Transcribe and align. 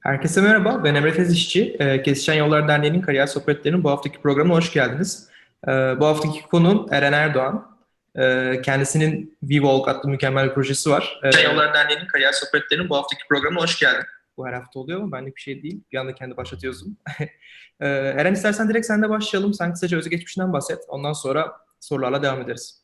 Herkese 0.00 0.40
merhaba, 0.40 0.84
ben 0.84 0.94
Emre 0.94 1.14
Tezişçi. 1.14 1.76
Ee, 1.78 2.02
Kesişen 2.02 2.34
Yollar 2.34 2.68
Derneği'nin 2.68 3.00
Kariyer 3.00 3.26
Sohbetleri'nin 3.26 3.84
bu 3.84 3.90
haftaki 3.90 4.20
programına 4.20 4.56
hoş 4.56 4.72
geldiniz. 4.72 5.28
Ee, 5.68 5.70
bu 5.70 6.06
haftaki 6.06 6.42
konuğum 6.42 6.86
Eren 6.90 7.12
Erdoğan. 7.12 7.76
Ee, 8.18 8.60
kendisinin 8.64 9.38
V-Walk 9.42 9.88
adlı 9.88 10.08
mükemmel 10.08 10.48
bir 10.48 10.54
projesi 10.54 10.90
var. 10.90 11.20
Ee, 11.22 11.30
Kesişen 11.30 11.50
Yollar 11.50 11.74
Derneği'nin 11.74 12.06
Kariyer 12.06 12.32
Sohbetleri'nin 12.32 12.88
bu 12.88 12.96
haftaki 12.96 13.22
programına 13.28 13.62
hoş 13.62 13.78
geldin. 13.78 14.04
Bu 14.36 14.46
her 14.46 14.52
hafta 14.52 14.80
oluyor 14.80 15.00
mu? 15.00 15.12
Benlik 15.12 15.36
bir 15.36 15.40
şey 15.40 15.62
değil. 15.62 15.80
Bir 15.92 15.98
anda 15.98 16.14
kendi 16.14 16.36
başlatıyorsun. 16.36 16.96
Ee, 17.82 17.88
Eren 17.88 18.32
istersen 18.32 18.68
direkt 18.68 18.86
sen 18.86 19.02
de 19.02 19.10
başlayalım. 19.10 19.54
Sen 19.54 19.72
kısaca 19.72 19.98
özgeçmişinden 19.98 20.52
bahset. 20.52 20.78
Ondan 20.88 21.12
sonra 21.12 21.52
sorularla 21.80 22.22
devam 22.22 22.40
ederiz. 22.40 22.82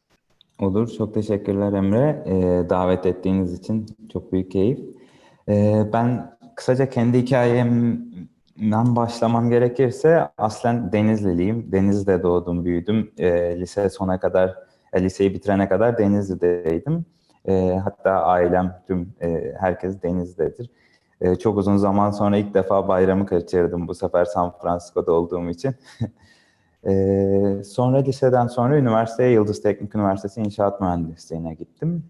Olur. 0.58 0.90
Çok 0.98 1.14
teşekkürler 1.14 1.72
Emre. 1.72 2.22
Ee, 2.26 2.70
davet 2.70 3.06
ettiğiniz 3.06 3.58
için 3.58 3.86
çok 4.12 4.32
büyük 4.32 4.50
keyif. 4.50 4.78
Ee, 5.48 5.82
ben 5.92 6.35
kısaca 6.56 6.88
kendi 6.90 7.18
hikayemden 7.18 8.96
başlamam 8.96 9.50
gerekirse 9.50 10.28
aslen 10.38 10.92
Denizliliyim. 10.92 11.72
Denizli'de 11.72 12.22
doğdum, 12.22 12.64
büyüdüm. 12.64 13.12
Ee, 13.18 13.60
lise 13.60 13.90
sona 13.90 14.20
kadar, 14.20 14.54
e, 14.92 15.02
liseyi 15.02 15.34
bitirene 15.34 15.68
kadar 15.68 15.98
Denizli'deydim. 15.98 17.06
Ee, 17.48 17.80
hatta 17.84 18.10
ailem, 18.10 18.74
tüm 18.86 19.14
e, 19.22 19.54
herkes 19.60 20.02
Denizli'dedir. 20.02 20.70
Ee, 21.20 21.36
çok 21.36 21.58
uzun 21.58 21.76
zaman 21.76 22.10
sonra 22.10 22.36
ilk 22.36 22.54
defa 22.54 22.88
bayramı 22.88 23.26
kaçırdım 23.26 23.88
bu 23.88 23.94
sefer 23.94 24.24
San 24.24 24.52
Francisco'da 24.62 25.12
olduğum 25.12 25.50
için. 25.50 25.74
Ee, 26.88 27.62
sonra 27.64 27.96
liseden 27.96 28.46
sonra 28.46 28.78
üniversiteye 28.78 29.30
Yıldız 29.30 29.62
Teknik 29.62 29.94
Üniversitesi 29.94 30.40
İnşaat 30.40 30.80
Mühendisliğine 30.80 31.54
gittim. 31.54 32.04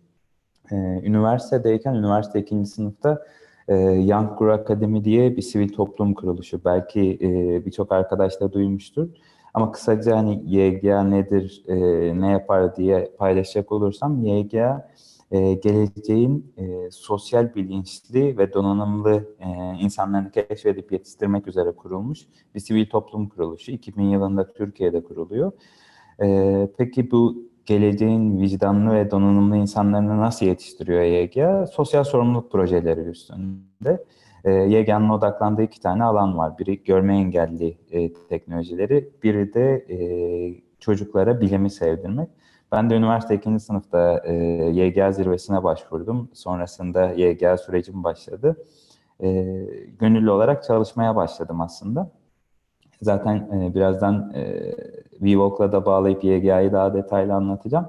Ee, 0.73 0.77
üniversitedeyken, 0.77 1.95
üniversite 1.95 2.41
ikinci 2.41 2.71
sınıfta 2.71 3.23
e, 3.69 3.75
Young 3.77 4.39
Grow 4.39 4.63
Academy 4.63 5.05
diye 5.05 5.37
bir 5.37 5.43
sivil 5.43 5.69
toplum 5.69 6.15
kuruluşu. 6.15 6.65
Belki 6.65 7.19
e, 7.23 7.67
birçok 7.67 7.93
arkadaş 7.93 8.41
da 8.41 8.53
duymuştur. 8.53 9.09
Ama 9.55 9.73
kısaca 9.73 10.17
hani 10.17 10.43
YGA 10.47 11.03
nedir, 11.03 11.65
e, 11.69 11.77
ne 12.21 12.31
yapar 12.31 12.77
diye 12.77 13.13
paylaşacak 13.19 13.73
olursam 13.73 14.25
YGA 14.25 14.91
e, 15.31 15.55
geleceğin 15.55 16.53
e, 16.59 16.91
sosyal 16.91 17.55
bilinçli 17.55 18.39
ve 18.39 18.53
donanımlı 18.53 19.37
e, 19.41 19.79
insanlarını 19.81 20.31
keşfedip 20.31 20.93
yetiştirmek 20.93 21.49
üzere 21.49 21.73
kurulmuş 21.73 22.27
bir 22.55 22.61
sivil 22.61 22.87
toplum 22.87 23.29
kuruluşu. 23.29 23.73
2000 23.73 24.05
yılında 24.05 24.53
Türkiye'de 24.53 25.05
kuruluyor. 25.05 25.53
E, 26.23 26.69
peki 26.79 27.11
bu 27.11 27.37
geleceğin 27.67 28.41
vicdanlı 28.41 28.95
ve 28.95 29.11
donanımlı 29.11 29.57
insanlarını 29.57 30.21
nasıl 30.21 30.47
yetiştiriyor 30.47 31.03
YGA? 31.03 31.67
Sosyal 31.67 32.05
sorumluluk 32.05 32.53
projeleri 32.53 33.01
üstünde. 33.01 34.05
E, 34.45 34.53
YGA'nın 34.53 35.09
odaklandığı 35.09 35.63
iki 35.63 35.81
tane 35.81 36.05
alan 36.05 36.39
var. 36.39 36.59
Biri 36.59 36.85
görme 36.85 37.17
engelli 37.17 37.79
e, 37.91 38.13
teknolojileri, 38.13 39.11
biri 39.23 39.55
de 39.55 39.87
e, 39.91 39.99
çocuklara 40.81 41.41
bilimi 41.41 41.71
sevdirmek. 41.71 42.29
Ben 42.73 42.91
de 42.91 42.95
üniversite 42.95 43.35
ikinci 43.35 43.65
sınıfta 43.65 44.23
e, 44.25 44.35
YGA 44.73 45.13
zirvesine 45.13 45.65
başvurdum. 45.65 46.31
Sonrasında 46.33 47.13
YGA 47.13 47.57
sürecim 47.57 48.05
başladı. 48.05 48.57
E, 49.23 49.29
gönüllü 49.99 50.31
olarak 50.31 50.65
çalışmaya 50.65 51.17
başladım 51.17 51.61
aslında. 51.61 52.11
Zaten 53.03 53.37
e, 53.37 53.75
birazdan 53.75 54.33
e, 54.35 54.73
VWalk'la 55.21 55.73
da 55.73 55.87
bağlayıp 55.87 56.25
YGA'yı 56.25 56.73
daha 56.73 56.95
detaylı 56.95 57.35
anlatacağım. 57.35 57.87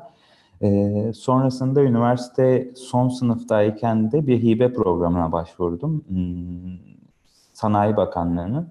E, 0.62 1.12
sonrasında 1.14 1.82
üniversite 1.82 2.72
son 2.76 3.10
sınıftayken 3.10 4.12
de 4.12 4.28
bir 4.28 4.44
hibe 4.44 4.74
programına 4.74 5.32
başvurdum. 5.32 6.04
Hmm, 6.08 6.98
Sanayi 7.54 7.98
Bakanlığı'nın. 7.98 8.70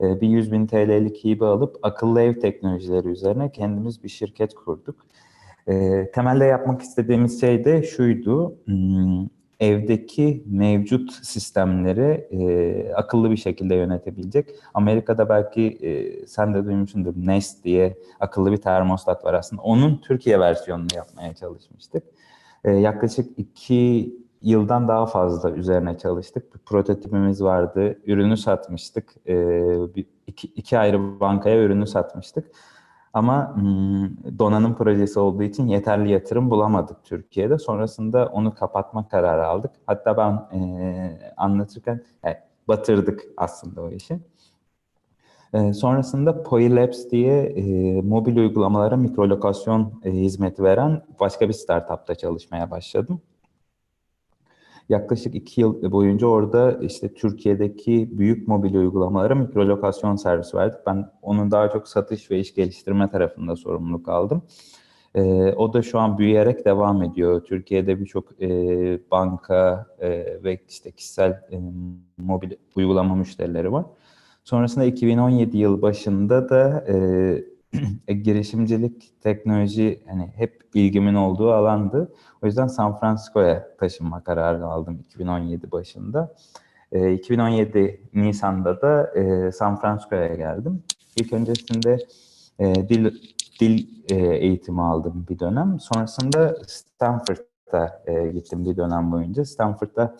E, 0.00 0.20
bir 0.20 0.28
100 0.28 0.52
bin 0.52 0.66
TL'lik 0.66 1.24
hibe 1.24 1.44
alıp 1.44 1.76
akıllı 1.82 2.20
ev 2.20 2.40
teknolojileri 2.40 3.08
üzerine 3.08 3.52
kendimiz 3.52 4.04
bir 4.04 4.08
şirket 4.08 4.54
kurduk. 4.54 4.96
E, 5.68 6.06
temelde 6.14 6.44
yapmak 6.44 6.82
istediğimiz 6.82 7.40
şey 7.40 7.64
de 7.64 7.82
şuydu. 7.82 8.54
Hmm, 8.64 9.26
evdeki 9.60 10.44
mevcut 10.46 11.12
sistemleri 11.12 12.28
e, 12.30 12.92
akıllı 12.94 13.30
bir 13.30 13.36
şekilde 13.36 13.74
yönetebilecek. 13.74 14.48
Amerika'da 14.74 15.28
belki 15.28 15.62
e, 15.62 16.26
sen 16.26 16.54
de 16.54 16.64
duymuşsundur 16.64 17.14
Nest 17.16 17.64
diye 17.64 17.98
akıllı 18.20 18.52
bir 18.52 18.56
termostat 18.56 19.24
var 19.24 19.34
aslında. 19.34 19.62
Onun 19.62 19.96
Türkiye 19.96 20.40
versiyonunu 20.40 20.88
yapmaya 20.94 21.34
çalışmıştık. 21.34 22.02
E, 22.64 22.70
yaklaşık 22.70 23.38
iki 23.38 24.12
yıldan 24.42 24.88
daha 24.88 25.06
fazla 25.06 25.50
üzerine 25.50 25.98
çalıştık. 25.98 26.54
Bir 26.54 26.58
prototipimiz 26.58 27.42
vardı. 27.42 27.98
Ürünü 28.06 28.36
satmıştık. 28.36 29.14
E, 29.26 29.34
bir, 29.94 30.06
iki, 30.26 30.46
iki 30.46 30.78
ayrı 30.78 31.20
bankaya 31.20 31.62
ürünü 31.62 31.86
satmıştık. 31.86 32.50
Ama 33.14 33.54
hmm, 33.56 34.38
donanım 34.38 34.74
projesi 34.74 35.20
olduğu 35.20 35.42
için 35.42 35.66
yeterli 35.66 36.12
yatırım 36.12 36.50
bulamadık 36.50 37.04
Türkiye'de. 37.04 37.58
Sonrasında 37.58 38.26
onu 38.26 38.54
kapatma 38.54 39.08
kararı 39.08 39.46
aldık. 39.46 39.70
Hatta 39.86 40.16
ben 40.16 40.58
e, 40.58 41.32
anlatırken 41.36 42.04
e, 42.26 42.42
batırdık 42.68 43.24
aslında 43.36 43.82
o 43.82 43.90
işi. 43.90 44.20
E, 45.54 45.72
sonrasında 45.72 46.42
Poilabs 46.42 47.10
diye 47.10 47.42
e, 47.42 47.62
mobil 48.02 48.36
uygulamalara 48.36 48.96
mikrolokasyon 48.96 50.00
e, 50.04 50.10
hizmeti 50.12 50.62
veren 50.62 51.02
başka 51.20 51.48
bir 51.48 51.54
startupta 51.54 52.14
çalışmaya 52.14 52.70
başladım. 52.70 53.20
Yaklaşık 54.88 55.34
iki 55.34 55.60
yıl 55.60 55.92
boyunca 55.92 56.26
orada 56.26 56.78
işte 56.80 57.14
Türkiye'deki 57.14 58.18
büyük 58.18 58.48
mobil 58.48 58.74
uygulamalara 58.74 59.34
mikrolokasyon 59.34 60.16
servisi 60.16 60.56
verdik. 60.56 60.78
Ben 60.86 61.10
onun 61.22 61.50
daha 61.50 61.70
çok 61.70 61.88
satış 61.88 62.30
ve 62.30 62.38
iş 62.38 62.54
geliştirme 62.54 63.10
tarafında 63.10 63.56
sorumluluk 63.56 64.08
aldım. 64.08 64.42
E, 65.14 65.52
o 65.52 65.72
da 65.72 65.82
şu 65.82 65.98
an 65.98 66.18
büyüyerek 66.18 66.64
devam 66.64 67.02
ediyor. 67.02 67.44
Türkiye'de 67.44 68.00
birçok 68.00 68.42
e, 68.42 68.48
banka 69.10 69.86
e, 70.00 70.08
ve 70.44 70.60
işte 70.68 70.90
kişisel 70.90 71.30
e, 71.30 71.60
mobil 72.18 72.52
uygulama 72.76 73.14
müşterileri 73.14 73.72
var. 73.72 73.84
Sonrasında 74.44 74.84
2017 74.84 75.58
yıl 75.58 75.82
başında 75.82 76.48
da 76.48 76.84
e, 76.88 76.94
girişimcilik, 78.24 79.12
teknoloji 79.22 80.02
hani 80.08 80.32
hep 80.36 80.62
ilgimin 80.74 81.14
olduğu 81.14 81.52
alandı. 81.52 82.12
O 82.42 82.46
yüzden 82.46 82.66
San 82.66 82.98
Francisco'ya 82.98 83.76
taşınma 83.80 84.24
kararı 84.24 84.66
aldım 84.66 84.98
2017 85.00 85.72
başında. 85.72 86.34
E, 86.92 87.12
2017 87.12 88.00
Nisan'da 88.14 88.82
da 88.82 89.12
e, 89.14 89.52
San 89.52 89.80
Francisco'ya 89.80 90.34
geldim. 90.34 90.82
İlk 91.16 91.32
öncesinde 91.32 91.98
e, 92.58 92.88
dil 92.88 93.12
dil 93.60 93.88
e, 94.10 94.16
eğitimi 94.36 94.82
aldım 94.82 95.26
bir 95.28 95.38
dönem. 95.38 95.80
Sonrasında 95.80 96.56
Stanford'a 96.66 98.02
e, 98.06 98.28
gittim 98.28 98.64
bir 98.64 98.76
dönem 98.76 99.12
boyunca. 99.12 99.44
Stanford'da 99.44 100.16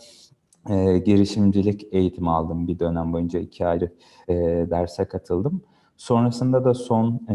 e, 0.70 0.98
girişimcilik 0.98 1.86
eğitimi 1.92 2.30
aldım 2.30 2.68
bir 2.68 2.78
dönem 2.78 3.12
boyunca. 3.12 3.38
iki 3.40 3.66
ayrı 3.66 3.92
e, 4.28 4.34
derse 4.70 5.04
katıldım. 5.04 5.62
Sonrasında 5.98 6.64
da 6.64 6.74
son 6.74 7.20
e, 7.28 7.34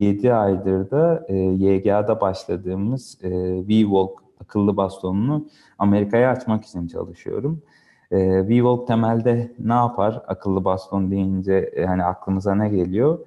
7 0.00 0.34
aydır 0.34 0.90
da 0.90 1.24
e, 1.28 1.36
YGA'da 1.36 2.20
başladığımız 2.20 3.18
e, 3.22 3.30
V-Walk 3.68 4.10
akıllı 4.40 4.76
bastonunu 4.76 5.48
Amerika'ya 5.78 6.30
açmak 6.30 6.64
için 6.64 6.86
çalışıyorum. 6.86 7.62
E, 8.10 8.48
V-Walk 8.48 8.86
temelde 8.86 9.52
ne 9.58 9.72
yapar? 9.72 10.22
Akıllı 10.26 10.64
baston 10.64 11.10
deyince 11.10 11.72
yani 11.76 12.04
aklımıza 12.04 12.54
ne 12.54 12.68
geliyor? 12.68 13.18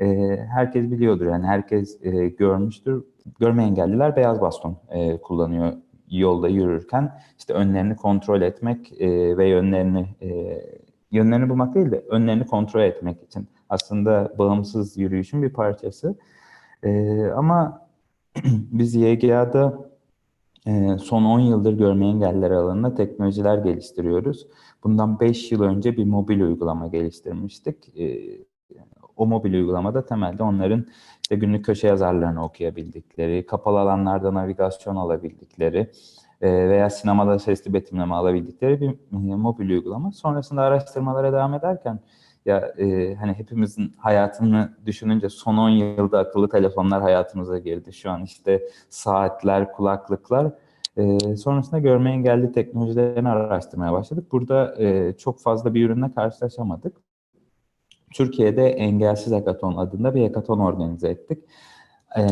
E, 0.00 0.36
herkes 0.54 0.90
biliyordur 0.90 1.26
yani 1.26 1.46
herkes 1.46 2.04
e, 2.04 2.28
görmüştür. 2.28 3.04
Görme 3.40 3.64
engelliler 3.64 4.16
beyaz 4.16 4.40
baston 4.40 4.76
e, 4.90 5.16
kullanıyor 5.16 5.72
yolda 6.10 6.48
yürürken. 6.48 7.12
işte 7.38 7.52
önlerini 7.52 7.96
kontrol 7.96 8.42
etmek 8.42 9.00
e, 9.00 9.36
ve 9.36 9.48
yönlerini 9.48 10.06
e, 10.22 10.60
yönlerini 11.10 11.48
bulmak 11.48 11.74
değil 11.74 11.90
de 11.90 12.04
önlerini 12.10 12.46
kontrol 12.46 12.82
etmek 12.82 13.22
için 13.22 13.48
aslında 13.70 14.32
bağımsız 14.38 14.96
yürüyüşün 14.96 15.42
bir 15.42 15.50
parçası. 15.50 16.14
E, 16.82 17.22
ama 17.26 17.86
biz 18.46 18.94
YGA'da 18.94 19.90
e, 20.66 20.98
son 20.98 21.24
10 21.24 21.40
yıldır 21.40 21.72
görme 21.72 22.06
engelliler 22.06 22.50
alanında 22.50 22.94
teknolojiler 22.94 23.58
geliştiriyoruz. 23.58 24.46
Bundan 24.84 25.20
5 25.20 25.52
yıl 25.52 25.62
önce 25.62 25.96
bir 25.96 26.04
mobil 26.04 26.40
uygulama 26.40 26.86
geliştirmiştik. 26.86 27.98
E, 27.98 28.38
o 29.16 29.26
mobil 29.26 29.54
uygulamada 29.54 30.06
temelde 30.06 30.42
onların 30.42 30.86
işte 31.22 31.36
günlük 31.36 31.64
köşe 31.64 31.88
yazarlarını 31.88 32.44
okuyabildikleri, 32.44 33.46
kapalı 33.46 33.80
alanlarda 33.80 34.34
navigasyon 34.34 34.96
alabildikleri 34.96 35.90
e, 36.40 36.68
veya 36.68 36.90
sinemada 36.90 37.38
sesli 37.38 37.74
betimleme 37.74 38.14
alabildikleri 38.14 38.80
bir 38.80 38.90
e, 38.90 39.36
mobil 39.36 39.70
uygulama. 39.70 40.12
Sonrasında 40.12 40.62
araştırmalara 40.62 41.32
devam 41.32 41.54
ederken 41.54 42.00
ya 42.46 42.74
e, 42.78 43.14
hani 43.14 43.32
hepimizin 43.32 43.94
hayatını 43.98 44.76
düşününce 44.86 45.28
son 45.28 45.56
10 45.56 45.68
yılda 45.68 46.18
akıllı 46.18 46.48
telefonlar 46.48 47.02
hayatımıza 47.02 47.58
girdi. 47.58 47.92
Şu 47.92 48.10
an 48.10 48.24
işte 48.24 48.68
saatler, 48.90 49.72
kulaklıklar 49.72 50.52
E, 50.96 51.36
sonrasında 51.36 51.78
görme 51.78 52.10
engelli 52.10 52.52
teknolojilerini 52.52 53.28
araştırmaya 53.28 53.92
başladık. 53.92 54.32
Burada 54.32 54.74
e, 54.82 55.12
çok 55.18 55.40
fazla 55.40 55.74
bir 55.74 55.86
ürünle 55.86 56.12
karşılaşamadık. 56.14 56.96
Türkiye'de 58.14 58.68
Engelsiz 58.68 59.32
Hackathon 59.32 59.76
adında 59.76 60.14
bir 60.14 60.22
hackathon 60.22 60.58
organize 60.58 61.08
ettik. 61.08 61.38
E, 62.16 62.22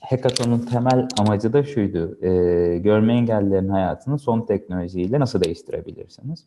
hackathon'un 0.00 0.58
temel 0.58 1.08
amacı 1.18 1.52
da 1.52 1.64
şuydu. 1.64 2.18
E, 2.22 2.30
görme 2.78 3.14
engellilerin 3.14 3.68
hayatını 3.68 4.18
son 4.18 4.46
teknolojiyle 4.46 5.20
nasıl 5.20 5.44
değiştirebilirsiniz? 5.44 6.44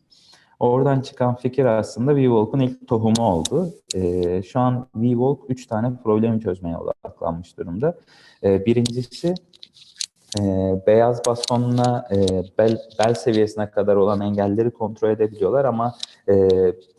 Oradan 0.59 1.01
çıkan 1.01 1.35
fikir 1.35 1.65
aslında 1.65 2.11
WeWalk'un 2.11 2.59
ilk 2.59 2.87
tohumu 2.87 3.21
oldu. 3.21 3.73
E, 3.95 4.43
şu 4.43 4.59
an 4.59 4.87
WeWalk 4.93 5.39
üç 5.49 5.67
tane 5.67 5.91
problemi 6.03 6.41
çözmeye 6.41 6.77
odaklanmış 6.77 7.57
durumda. 7.57 7.97
E, 8.43 8.65
birincisi 8.65 9.33
e, 10.39 10.43
beyaz 10.87 11.25
bastonla 11.27 12.07
e, 12.11 12.17
bel, 12.57 12.77
bel 12.99 13.13
seviyesine 13.13 13.71
kadar 13.71 13.95
olan 13.95 14.21
engelleri 14.21 14.71
kontrol 14.71 15.09
edebiliyorlar 15.09 15.65
ama 15.65 15.95
e, 16.29 16.49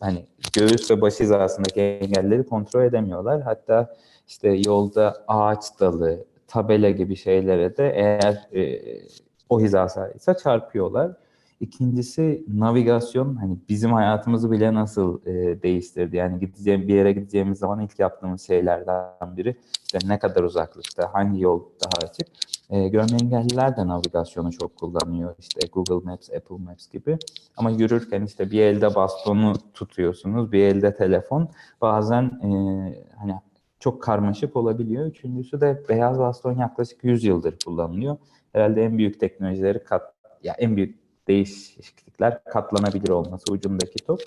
hani 0.00 0.26
göğüs 0.52 0.90
ve 0.90 1.00
baş 1.00 1.20
hizasındaki 1.20 1.80
engelleri 1.80 2.46
kontrol 2.46 2.84
edemiyorlar. 2.84 3.42
Hatta 3.42 3.94
işte 4.28 4.48
yolda 4.48 5.24
ağaç 5.28 5.80
dalı, 5.80 6.24
tabela 6.48 6.90
gibi 6.90 7.16
şeylere 7.16 7.76
de 7.76 7.92
eğer 7.94 8.48
e, 8.54 8.80
o 9.48 9.60
hizasıysa 9.60 10.36
çarpıyorlar. 10.36 11.12
İkincisi 11.60 12.44
navigasyon 12.48 13.36
hani 13.36 13.58
bizim 13.68 13.92
hayatımızı 13.92 14.50
bile 14.50 14.74
nasıl 14.74 15.26
e, 15.26 15.62
değiştirdi. 15.62 16.16
Yani 16.16 16.40
gideceğim 16.40 16.88
bir 16.88 16.94
yere 16.94 17.12
gideceğimiz 17.12 17.58
zaman 17.58 17.80
ilk 17.80 17.98
yaptığımız 17.98 18.42
şeylerden 18.42 19.36
biri 19.36 19.56
işte 19.82 19.98
ne 20.08 20.18
kadar 20.18 20.42
uzaklıkta, 20.42 21.14
hangi 21.14 21.40
yol 21.40 21.60
daha 21.60 22.08
açık. 22.08 22.26
E, 22.70 22.88
görme 22.88 23.16
engelliler 23.22 23.76
de 23.76 23.86
navigasyonu 23.86 24.52
çok 24.52 24.76
kullanıyor. 24.76 25.34
İşte 25.38 25.60
Google 25.72 26.10
Maps, 26.10 26.30
Apple 26.30 26.56
Maps 26.56 26.88
gibi. 26.88 27.18
Ama 27.56 27.70
yürürken 27.70 28.22
işte 28.22 28.50
bir 28.50 28.60
elde 28.60 28.94
bastonu 28.94 29.52
tutuyorsunuz, 29.74 30.52
bir 30.52 30.64
elde 30.64 30.94
telefon. 30.94 31.48
Bazen 31.80 32.22
e, 32.22 32.48
hani 33.18 33.34
çok 33.80 34.02
karmaşık 34.02 34.56
olabiliyor. 34.56 35.06
Üçüncüsü 35.06 35.60
de 35.60 35.82
beyaz 35.88 36.18
baston 36.18 36.58
yaklaşık 36.58 37.04
100 37.04 37.24
yıldır 37.24 37.54
kullanılıyor. 37.64 38.16
Herhalde 38.52 38.84
en 38.84 38.98
büyük 38.98 39.20
teknolojileri 39.20 39.84
kat, 39.84 40.14
ya 40.42 40.54
en 40.58 40.76
büyük 40.76 40.99
değişiklikler 41.30 42.44
katlanabilir 42.44 43.08
olması 43.08 43.52
ucundaki 43.52 44.04
top. 44.06 44.20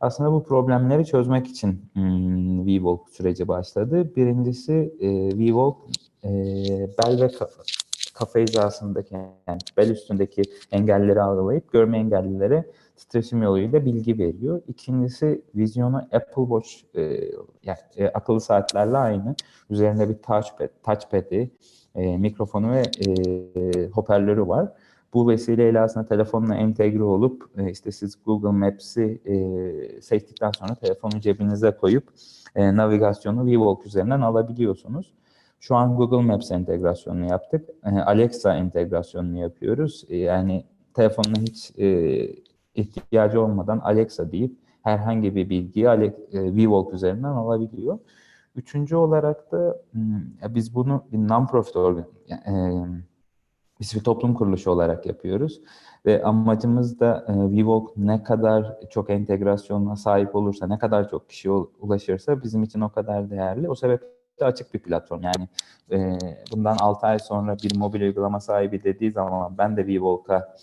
Aslında 0.00 0.32
bu 0.32 0.44
problemleri 0.44 1.06
çözmek 1.06 1.46
için 1.46 1.90
hmm, 1.92 2.66
VWalk 2.66 3.08
süreci 3.08 3.48
başladı. 3.48 4.16
Birincisi 4.16 4.94
e, 5.00 5.08
VWalk 5.38 5.76
e, 6.24 6.30
bel 6.98 7.22
ve 7.22 7.28
kafa, 7.28 7.62
kafa 8.14 8.38
hizasındaki 8.38 9.14
yani 9.46 9.58
bel 9.76 9.90
üstündeki 9.90 10.42
engelleri 10.72 11.22
algılayıp 11.22 11.72
görme 11.72 11.98
engellilere 11.98 12.64
titreşim 12.96 13.42
yoluyla 13.42 13.84
bilgi 13.84 14.18
veriyor. 14.18 14.62
İkincisi 14.68 15.42
vizyonu 15.54 15.96
Apple 15.96 16.42
Watch 16.42 16.70
e, 16.94 17.02
yani 17.62 17.78
e, 17.96 18.08
akıllı 18.08 18.40
saatlerle 18.40 18.96
aynı. 18.96 19.34
Üzerinde 19.70 20.08
bir 20.08 20.14
touchpad, 20.14 20.68
touchpad'i, 20.84 21.50
e, 21.94 22.16
mikrofonu 22.16 22.72
ve 22.72 22.82
e, 23.06 23.88
hoparlörü 23.88 24.48
var. 24.48 24.72
Bu 25.14 25.28
vesileyle 25.28 25.80
aslında 25.80 26.06
telefonla 26.06 26.54
entegre 26.54 27.02
olup 27.02 27.50
e, 27.58 27.70
işte 27.70 27.92
siz 27.92 28.14
Google 28.24 28.50
Maps'i 28.50 29.20
e, 29.24 30.00
seçtikten 30.00 30.50
sonra 30.50 30.74
telefonu 30.74 31.20
cebinize 31.20 31.70
koyup 31.70 32.08
e, 32.54 32.76
navigasyonu 32.76 33.46
VWalk 33.46 33.86
üzerinden 33.86 34.20
alabiliyorsunuz. 34.20 35.14
Şu 35.60 35.76
an 35.76 35.96
Google 35.96 36.22
Maps 36.22 36.50
entegrasyonunu 36.50 37.26
yaptık. 37.26 37.68
E, 37.84 37.90
Alexa 37.90 38.56
entegrasyonunu 38.56 39.38
yapıyoruz. 39.38 40.04
E, 40.08 40.16
yani 40.16 40.64
telefonuna 40.94 41.40
hiç 41.40 41.78
e, 41.78 42.28
ihtiyacı 42.74 43.40
olmadan 43.40 43.78
Alexa 43.78 44.32
deyip 44.32 44.56
herhangi 44.82 45.34
bir 45.34 45.50
bilgiyi 45.50 45.86
e, 45.86 46.12
VWalk 46.32 46.94
üzerinden 46.94 47.28
alabiliyor. 47.28 47.98
Üçüncü 48.56 48.96
olarak 48.96 49.52
da 49.52 49.82
hmm, 49.92 50.54
biz 50.54 50.74
bunu 50.74 51.04
bir 51.12 51.18
non-profit 51.18 51.76
organ, 51.76 52.06
e, 52.28 52.52
biz 53.80 53.94
bir 53.94 54.00
toplum 54.00 54.34
kuruluşu 54.34 54.70
olarak 54.70 55.06
yapıyoruz. 55.06 55.60
Ve 56.06 56.24
amacımız 56.24 57.00
da 57.00 57.24
e, 57.28 57.32
VWalk 57.32 57.96
ne 57.96 58.22
kadar 58.22 58.76
çok 58.90 59.10
entegrasyona 59.10 59.96
sahip 59.96 60.34
olursa, 60.34 60.66
ne 60.66 60.78
kadar 60.78 61.10
çok 61.10 61.28
kişiye 61.28 61.54
ulaşırsa 61.54 62.42
bizim 62.42 62.62
için 62.62 62.80
o 62.80 62.88
kadar 62.88 63.30
değerli. 63.30 63.70
O 63.70 63.74
sebeple 63.74 64.06
açık 64.40 64.74
bir 64.74 64.78
platform. 64.78 65.22
Yani 65.22 65.48
e, 65.92 66.18
bundan 66.52 66.76
6 66.80 67.06
ay 67.06 67.18
sonra 67.18 67.56
bir 67.64 67.76
mobil 67.76 68.00
uygulama 68.00 68.40
sahibi 68.40 68.84
dediği 68.84 69.10
zaman 69.10 69.58
ben 69.58 69.76
de 69.76 69.86
VWalk'a 69.86 70.56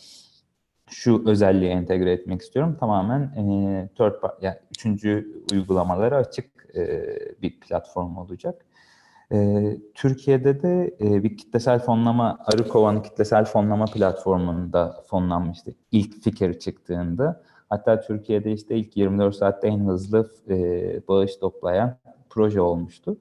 şu 0.89 1.23
özelliği 1.27 1.71
entegre 1.71 2.11
etmek 2.11 2.41
istiyorum. 2.41 2.77
Tamamen 2.79 3.21
e, 3.21 3.89
third 3.97 4.13
yani 4.41 4.55
üçüncü 4.71 5.43
uygulamalara 5.53 6.17
açık 6.17 6.75
e, 6.75 7.15
bir 7.41 7.59
platform 7.59 8.17
olacak. 8.17 8.65
E, 9.33 9.77
Türkiye'de 9.93 10.61
de 10.61 10.95
e, 11.01 11.23
bir 11.23 11.37
kitlesel 11.37 11.79
fonlama, 11.79 12.37
Arıkova'nın 12.45 13.01
kitlesel 13.01 13.45
fonlama 13.45 13.85
platformunda 13.85 15.03
fonlanmıştı 15.07 15.71
ilk 15.91 16.23
fikir 16.23 16.59
çıktığında. 16.59 17.43
Hatta 17.69 18.01
Türkiye'de 18.01 18.51
işte 18.51 18.75
ilk 18.75 18.97
24 18.97 19.35
saatte 19.35 19.67
en 19.67 19.79
hızlı 19.79 20.31
e, 20.49 20.55
bağış 21.07 21.35
toplayan 21.35 21.97
proje 22.29 22.61
olmuştu. 22.61 23.17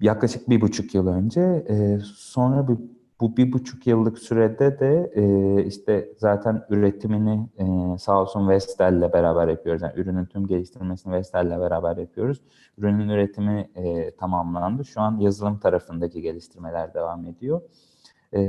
Yaklaşık 0.00 0.50
bir 0.50 0.60
buçuk 0.60 0.94
yıl 0.94 1.06
önce. 1.06 1.40
E, 1.68 1.98
sonra 2.16 2.68
bir 2.68 2.76
bu 3.22 3.36
bir 3.36 3.52
buçuk 3.52 3.86
yıllık 3.86 4.18
sürede 4.18 4.78
de 4.78 5.12
e, 5.14 5.64
işte 5.64 6.08
zaten 6.18 6.62
üretimini 6.70 7.48
e, 7.58 7.98
sağ 7.98 8.20
olsun 8.20 8.48
Vestel'le 8.48 9.12
beraber 9.12 9.48
yapıyoruz. 9.48 9.82
Yani 9.82 9.92
ürünün 9.96 10.24
tüm 10.24 10.46
geliştirmesini 10.46 11.12
Vestel'le 11.12 11.60
beraber 11.60 11.96
yapıyoruz. 11.96 12.40
Ürünün 12.78 13.08
üretimi 13.08 13.70
e, 13.74 14.10
tamamlandı. 14.16 14.84
Şu 14.84 15.00
an 15.00 15.18
yazılım 15.18 15.58
tarafındaki 15.58 16.22
geliştirmeler 16.22 16.94
devam 16.94 17.26
ediyor. 17.26 17.60
E, 18.34 18.40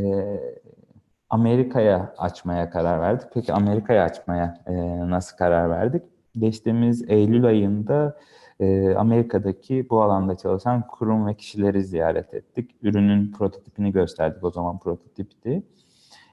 Amerika'ya 1.30 2.14
açmaya 2.18 2.70
karar 2.70 3.02
verdik. 3.02 3.28
Peki 3.34 3.54
Amerika'ya 3.54 4.04
açmaya 4.04 4.64
e, 4.68 4.74
nasıl 5.10 5.38
karar 5.38 5.70
verdik? 5.70 6.04
Geçtiğimiz 6.38 7.10
Eylül 7.10 7.46
ayında 7.46 8.18
e, 8.60 8.96
Amerika'daki 8.96 9.90
bu 9.90 10.02
alanda 10.02 10.38
çalışan 10.38 10.88
kurum 10.88 11.28
ve 11.28 11.34
kişileri 11.34 11.84
ziyaret 11.84 12.34
ettik. 12.34 12.72
Ürünün 12.82 13.32
prototipini 13.32 13.92
gösterdik. 13.92 14.44
O 14.44 14.52
zaman 14.52 14.80
prototipti. 14.80 15.64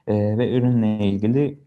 E, 0.07 0.37
ve 0.37 0.51
ürünle 0.51 1.05
ilgili 1.05 1.59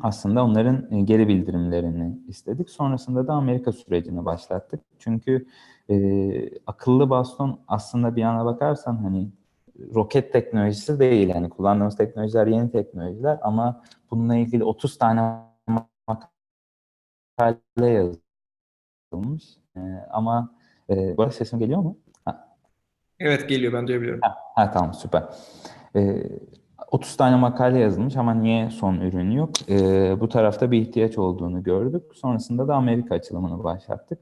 aslında 0.00 0.44
onların 0.44 0.92
e, 0.92 1.00
geri 1.00 1.28
bildirimlerini 1.28 2.18
istedik. 2.28 2.70
Sonrasında 2.70 3.26
da 3.26 3.32
Amerika 3.32 3.72
sürecini 3.72 4.24
başlattık. 4.24 4.80
Çünkü 4.98 5.46
e, 5.90 6.58
akıllı 6.66 7.10
baston 7.10 7.60
aslında 7.68 8.16
bir 8.16 8.20
yana 8.20 8.44
bakarsan 8.44 8.96
hani 8.96 9.28
roket 9.94 10.32
teknolojisi 10.32 10.98
değil. 10.98 11.28
Yani 11.28 11.48
kullandığımız 11.50 11.96
teknolojiler 11.96 12.46
yeni 12.46 12.70
teknolojiler 12.70 13.38
ama 13.42 13.82
bununla 14.10 14.36
ilgili 14.36 14.64
30 14.64 14.98
tane 14.98 15.38
makale 17.38 18.18
yazılmış. 19.12 19.61
E, 19.76 19.80
ama 20.10 20.54
e, 20.90 21.16
bu 21.16 21.22
arada 21.22 21.32
sesim 21.32 21.58
geliyor 21.58 21.80
mu? 21.80 21.96
Ha. 22.24 22.48
Evet 23.20 23.48
geliyor 23.48 23.72
ben 23.72 23.86
duyabiliyorum. 23.86 24.20
Ha, 24.22 24.36
ha 24.54 24.70
tamam 24.70 24.94
süper. 24.94 25.22
E, 25.96 26.22
30 26.90 27.16
tane 27.16 27.36
makale 27.36 27.78
yazılmış 27.78 28.16
ama 28.16 28.34
niye 28.34 28.70
son 28.70 28.94
ürün 28.96 29.30
yok? 29.30 29.70
E, 29.70 30.20
bu 30.20 30.28
tarafta 30.28 30.70
bir 30.70 30.80
ihtiyaç 30.80 31.18
olduğunu 31.18 31.62
gördük. 31.62 32.02
Sonrasında 32.14 32.68
da 32.68 32.74
Amerika 32.74 33.14
açılımını 33.14 33.64
başlattık. 33.64 34.18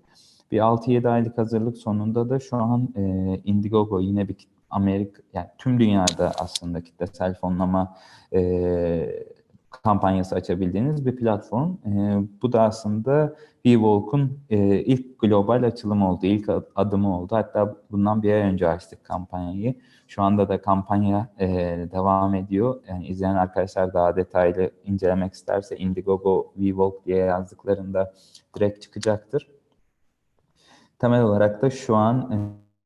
Bir 0.52 0.58
6-7 0.58 1.08
aylık 1.08 1.38
hazırlık 1.38 1.78
sonunda 1.78 2.30
da 2.30 2.40
şu 2.40 2.56
an 2.56 2.88
e, 2.96 3.02
Indiegogo 3.44 4.00
yine 4.00 4.28
bir 4.28 4.36
Amerika, 4.70 5.22
yani 5.32 5.46
tüm 5.58 5.80
dünyada 5.80 6.32
aslında 6.38 6.80
kitlesel 6.80 7.34
fonlama 7.34 7.96
e, 8.32 8.40
kampanyası 9.70 10.34
açabildiğiniz 10.34 11.06
bir 11.06 11.16
platform. 11.16 11.70
E, 11.86 12.18
bu 12.42 12.52
da 12.52 12.62
aslında 12.62 13.36
VWalk'un 13.66 14.38
e, 14.50 14.58
ilk 14.80 15.18
global 15.18 15.62
açılımı 15.62 16.10
oldu, 16.10 16.26
ilk 16.26 16.48
adımı 16.76 17.18
oldu. 17.18 17.36
Hatta 17.36 17.76
bundan 17.90 18.22
bir 18.22 18.32
ay 18.32 18.40
önce 18.40 18.68
açtık 18.68 19.04
kampanyayı. 19.04 19.74
Şu 20.08 20.22
anda 20.22 20.48
da 20.48 20.62
kampanya 20.62 21.28
e, 21.40 21.48
devam 21.92 22.34
ediyor. 22.34 22.80
Yani 22.88 23.06
izleyen 23.06 23.34
arkadaşlar 23.34 23.94
daha 23.94 24.16
detaylı 24.16 24.70
incelemek 24.84 25.32
isterse 25.32 25.76
Indiegogo 25.76 26.52
VWalk 26.56 27.06
diye 27.06 27.16
yazdıklarında 27.16 28.14
direkt 28.56 28.82
çıkacaktır. 28.82 29.48
Temel 30.98 31.22
olarak 31.22 31.62
da 31.62 31.70
şu 31.70 31.96
an 31.96 32.32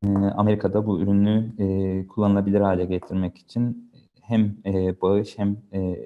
e, 0.05 0.09
Amerika'da 0.37 0.87
bu 0.87 1.00
ürünü 1.00 1.53
e, 1.59 2.07
kullanılabilir 2.07 2.61
hale 2.61 2.85
getirmek 2.85 3.38
için 3.38 3.91
hem 4.21 4.57
e, 4.67 5.00
bağış 5.00 5.38
hem 5.38 5.57
e, 5.73 5.99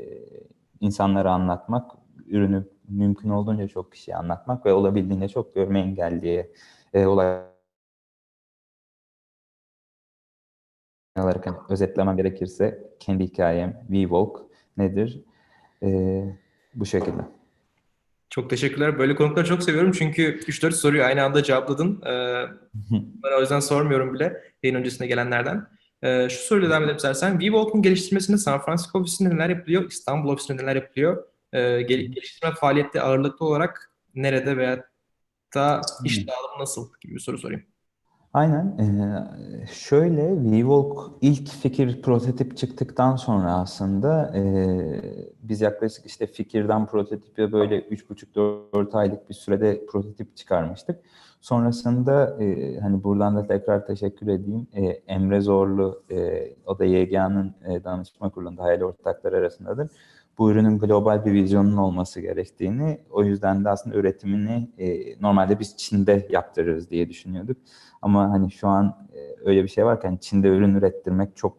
insanlara 0.80 1.32
anlatmak, 1.32 1.90
ürünü 2.26 2.68
mümkün 2.88 3.30
olduğunca 3.30 3.68
çok 3.68 3.92
kişiye 3.92 4.16
anlatmak 4.16 4.66
ve 4.66 4.72
olabildiğince 4.72 5.28
çok 5.28 5.54
görme 5.54 5.80
engelliye 5.80 6.52
e, 6.94 7.06
ulaşmak 7.06 7.58
olarak 11.16 11.46
hani 11.46 11.56
özetlemem 11.68 12.16
gerekirse 12.16 12.92
kendi 13.00 13.24
hikayem 13.24 13.80
WeWalk 13.88 14.40
nedir? 14.76 15.20
Ee, 15.82 16.24
bu 16.74 16.86
şekilde. 16.86 17.22
Çok 18.30 18.50
teşekkürler. 18.50 18.98
Böyle 18.98 19.14
konukları 19.14 19.46
çok 19.46 19.62
seviyorum 19.62 19.92
çünkü 19.92 20.22
3-4 20.22 20.72
soruyu 20.72 21.04
aynı 21.04 21.22
anda 21.22 21.42
cevapladın. 21.42 22.02
Ee, 22.06 22.44
ben 23.22 23.38
o 23.38 23.40
yüzden 23.40 23.60
sormuyorum 23.60 24.14
bile 24.14 24.42
yayın 24.62 24.76
öncesinde 24.76 25.08
gelenlerden. 25.08 25.66
Ee, 26.02 26.28
şu 26.30 26.38
soruyla 26.38 26.70
devam 26.70 26.82
edelim 26.82 26.96
istersen. 26.96 27.38
WeWalk'un 27.38 27.82
geliştirmesinde 27.82 28.38
San 28.38 28.60
Francisco 28.62 28.98
ofisinde 28.98 29.34
neler 29.34 29.48
yapılıyor? 29.48 29.90
İstanbul 29.90 30.32
ofisinde 30.32 30.62
neler 30.62 30.76
yapılıyor? 30.76 31.24
Ee, 31.52 31.82
gel 31.82 32.00
geliştirme 32.00 32.54
faaliyette 32.54 33.02
ağırlıklı 33.02 33.46
olarak 33.46 33.92
nerede 34.14 34.56
veya 34.56 34.84
da 35.54 35.80
iş 36.04 36.28
dağılımı 36.28 36.58
nasıl 36.62 36.90
gibi 37.00 37.14
bir 37.14 37.20
soru 37.20 37.38
sorayım. 37.38 37.66
Aynen. 38.34 38.78
Ee, 38.78 39.66
şöyle 39.66 40.28
WeWalk 40.42 41.10
ilk 41.20 41.48
fikir 41.48 42.02
prototip 42.02 42.56
çıktıktan 42.56 43.16
sonra 43.16 43.54
aslında 43.54 44.36
e, 44.36 44.42
biz 45.42 45.60
yaklaşık 45.60 46.06
işte 46.06 46.26
fikirden 46.26 46.86
prototipe 46.86 47.52
böyle 47.52 47.80
3,5-4 47.80 48.94
aylık 48.98 49.28
bir 49.28 49.34
sürede 49.34 49.86
prototip 49.86 50.36
çıkarmıştık. 50.36 51.00
Sonrasında 51.40 52.42
e, 52.42 52.78
hani 52.80 53.04
buradan 53.04 53.36
da 53.36 53.46
tekrar 53.46 53.86
teşekkür 53.86 54.28
edeyim. 54.28 54.66
E, 54.72 54.84
Emre 54.86 55.40
Zorlu, 55.40 56.02
e, 56.10 56.48
o 56.66 56.78
da 56.78 56.84
YGA'nın 56.84 57.54
e, 57.68 57.84
danışma 57.84 58.30
kurulunda 58.30 58.62
hayali 58.62 58.84
ortakları 58.84 59.36
arasındadır. 59.36 59.90
Bu 60.38 60.50
ürünün 60.50 60.78
global 60.78 61.24
bir 61.24 61.32
vizyonun 61.32 61.76
olması 61.76 62.20
gerektiğini, 62.20 62.98
o 63.10 63.24
yüzden 63.24 63.64
de 63.64 63.68
aslında 63.68 63.96
üretimini 63.96 64.70
e, 64.78 65.20
normalde 65.22 65.60
biz 65.60 65.76
Çin'de 65.76 66.28
yaptırırız 66.30 66.90
diye 66.90 67.08
düşünüyorduk. 67.08 67.56
Ama 68.02 68.30
hani 68.30 68.50
şu 68.50 68.68
an 68.68 69.08
e, 69.14 69.48
öyle 69.48 69.62
bir 69.62 69.68
şey 69.68 69.84
varken 69.84 70.16
Çin'de 70.16 70.48
ürün 70.48 70.74
ürettirmek 70.74 71.36
çok 71.36 71.56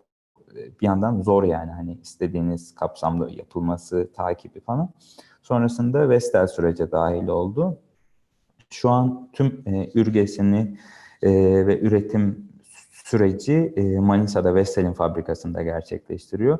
e, 0.51 0.79
bir 0.81 0.85
yandan 0.85 1.21
zor 1.21 1.43
yani 1.43 1.71
hani 1.71 1.97
istediğiniz 2.01 2.75
kapsamda 2.75 3.29
yapılması, 3.29 4.09
takibi 4.13 4.59
falan. 4.59 4.89
Sonrasında 5.41 6.09
Vestel 6.09 6.47
sürece 6.47 6.91
dahil 6.91 7.27
oldu. 7.27 7.77
Şu 8.69 8.89
an 8.89 9.29
tüm 9.33 9.63
e, 9.65 9.89
ürgesini 9.93 10.77
e, 11.21 11.31
ve 11.67 11.79
üretim 11.79 12.49
süreci 12.91 13.73
e, 13.75 13.99
Manisa'da 13.99 14.55
Vestel'in 14.55 14.93
fabrikasında 14.93 15.61
gerçekleştiriyor. 15.61 16.59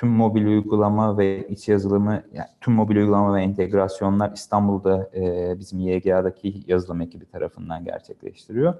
Tüm 0.00 0.08
mobil 0.08 0.46
uygulama 0.46 1.18
ve 1.18 1.48
iç 1.48 1.68
yazılımı, 1.68 2.22
yani 2.32 2.48
tüm 2.60 2.74
mobil 2.74 2.96
uygulama 2.96 3.34
ve 3.34 3.42
entegrasyonlar 3.42 4.32
İstanbul'da 4.32 5.10
e, 5.14 5.54
bizim 5.58 5.80
YGA'daki 5.80 6.62
yazılım 6.66 7.00
ekibi 7.00 7.26
tarafından 7.26 7.84
gerçekleştiriyor. 7.84 8.74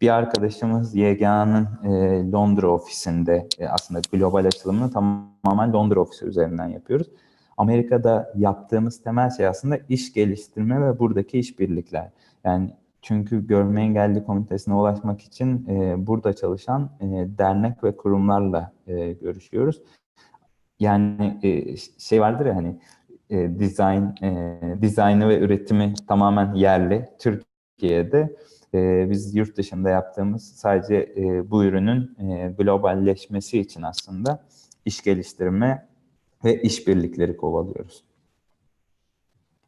Bir 0.00 0.08
arkadaşımız 0.08 0.94
YGA'nın 0.94 1.68
e, 1.84 1.90
Londra 2.32 2.68
ofisinde 2.68 3.48
e, 3.58 3.68
aslında 3.68 4.00
global 4.12 4.44
açılımını 4.44 4.90
tamamen 4.90 5.72
Londra 5.72 6.00
ofisi 6.00 6.24
üzerinden 6.24 6.68
yapıyoruz. 6.68 7.06
Amerika'da 7.56 8.32
yaptığımız 8.36 9.02
temel 9.02 9.30
şey 9.30 9.46
aslında 9.46 9.78
iş 9.88 10.12
geliştirme 10.12 10.86
ve 10.86 10.98
buradaki 10.98 11.38
işbirlikler. 11.38 12.10
Yani 12.44 12.70
çünkü 13.02 13.46
görme 13.46 13.82
engelli 13.82 14.24
komitesine 14.24 14.74
ulaşmak 14.74 15.20
için 15.20 15.66
e, 15.68 16.06
burada 16.06 16.32
çalışan 16.32 16.90
e, 17.00 17.06
dernek 17.38 17.84
ve 17.84 17.96
kurumlarla 17.96 18.72
e, 18.86 19.12
görüşüyoruz. 19.12 19.82
Yani 20.80 21.38
e, 21.42 21.76
şey 21.98 22.20
vardır 22.20 22.46
ya 22.46 22.56
hani 22.56 22.76
e, 23.30 23.36
design, 23.36 24.24
e, 24.24 24.58
dizaynı 24.82 25.28
ve 25.28 25.38
üretimi 25.38 25.94
tamamen 26.08 26.54
yerli. 26.54 27.08
Türkiye'de 27.18 28.36
e, 28.74 29.10
biz 29.10 29.34
yurt 29.34 29.56
dışında 29.56 29.90
yaptığımız 29.90 30.52
sadece 30.56 31.12
e, 31.16 31.50
bu 31.50 31.64
ürünün 31.64 32.16
e, 32.18 32.54
globalleşmesi 32.58 33.60
için 33.60 33.82
aslında 33.82 34.44
iş 34.84 35.02
geliştirme 35.02 35.86
ve 36.44 36.62
işbirlikleri 36.62 37.36
kovalıyoruz. 37.36 38.04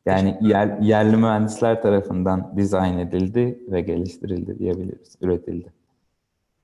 Yani 0.06 0.38
yer, 0.40 0.78
yerli 0.78 1.16
mühendisler 1.16 1.82
tarafından 1.82 2.54
dizayn 2.56 2.98
edildi 2.98 3.58
ve 3.68 3.80
geliştirildi 3.80 4.58
diyebiliriz, 4.58 5.16
üretildi. 5.20 5.72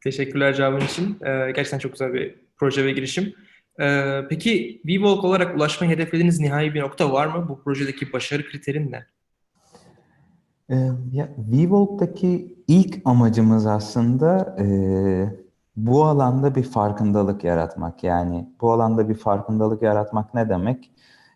Teşekkürler 0.01 0.55
cevabın 0.55 0.81
için. 0.81 1.17
Ee, 1.21 1.27
gerçekten 1.27 1.79
çok 1.79 1.93
güzel 1.93 2.15
bir 2.15 2.35
proje 2.57 2.85
ve 2.85 2.93
girişim. 2.93 3.35
Ee, 3.81 4.21
peki 4.29 4.81
WeWalk 4.83 5.25
olarak 5.25 5.57
ulaşmayı 5.57 5.93
hedeflediğiniz 5.93 6.41
nihai 6.41 6.75
bir 6.75 6.81
nokta 6.81 7.13
var 7.13 7.27
mı? 7.27 7.49
Bu 7.49 7.63
projedeki 7.63 8.13
başarı 8.13 8.43
kriterin 8.49 8.93
ne? 8.93 9.07
Ee, 10.71 10.91
WeWalk'taki 11.51 12.57
ilk 12.69 13.01
amacımız 13.05 13.67
aslında 13.67 14.57
e, 14.61 14.67
bu 15.77 16.05
alanda 16.05 16.55
bir 16.55 16.63
farkındalık 16.63 17.45
yaratmak. 17.45 18.05
Yani 18.05 18.49
bu 18.61 18.73
alanda 18.73 19.09
bir 19.09 19.15
farkındalık 19.15 19.83
yaratmak 19.83 20.35
ne 20.35 20.49
demek? 20.49 20.91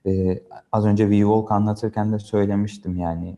Ee, 0.07 0.43
az 0.73 0.87
önce 0.87 1.05
WeWalk 1.05 1.53
anlatırken 1.53 2.13
de 2.13 2.19
söylemiştim 2.19 2.97
yani 2.97 3.37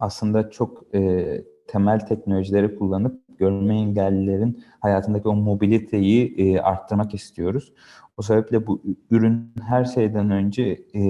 aslında 0.00 0.50
çok 0.50 0.94
e, 0.94 1.44
temel 1.66 2.00
teknolojileri 2.00 2.78
kullanıp 2.78 3.20
görme 3.40 3.74
engellilerin 3.74 4.64
hayatındaki 4.80 5.28
o 5.28 5.34
mobiliteyi 5.34 6.34
e, 6.38 6.60
arttırmak 6.60 7.14
istiyoruz. 7.14 7.72
O 8.16 8.22
sebeple 8.22 8.66
bu 8.66 8.82
ürün 9.10 9.52
her 9.62 9.84
şeyden 9.84 10.30
önce 10.30 10.80
e, 10.94 11.02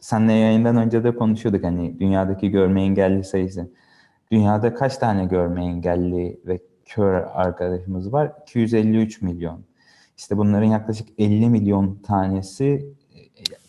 senle 0.00 0.32
yayından 0.32 0.76
önce 0.76 1.04
de 1.04 1.14
konuşuyorduk 1.14 1.64
hani 1.64 2.00
dünyadaki 2.00 2.50
görme 2.50 2.82
engelli 2.82 3.24
sayısı. 3.24 3.70
Dünyada 4.32 4.74
kaç 4.74 4.98
tane 4.98 5.24
görme 5.24 5.64
engelli 5.64 6.40
ve 6.46 6.60
kör 6.84 7.14
arkadaşımız 7.14 8.12
var? 8.12 8.32
253 8.42 9.22
milyon. 9.22 9.64
İşte 10.18 10.36
bunların 10.38 10.66
yaklaşık 10.66 11.08
50 11.18 11.48
milyon 11.48 11.98
tanesi 12.02 12.94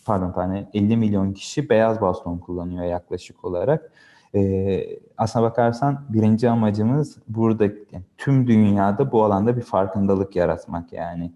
pardon 0.04 0.32
tane 0.32 0.70
50 0.74 0.96
milyon 0.96 1.32
kişi 1.32 1.68
beyaz 1.68 2.00
baston 2.00 2.38
kullanıyor 2.38 2.84
yaklaşık 2.84 3.44
olarak. 3.44 3.92
Ee, 4.34 4.98
aslına 5.16 5.44
bakarsan 5.44 6.04
birinci 6.08 6.50
amacımız 6.50 7.18
burada 7.28 7.64
yani 7.64 8.04
tüm 8.18 8.46
dünyada 8.46 9.12
bu 9.12 9.24
alanda 9.24 9.56
bir 9.56 9.62
farkındalık 9.62 10.36
yaratmak 10.36 10.92
yani. 10.92 11.32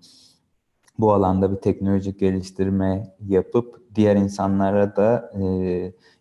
Bu 0.98 1.12
alanda 1.12 1.52
bir 1.52 1.56
teknolojik 1.56 2.20
geliştirme 2.20 3.14
yapıp 3.26 3.82
diğer 3.94 4.16
insanlara 4.16 4.96
da 4.96 5.32
e, 5.40 5.42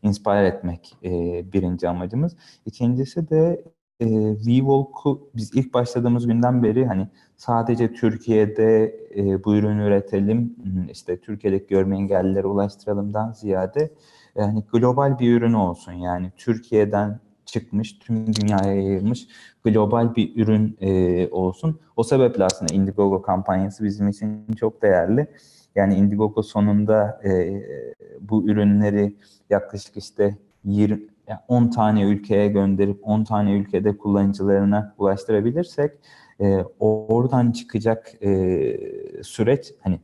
inspire 0.04 0.48
etmek 0.48 0.98
e, 1.04 1.10
birinci 1.54 1.90
amacımız. 1.90 2.36
İkincisi 2.66 3.30
de 3.30 3.64
e, 4.00 4.36
WeWalk'u 4.36 5.30
biz 5.36 5.56
ilk 5.56 5.74
başladığımız 5.74 6.28
günden 6.28 6.64
beri 6.64 6.86
hani 6.86 7.08
sadece 7.38 7.94
Türkiye'de 7.94 9.00
e, 9.16 9.44
bu 9.44 9.56
ürünü 9.56 9.88
üretelim, 9.88 10.56
işte 10.92 11.18
Türkiye'deki 11.18 11.68
görme 11.68 11.98
engellilere 11.98 12.48
ulaştıralımdan 12.48 13.32
ziyade 13.32 13.90
yani 14.38 14.64
global 14.72 15.20
bir 15.20 15.38
ürün 15.38 15.54
olsun. 15.54 15.92
Yani 15.94 16.32
Türkiye'den 16.38 17.20
çıkmış, 17.46 18.00
tüm 18.00 18.34
dünyaya 18.34 18.74
yayılmış 18.74 19.28
global 19.64 20.16
bir 20.16 20.44
ürün 20.44 20.78
e, 20.82 21.28
olsun. 21.30 21.80
O 21.96 22.04
sebeple 22.04 22.44
aslında 22.44 22.74
Indiegogo 22.74 23.22
kampanyası 23.22 23.84
bizim 23.84 24.08
için 24.08 24.46
çok 24.60 24.82
değerli. 24.82 25.28
Yani 25.76 25.96
Indiegogo 25.96 26.44
sonunda 26.44 27.22
e, 27.24 27.62
bu 28.22 28.50
ürünleri 28.50 29.16
yaklaşık 29.50 29.98
işte 29.98 30.38
20 30.64 31.02
yani 31.28 31.40
10 31.48 31.68
tane 31.68 32.04
ülkeye 32.04 32.48
gönderip 32.48 33.08
10 33.08 33.24
tane 33.24 33.52
ülkede 33.54 33.98
kullanıcılarına 33.98 34.96
ulaştırabilirsek 34.98 35.92
e, 36.42 36.64
oradan 36.80 37.52
çıkacak 37.52 38.24
e, 38.24 38.30
süreç 39.24 39.74
hani 39.82 40.00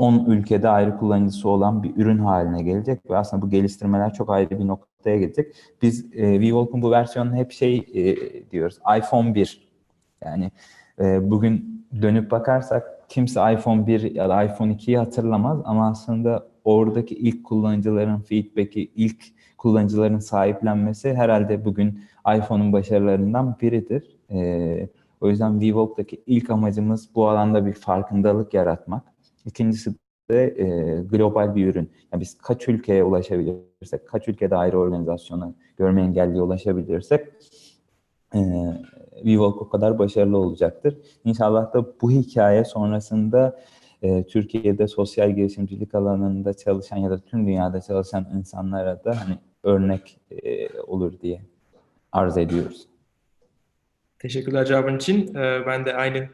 10 0.00 0.24
ülkede 0.24 0.68
ayrı 0.68 0.96
kullanıcısı 0.96 1.48
olan 1.48 1.82
bir 1.82 1.96
ürün 1.96 2.18
haline 2.18 2.62
gelecek 2.62 3.10
ve 3.10 3.16
aslında 3.16 3.42
bu 3.42 3.50
geliştirmeler 3.50 4.14
çok 4.14 4.30
ayrı 4.30 4.58
bir 4.58 4.66
noktaya 4.66 5.18
gelecek. 5.18 5.54
Biz 5.82 6.04
e, 6.12 6.32
WeWalk'un 6.32 6.82
bu 6.82 6.90
versiyonunu 6.90 7.36
hep 7.36 7.52
şey 7.52 7.76
e, 7.94 8.16
diyoruz 8.50 8.78
iPhone 8.98 9.34
1 9.34 9.68
yani 10.24 10.50
e, 11.00 11.30
bugün 11.30 11.84
dönüp 12.02 12.30
bakarsak 12.30 13.08
kimse 13.08 13.52
iPhone 13.52 13.86
1 13.86 14.14
ya 14.14 14.28
da 14.28 14.42
iPhone 14.42 14.72
2'yi 14.72 14.98
hatırlamaz 14.98 15.60
ama 15.64 15.90
aslında 15.90 16.46
oradaki 16.64 17.14
ilk 17.14 17.44
kullanıcıların 17.44 18.20
feedback'i, 18.20 18.90
ilk 18.94 19.24
kullanıcıların 19.58 20.18
sahiplenmesi 20.18 21.14
herhalde 21.14 21.64
bugün 21.64 22.00
iPhone'un 22.36 22.72
başarılarından 22.72 23.56
biridir. 23.60 24.16
Ee, 24.30 24.88
o 25.20 25.28
yüzden 25.28 25.52
WeWalk'taki 25.52 26.22
ilk 26.26 26.50
amacımız 26.50 27.08
bu 27.14 27.28
alanda 27.28 27.66
bir 27.66 27.74
farkındalık 27.74 28.54
yaratmak. 28.54 29.02
İkincisi 29.44 29.94
de 30.30 30.44
e, 30.44 30.66
global 31.02 31.54
bir 31.54 31.66
ürün. 31.66 31.90
Yani 32.12 32.20
biz 32.20 32.38
kaç 32.38 32.68
ülkeye 32.68 33.04
ulaşabilirsek, 33.04 34.08
kaç 34.08 34.28
ülkede 34.28 34.56
ayrı 34.56 34.78
organizasyona 34.78 35.54
görme 35.76 36.02
engelliye 36.02 36.42
ulaşabilirsek 36.42 37.28
e, 38.34 38.40
WeWalk 39.14 39.62
o 39.62 39.68
kadar 39.68 39.98
başarılı 39.98 40.38
olacaktır. 40.38 40.96
İnşallah 41.24 41.74
da 41.74 42.00
bu 42.00 42.10
hikaye 42.10 42.64
sonrasında 42.64 43.60
e, 44.02 44.26
Türkiye'de 44.26 44.86
sosyal 44.86 45.30
girişimcilik 45.30 45.94
alanında 45.94 46.54
çalışan 46.54 46.96
ya 46.96 47.10
da 47.10 47.18
tüm 47.18 47.46
dünyada 47.46 47.80
çalışan 47.80 48.26
insanlara 48.34 49.04
da 49.04 49.20
hani 49.20 49.38
örnek 49.62 50.20
e, 50.30 50.80
olur 50.80 51.20
diye 51.20 51.42
arz 52.12 52.38
ediyoruz. 52.38 52.86
Teşekkürler 54.18 54.64
cevabın 54.64 54.96
için. 54.96 55.34
Ee, 55.34 55.66
ben 55.66 55.84
de 55.84 55.94
aynı 55.94 56.28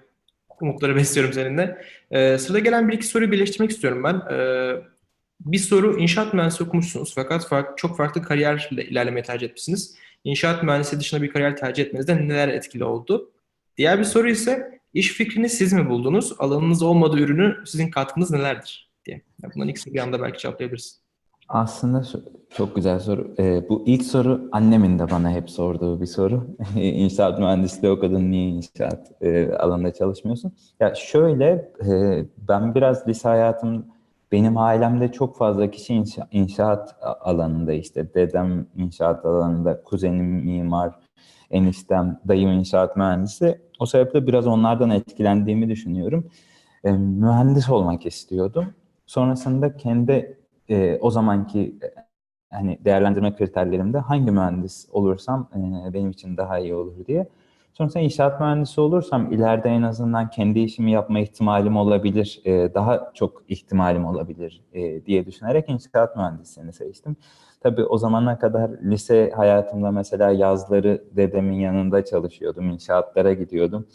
umutları 0.62 0.96
besliyorum 0.96 1.32
seninle. 1.32 1.78
Ee, 2.10 2.38
sırada 2.38 2.58
gelen 2.58 2.88
bir 2.88 2.92
iki 2.92 3.06
soruyu 3.06 3.32
birleştirmek 3.32 3.70
istiyorum 3.70 4.04
ben. 4.04 4.34
Ee, 4.34 4.74
bir 5.40 5.58
soru 5.58 5.98
inşaat 5.98 6.34
mühendisi 6.34 6.64
okumuşsunuz 6.64 7.12
fakat 7.14 7.48
farklı, 7.48 7.76
çok 7.76 7.96
farklı 7.96 8.22
kariyerle 8.22 8.84
ilerlemeyi 8.84 9.24
tercih 9.24 9.46
etmişsiniz. 9.46 9.96
İnşaat 10.24 10.62
mühendisi 10.62 11.00
dışında 11.00 11.22
bir 11.22 11.32
kariyer 11.32 11.56
tercih 11.56 11.84
etmenizde 11.84 12.16
neler 12.16 12.48
etkili 12.48 12.84
oldu? 12.84 13.32
Diğer 13.76 13.98
bir 13.98 14.04
soru 14.04 14.28
ise 14.30 14.80
iş 14.94 15.12
fikrini 15.12 15.48
siz 15.48 15.72
mi 15.72 15.88
buldunuz? 15.88 16.32
Alanınız 16.38 16.82
olmadığı 16.82 17.18
ürünü 17.18 17.56
sizin 17.66 17.90
katkınız 17.90 18.30
nelerdir? 18.30 18.86
diye. 19.06 19.22
Bunların 19.54 19.68
ikisini 19.68 19.94
bir 19.94 19.98
anda 19.98 20.22
belki 20.22 20.38
cevaplayabiliriz. 20.38 21.05
Aslında 21.48 22.02
çok 22.50 22.76
güzel 22.76 22.98
soru. 23.00 23.34
Ee, 23.38 23.68
bu 23.68 23.82
ilk 23.86 24.02
soru 24.02 24.48
annemin 24.52 24.98
de 24.98 25.10
bana 25.10 25.30
hep 25.30 25.50
sorduğu 25.50 26.00
bir 26.00 26.06
soru. 26.06 26.46
İnşaat 26.76 27.38
mühendisliği 27.38 27.92
okudun, 27.92 28.30
niye 28.30 28.48
inşaat 28.48 29.12
e, 29.22 29.52
alanında 29.52 29.92
çalışmıyorsun? 29.92 30.52
Ya 30.80 30.94
şöyle, 30.94 31.72
e, 31.86 32.24
ben 32.48 32.74
biraz 32.74 33.08
lise 33.08 33.28
hayatım, 33.28 33.86
benim 34.32 34.58
ailemde 34.58 35.12
çok 35.12 35.36
fazla 35.36 35.70
kişi 35.70 35.94
inşa, 35.94 36.28
inşaat 36.32 36.96
alanında 37.20 37.72
işte. 37.72 38.14
Dedem 38.14 38.66
inşaat 38.76 39.24
alanında, 39.24 39.82
kuzenim 39.82 40.26
mimar, 40.26 40.94
eniştem, 41.50 42.20
dayım 42.28 42.50
inşaat 42.50 42.96
mühendisi. 42.96 43.60
O 43.78 43.86
sebeple 43.86 44.26
biraz 44.26 44.46
onlardan 44.46 44.90
etkilendiğimi 44.90 45.68
düşünüyorum. 45.68 46.30
E, 46.84 46.92
mühendis 46.92 47.70
olmak 47.70 48.06
istiyordum. 48.06 48.66
Sonrasında 49.06 49.76
kendi 49.76 50.38
e, 50.70 50.98
o 51.00 51.10
zamanki 51.10 51.60
e, 51.82 51.86
hani 52.50 52.78
değerlendirme 52.84 53.36
kriterlerimde 53.36 53.98
hangi 53.98 54.30
mühendis 54.30 54.88
olursam 54.92 55.48
e, 55.54 55.92
benim 55.92 56.10
için 56.10 56.36
daha 56.36 56.58
iyi 56.58 56.74
olur 56.74 57.06
diye. 57.06 57.28
Sonrasında 57.72 58.02
inşaat 58.02 58.40
mühendisi 58.40 58.80
olursam 58.80 59.32
ileride 59.32 59.68
en 59.68 59.82
azından 59.82 60.30
kendi 60.30 60.60
işimi 60.60 60.90
yapma 60.90 61.20
ihtimalim 61.20 61.76
olabilir, 61.76 62.40
e, 62.44 62.74
daha 62.74 63.10
çok 63.14 63.42
ihtimalim 63.48 64.06
olabilir 64.06 64.62
e, 64.72 65.06
diye 65.06 65.26
düşünerek 65.26 65.68
inşaat 65.68 66.16
mühendisliğini 66.16 66.72
seçtim. 66.72 67.16
Tabii 67.60 67.84
o 67.84 67.98
zamana 67.98 68.38
kadar 68.38 68.70
lise 68.70 69.30
hayatımda 69.36 69.90
mesela 69.90 70.30
yazları 70.30 71.04
dedemin 71.16 71.60
yanında 71.60 72.04
çalışıyordum, 72.04 72.70
inşaatlara 72.70 73.32
gidiyordum. 73.32 73.86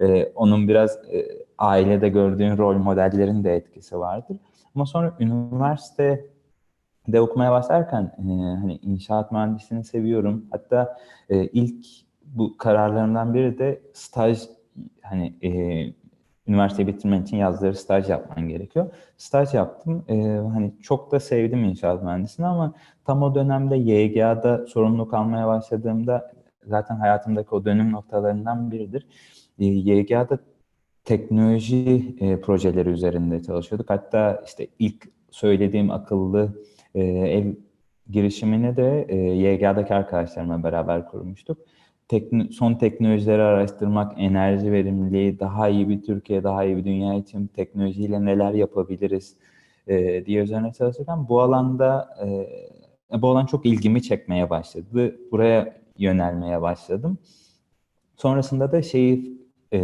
E, 0.00 0.24
onun 0.34 0.68
biraz 0.68 0.96
e, 0.96 1.28
ailede 1.58 2.08
gördüğün 2.08 2.58
rol 2.58 2.76
modellerin 2.76 3.44
de 3.44 3.56
etkisi 3.56 3.98
vardır. 3.98 4.36
Ama 4.78 4.86
sonra 4.86 5.14
üniversitede 5.20 7.20
okumaya 7.20 7.52
başlarken 7.52 8.02
e, 8.02 8.56
hani 8.56 8.76
inşaat 8.76 9.32
mühendisliğini 9.32 9.84
seviyorum. 9.84 10.46
Hatta 10.50 10.96
e, 11.28 11.46
ilk 11.46 11.86
bu 12.24 12.56
kararlarımdan 12.56 13.34
biri 13.34 13.58
de 13.58 13.82
staj 13.92 14.42
hani 15.02 15.34
e, 15.42 15.50
üniversiteyi 16.46 16.88
bitirmen 16.88 17.22
için 17.22 17.36
yazları 17.36 17.74
staj 17.74 18.10
yapman 18.10 18.48
gerekiyor. 18.48 18.94
Staj 19.16 19.54
yaptım. 19.54 20.04
E, 20.08 20.14
hani 20.52 20.74
çok 20.82 21.12
da 21.12 21.20
sevdim 21.20 21.64
inşaat 21.64 22.02
mühendisliğini 22.02 22.50
ama 22.50 22.74
tam 23.04 23.22
o 23.22 23.34
dönemde 23.34 23.76
YGA'da 23.76 24.66
sorumluluk 24.66 25.14
almaya 25.14 25.46
başladığımda 25.46 26.32
zaten 26.66 26.96
hayatımdaki 26.96 27.54
o 27.54 27.64
dönüm 27.64 27.92
noktalarından 27.92 28.70
biridir. 28.70 29.06
E, 29.58 29.64
YGA'da 29.64 30.38
teknoloji 31.08 32.16
e, 32.20 32.40
projeleri 32.40 32.88
üzerinde 32.88 33.42
çalışıyorduk. 33.42 33.90
Hatta 33.90 34.42
işte 34.46 34.66
ilk 34.78 35.08
söylediğim 35.30 35.90
akıllı 35.90 36.62
e, 36.94 37.02
ev 37.02 37.54
girişimini 38.10 38.76
de 38.76 39.06
e, 39.08 39.16
YGA'daki 39.16 39.94
arkadaşlarımla 39.94 40.62
beraber 40.62 41.08
kurmuştuk. 41.08 41.58
Tekno, 42.08 42.44
son 42.50 42.74
teknolojileri 42.74 43.42
araştırmak, 43.42 44.12
enerji 44.16 44.72
verimliliği, 44.72 45.40
daha 45.40 45.68
iyi 45.68 45.88
bir 45.88 46.02
Türkiye, 46.02 46.44
daha 46.44 46.64
iyi 46.64 46.76
bir 46.76 46.84
dünya 46.84 47.14
için 47.14 47.46
teknolojiyle 47.46 48.24
neler 48.24 48.52
yapabiliriz 48.52 49.36
e, 49.86 50.26
diye 50.26 50.42
üzerine 50.42 50.72
çalışırken 50.72 51.28
bu 51.28 51.40
alanda 51.40 52.08
e, 53.12 53.22
bu 53.22 53.28
alan 53.28 53.46
çok 53.46 53.66
ilgimi 53.66 54.02
çekmeye 54.02 54.50
başladı. 54.50 55.16
Buraya 55.32 55.76
yönelmeye 55.98 56.62
başladım. 56.62 57.18
Sonrasında 58.16 58.72
da 58.72 58.82
şeyi 58.82 59.38
e, 59.72 59.78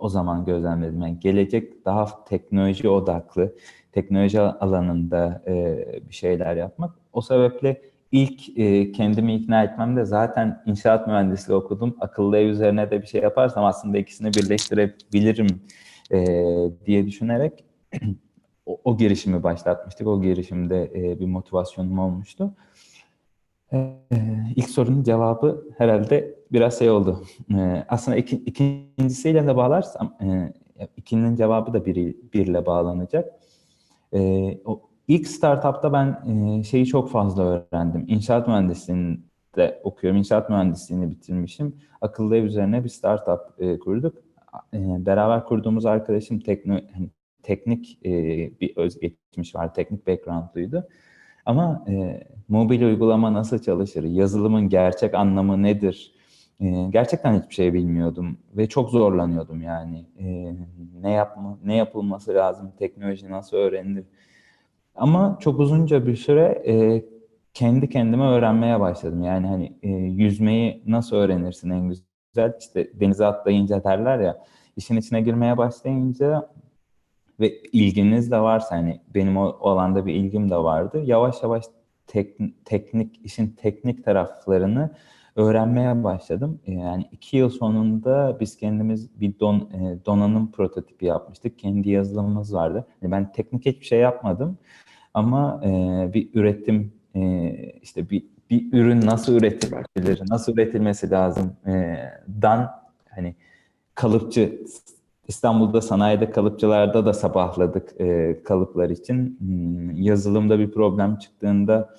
o 0.00 0.08
zaman 0.08 0.44
gözlemledim. 0.44 1.02
Yani 1.02 1.20
gelecek 1.20 1.84
daha 1.84 2.24
teknoloji 2.24 2.88
odaklı, 2.88 3.54
teknoloji 3.92 4.40
alanında 4.40 5.42
e, 5.46 5.84
bir 6.08 6.14
şeyler 6.14 6.56
yapmak. 6.56 6.94
O 7.12 7.20
sebeple 7.20 7.82
ilk 8.12 8.58
e, 8.58 8.92
kendimi 8.92 9.34
ikna 9.34 9.64
etmem 9.64 9.96
de 9.96 10.04
zaten 10.04 10.62
inşaat 10.66 11.06
mühendisliği 11.06 11.58
okudum. 11.58 11.96
Akıllı 12.00 12.38
ev 12.38 12.46
üzerine 12.46 12.90
de 12.90 13.02
bir 13.02 13.06
şey 13.06 13.22
yaparsam 13.22 13.64
aslında 13.64 13.98
ikisini 13.98 14.28
birleştirebilirim 14.28 15.62
e, 16.10 16.26
diye 16.86 17.06
düşünerek 17.06 17.64
o, 18.66 18.80
o 18.84 18.96
girişimi 18.96 19.42
başlatmıştık. 19.42 20.06
O 20.06 20.22
girişimde 20.22 20.90
e, 20.94 21.20
bir 21.20 21.26
motivasyonum 21.26 21.98
olmuştu. 21.98 22.54
Ee, 23.72 23.94
ilk 24.56 24.70
sorunun 24.70 25.02
cevabı 25.02 25.64
herhalde 25.78 26.37
biraz 26.52 26.78
şey 26.78 26.90
oldu. 26.90 27.22
Ee, 27.54 27.84
aslında 27.88 28.16
iki, 28.16 28.36
ikincisiyle 28.36 29.46
de 29.46 29.56
bağlarsam, 29.56 30.14
e, 30.22 30.52
ikinin 30.96 31.36
cevabı 31.36 31.72
da 31.72 31.86
biri, 31.86 32.16
birle 32.34 32.66
bağlanacak. 32.66 33.32
Ee, 34.12 34.58
o 34.64 34.82
ilk 35.08 35.28
startupta 35.28 35.92
ben 35.92 36.36
e, 36.58 36.62
şeyi 36.62 36.86
çok 36.86 37.10
fazla 37.10 37.42
öğrendim. 37.42 38.04
İnşaat 38.08 38.48
mühendisliğinde 38.48 39.80
okuyorum. 39.84 40.18
İnşaat 40.18 40.50
mühendisliğini 40.50 41.10
bitirmişim. 41.10 41.76
Akıllı 42.00 42.36
ev 42.36 42.44
üzerine 42.44 42.84
bir 42.84 42.88
startup 42.88 43.40
e, 43.58 43.78
kurduk. 43.78 44.18
E, 44.74 45.06
beraber 45.06 45.44
kurduğumuz 45.44 45.86
arkadaşım 45.86 46.40
hani, 46.66 47.10
teknik 47.42 47.98
e, 48.04 48.10
bir 48.60 48.76
özgeçmiş 48.76 49.54
var, 49.54 49.74
teknik 49.74 50.06
background'luydu. 50.06 50.88
Ama 51.46 51.84
e, 51.88 52.24
mobil 52.48 52.82
uygulama 52.82 53.32
nasıl 53.32 53.58
çalışır, 53.58 54.04
yazılımın 54.04 54.68
gerçek 54.68 55.14
anlamı 55.14 55.62
nedir? 55.62 56.17
E, 56.60 56.88
gerçekten 56.90 57.40
hiçbir 57.40 57.54
şey 57.54 57.74
bilmiyordum 57.74 58.38
ve 58.56 58.68
çok 58.68 58.90
zorlanıyordum 58.90 59.62
yani. 59.62 60.06
E, 60.18 60.54
ne 61.02 61.10
yapma, 61.12 61.58
ne 61.64 61.76
yapılması 61.76 62.34
lazım, 62.34 62.72
teknoloji 62.78 63.30
nasıl 63.30 63.56
öğrenilir? 63.56 64.04
Ama 64.94 65.38
çok 65.40 65.60
uzunca 65.60 66.06
bir 66.06 66.16
süre 66.16 66.62
e, 66.66 67.04
kendi 67.54 67.88
kendime 67.88 68.24
öğrenmeye 68.24 68.80
başladım. 68.80 69.22
Yani 69.22 69.46
hani 69.46 69.72
e, 69.82 69.88
yüzmeyi 69.90 70.82
nasıl 70.86 71.16
öğrenirsin 71.16 71.70
en 71.70 71.88
güzel? 71.88 72.52
İşte 72.60 73.00
denize 73.00 73.26
atlayınca 73.26 73.84
derler 73.84 74.18
ya. 74.18 74.44
İşin 74.76 74.96
içine 74.96 75.20
girmeye 75.20 75.58
başlayınca 75.58 76.50
ve 77.40 77.62
ilginiz 77.72 78.30
de 78.30 78.40
varsa 78.40 78.76
hani 78.76 79.00
benim 79.14 79.36
o 79.36 79.56
alanda 79.60 80.06
bir 80.06 80.14
ilgim 80.14 80.50
de 80.50 80.56
vardı. 80.56 81.02
Yavaş 81.04 81.42
yavaş 81.42 81.64
tek, 82.06 82.36
teknik 82.64 83.20
işin 83.24 83.48
teknik 83.50 84.04
taraflarını 84.04 84.90
öğrenmeye 85.38 86.04
başladım. 86.04 86.60
Yani 86.66 87.08
iki 87.12 87.36
yıl 87.36 87.50
sonunda 87.50 88.36
biz 88.40 88.56
kendimiz 88.56 89.20
bir 89.20 89.38
don, 89.40 89.56
e, 89.56 90.06
donanım 90.06 90.52
prototipi 90.52 91.06
yapmıştık. 91.06 91.58
Kendi 91.58 91.90
yazılımımız 91.90 92.54
vardı. 92.54 92.86
Yani 93.02 93.12
ben 93.12 93.32
teknik 93.32 93.66
hiçbir 93.66 93.86
şey 93.86 94.00
yapmadım 94.00 94.58
ama 95.14 95.60
e, 95.64 95.70
bir 96.14 96.28
üretim 96.34 96.92
e, 97.14 97.50
işte 97.82 98.10
bir 98.10 98.24
bir 98.50 98.72
ürün 98.72 99.00
nasıl 99.06 99.34
üretilir, 99.34 100.22
nasıl 100.30 100.52
üretilmesi 100.52 101.10
lazım 101.10 101.52
e, 101.66 101.96
dan 102.42 102.70
hani 103.10 103.34
kalıpçı 103.94 104.60
İstanbul'da 105.28 105.80
sanayide 105.80 106.30
kalıpçılarda 106.30 107.06
da 107.06 107.12
sabahladık 107.12 108.00
e, 108.00 108.40
kalıplar 108.44 108.90
için. 108.90 109.36
Hmm, 109.38 109.90
yazılımda 109.90 110.58
bir 110.58 110.70
problem 110.70 111.16
çıktığında 111.16 111.94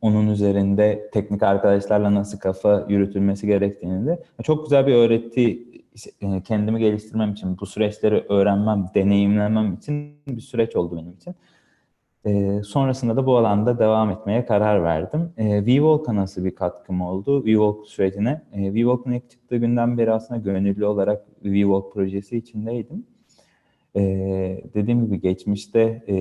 onun 0.00 0.28
üzerinde 0.28 1.10
teknik 1.12 1.42
arkadaşlarla 1.42 2.14
nasıl 2.14 2.38
kafa 2.38 2.86
yürütülmesi 2.88 3.46
gerektiğini 3.46 4.06
de 4.06 4.22
çok 4.42 4.64
güzel 4.64 4.86
bir 4.86 4.94
öğretti 4.94 5.72
e, 6.20 6.42
kendimi 6.42 6.80
geliştirmem 6.80 7.32
için, 7.32 7.58
bu 7.58 7.66
süreçleri 7.66 8.24
öğrenmem, 8.28 8.90
deneyimlemem 8.94 9.74
için 9.74 10.16
bir 10.26 10.40
süreç 10.40 10.76
oldu 10.76 10.96
benim 10.96 11.12
için. 11.12 11.34
E, 12.26 12.62
sonrasında 12.62 13.16
da 13.16 13.26
bu 13.26 13.36
alanda 13.36 13.78
devam 13.78 14.10
etmeye 14.10 14.46
karar 14.46 14.82
verdim. 14.82 15.32
E, 15.36 15.66
VWalk'a 15.66 16.16
nasıl 16.16 16.44
bir 16.44 16.54
katkım 16.54 17.00
oldu 17.00 17.44
VWalk 17.44 17.86
sürecine? 17.86 18.42
E, 18.52 18.74
VWalk'ın 18.74 19.12
ilk 19.12 19.30
çıktığı 19.30 19.56
günden 19.56 19.98
beri 19.98 20.12
aslında 20.12 20.40
gönüllü 20.40 20.86
olarak 20.86 21.26
VWalk 21.44 21.92
projesi 21.92 22.36
içindeydim. 22.36 23.06
E, 23.96 24.02
dediğim 24.74 25.06
gibi 25.06 25.20
geçmişte 25.20 26.04
e, 26.08 26.14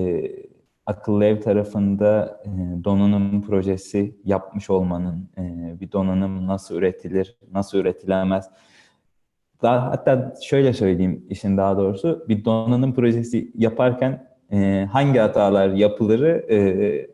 akıllı 0.85 1.25
ev 1.25 1.41
tarafında 1.41 2.41
e, 2.45 2.83
donanım 2.83 3.41
projesi 3.41 4.15
yapmış 4.25 4.69
olmanın, 4.69 5.29
e, 5.37 5.79
bir 5.79 5.91
donanım 5.91 6.47
nasıl 6.47 6.75
üretilir, 6.75 7.37
nasıl 7.51 7.77
üretilemez, 7.77 8.49
daha, 9.61 9.91
hatta 9.91 10.33
şöyle 10.41 10.73
söyleyeyim 10.73 11.25
işin 11.29 11.57
daha 11.57 11.77
doğrusu 11.77 12.25
bir 12.29 12.45
donanım 12.45 12.93
projesi 12.93 13.51
yaparken 13.55 14.27
e, 14.51 14.87
hangi 14.91 15.19
hatalar 15.19 15.69
yapılırı 15.69 16.45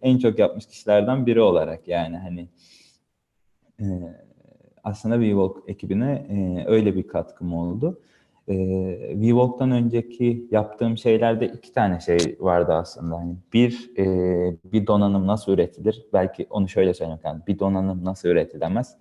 en 0.02 0.18
çok 0.18 0.40
yapmış 0.40 0.66
kişilerden 0.66 1.26
biri 1.26 1.42
olarak 1.42 1.88
yani 1.88 2.18
hani 2.18 2.50
aslında 4.84 5.16
WeWalk 5.16 5.64
ekibine 5.68 6.26
öyle 6.68 6.96
bir 6.96 7.08
katkım 7.08 7.54
oldu. 7.54 8.02
E, 8.48 8.56
VWalk'tan 9.16 9.72
önceki 9.72 10.48
yaptığım 10.52 10.98
şeylerde 10.98 11.48
iki 11.48 11.74
tane 11.74 12.00
şey 12.00 12.38
vardı 12.40 12.74
aslında. 12.74 13.16
Yani 13.16 13.36
bir, 13.54 13.92
e, 13.98 14.06
bir 14.64 14.88
donanım 14.88 15.28
nasıl 15.28 15.52
üretilir? 15.52 16.06
Belki 16.14 16.48
onu 16.50 16.70
şöyle 16.70 16.94
söylemek 16.94 17.26
lazım. 17.26 17.44
Bir 17.48 17.60
donanım 17.60 18.06
nasıl 18.06 18.30
üretilemez? 18.30 18.98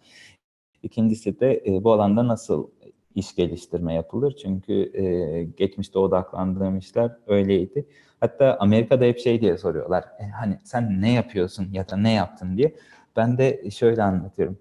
İkincisi 0.83 1.41
de 1.41 1.63
e, 1.67 1.85
bu 1.85 1.93
alanda 1.93 2.29
nasıl 2.29 2.69
iş 3.15 3.35
geliştirme 3.35 3.95
yapılır? 3.95 4.37
Çünkü 4.43 4.73
e, 5.03 5.45
geçmişte 5.45 5.99
odaklandığım 5.99 6.79
işler 6.79 7.17
öyleydi. 7.27 7.87
Hatta 8.21 8.57
Amerika'da 8.61 9.05
hep 9.05 9.19
şey 9.19 9.41
diye 9.41 9.59
soruyorlar. 9.59 10.05
E, 10.21 10.25
hani 10.25 10.59
sen 10.65 11.01
ne 11.01 11.13
yapıyorsun 11.13 11.69
ya 11.73 11.89
da 11.89 11.97
ne 11.97 12.13
yaptın 12.13 12.57
diye. 12.57 12.75
Ben 13.17 13.39
de 13.39 13.71
şöyle 13.71 14.03
anlatıyorum. 14.03 14.59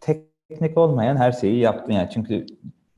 Teknik 0.00 0.78
olmayan 0.78 1.16
her 1.16 1.32
şeyi 1.32 1.58
yaptın 1.58 1.92
yani. 1.92 2.08
Çünkü 2.12 2.46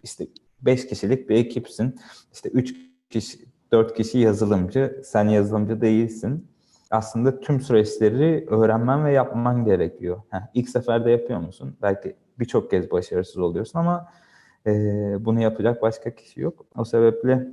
işte 0.02 0.26
5 0.66 0.86
kişilik 0.86 1.28
bir 1.28 1.36
ekipsin. 1.36 1.96
İşte 2.32 2.48
3 2.48 2.74
kişi, 3.10 3.38
4 3.72 3.96
kişi 3.96 4.18
yazılımcı. 4.18 5.00
Sen 5.04 5.28
yazılımcı 5.28 5.80
değilsin. 5.80 6.48
Aslında 6.90 7.40
tüm 7.40 7.60
süreçleri 7.60 8.46
öğrenmen 8.48 9.04
ve 9.04 9.12
yapman 9.12 9.64
gerekiyor. 9.64 10.22
Heh, 10.30 10.40
ilk 10.54 10.68
seferde 10.68 11.10
yapıyor 11.10 11.40
musun? 11.40 11.76
Belki 11.82 12.16
birçok 12.38 12.70
kez 12.70 12.90
başarısız 12.90 13.38
oluyorsun 13.38 13.78
ama 13.78 14.08
e, 14.66 14.70
bunu 15.20 15.42
yapacak 15.42 15.82
başka 15.82 16.14
kişi 16.14 16.40
yok. 16.40 16.66
O 16.76 16.84
sebeple 16.84 17.48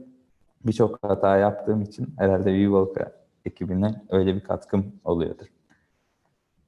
birçok 0.65 0.99
hata 1.03 1.37
yaptığım 1.37 1.81
için 1.81 2.13
herhalde 2.17 2.53
VWalk 2.53 2.97
ekibine 3.45 4.01
öyle 4.09 4.35
bir 4.35 4.41
katkım 4.41 4.85
oluyordur. 5.03 5.45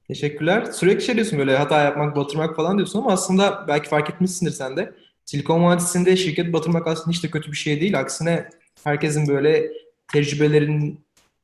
Teşekkürler. 0.08 0.66
Sürekli 0.66 1.02
şey 1.02 1.16
diyorsun 1.16 1.40
böyle 1.40 1.58
hata 1.58 1.84
yapmak, 1.84 2.16
batırmak 2.16 2.56
falan 2.56 2.78
diyorsun 2.78 3.00
ama 3.00 3.12
aslında 3.12 3.66
belki 3.68 3.90
fark 3.90 4.10
etmişsindir 4.10 4.52
sen 4.52 4.78
de. 4.78 4.94
Silikon 5.26 5.64
Vadisi'nde 5.64 6.16
şirket 6.16 6.54
batırmak 6.54 6.88
aslında 6.88 7.12
hiç 7.12 7.24
de 7.24 7.30
kötü 7.30 7.52
bir 7.52 7.58
şey 7.58 7.82
değil. 7.82 8.00
Aksine 8.00 8.50
herkesin 8.84 9.28
böyle 9.28 9.72
tecrübelerin 10.14 11.00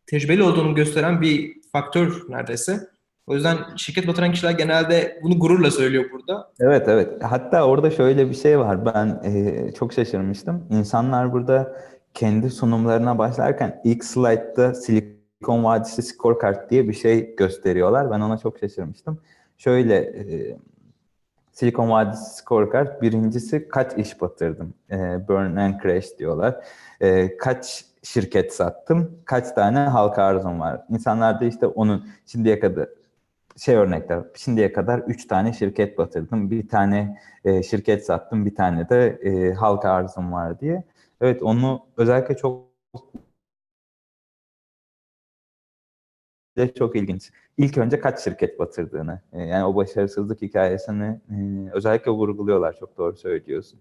tecrübeli 0.08 0.44
olduğunu 0.44 0.76
gösteren 0.76 1.22
bir 1.22 1.54
faktör 1.72 2.24
neredeyse. 2.30 2.90
O 3.28 3.36
yüzden 3.36 3.58
şirket 3.78 4.08
batıran 4.08 4.32
kişiler 4.32 4.52
genelde 4.52 5.20
bunu 5.24 5.40
gururla 5.40 5.72
söylüyor 5.72 6.06
burada. 6.12 6.52
Evet 6.60 6.88
evet. 6.88 7.24
Hatta 7.24 7.68
orada 7.68 7.92
şöyle 7.92 8.30
bir 8.30 8.36
şey 8.36 8.60
var. 8.60 8.86
Ben 8.86 9.22
e, 9.24 9.72
çok 9.72 9.94
şaşırmıştım. 9.94 10.68
İnsanlar 10.70 11.34
burada 11.34 11.76
kendi 12.14 12.50
sunumlarına 12.50 13.18
başlarken 13.18 13.82
ilk 13.84 14.06
slaytta 14.06 14.74
Silikon 14.74 15.64
Vadisi 15.64 16.02
Scorecard 16.02 16.70
diye 16.70 16.88
bir 16.88 16.94
şey 16.94 17.36
gösteriyorlar. 17.36 18.12
Ben 18.12 18.20
ona 18.20 18.38
çok 18.38 18.60
şaşırmıştım. 18.60 19.22
Şöyle 19.58 19.96
e, 19.96 20.58
Silikon 21.60 21.90
Vadisi 21.90 22.36
Scorecard 22.36 23.02
birincisi 23.02 23.68
kaç 23.68 23.98
iş 23.98 24.22
batırdım? 24.22 24.74
E, 24.92 25.28
burn 25.28 25.56
and 25.56 25.82
crash 25.82 26.18
diyorlar. 26.20 26.56
E, 27.02 27.38
kaç 27.38 27.86
şirket 28.04 28.54
sattım? 28.54 29.22
Kaç 29.26 29.52
tane 29.52 29.80
halka 29.80 30.24
arzum 30.24 30.60
var? 30.60 30.82
İnsanlar 30.90 31.40
da 31.40 31.46
işte 31.46 31.68
onun 31.68 32.08
şimdiye 32.26 32.60
kadar 32.60 32.90
şey 33.58 33.76
örnekler. 33.76 34.24
Şimdiye 34.36 34.74
kadar 34.74 35.00
üç 35.00 35.28
tane 35.28 35.54
şirket 35.54 35.98
batırdım. 35.98 36.52
Bir 36.52 36.68
tane 36.68 37.18
e, 37.46 37.64
şirket 37.64 38.06
sattım. 38.06 38.46
Bir 38.46 38.56
tane 38.56 38.90
de 38.90 39.20
e, 39.24 39.54
halka 39.54 39.90
arzum 39.92 40.34
var 40.34 40.60
diye. 40.60 40.84
Evet 41.22 41.44
onu 41.44 41.86
özellikle 41.98 42.38
çok 42.38 42.64
çok 46.68 46.96
ilginç. 46.96 47.32
İlk 47.58 47.78
önce 47.78 48.00
kaç 48.00 48.24
şirket 48.24 48.60
batırdığını, 48.60 49.22
e, 49.34 49.42
yani 49.42 49.66
o 49.66 49.76
başarısızlık 49.76 50.42
hikayesini 50.42 51.20
e, 51.30 51.36
özellikle 51.74 52.12
vurguluyorlar. 52.12 52.76
Çok 52.80 52.98
doğru 52.98 53.18
söylüyorsun. 53.18 53.80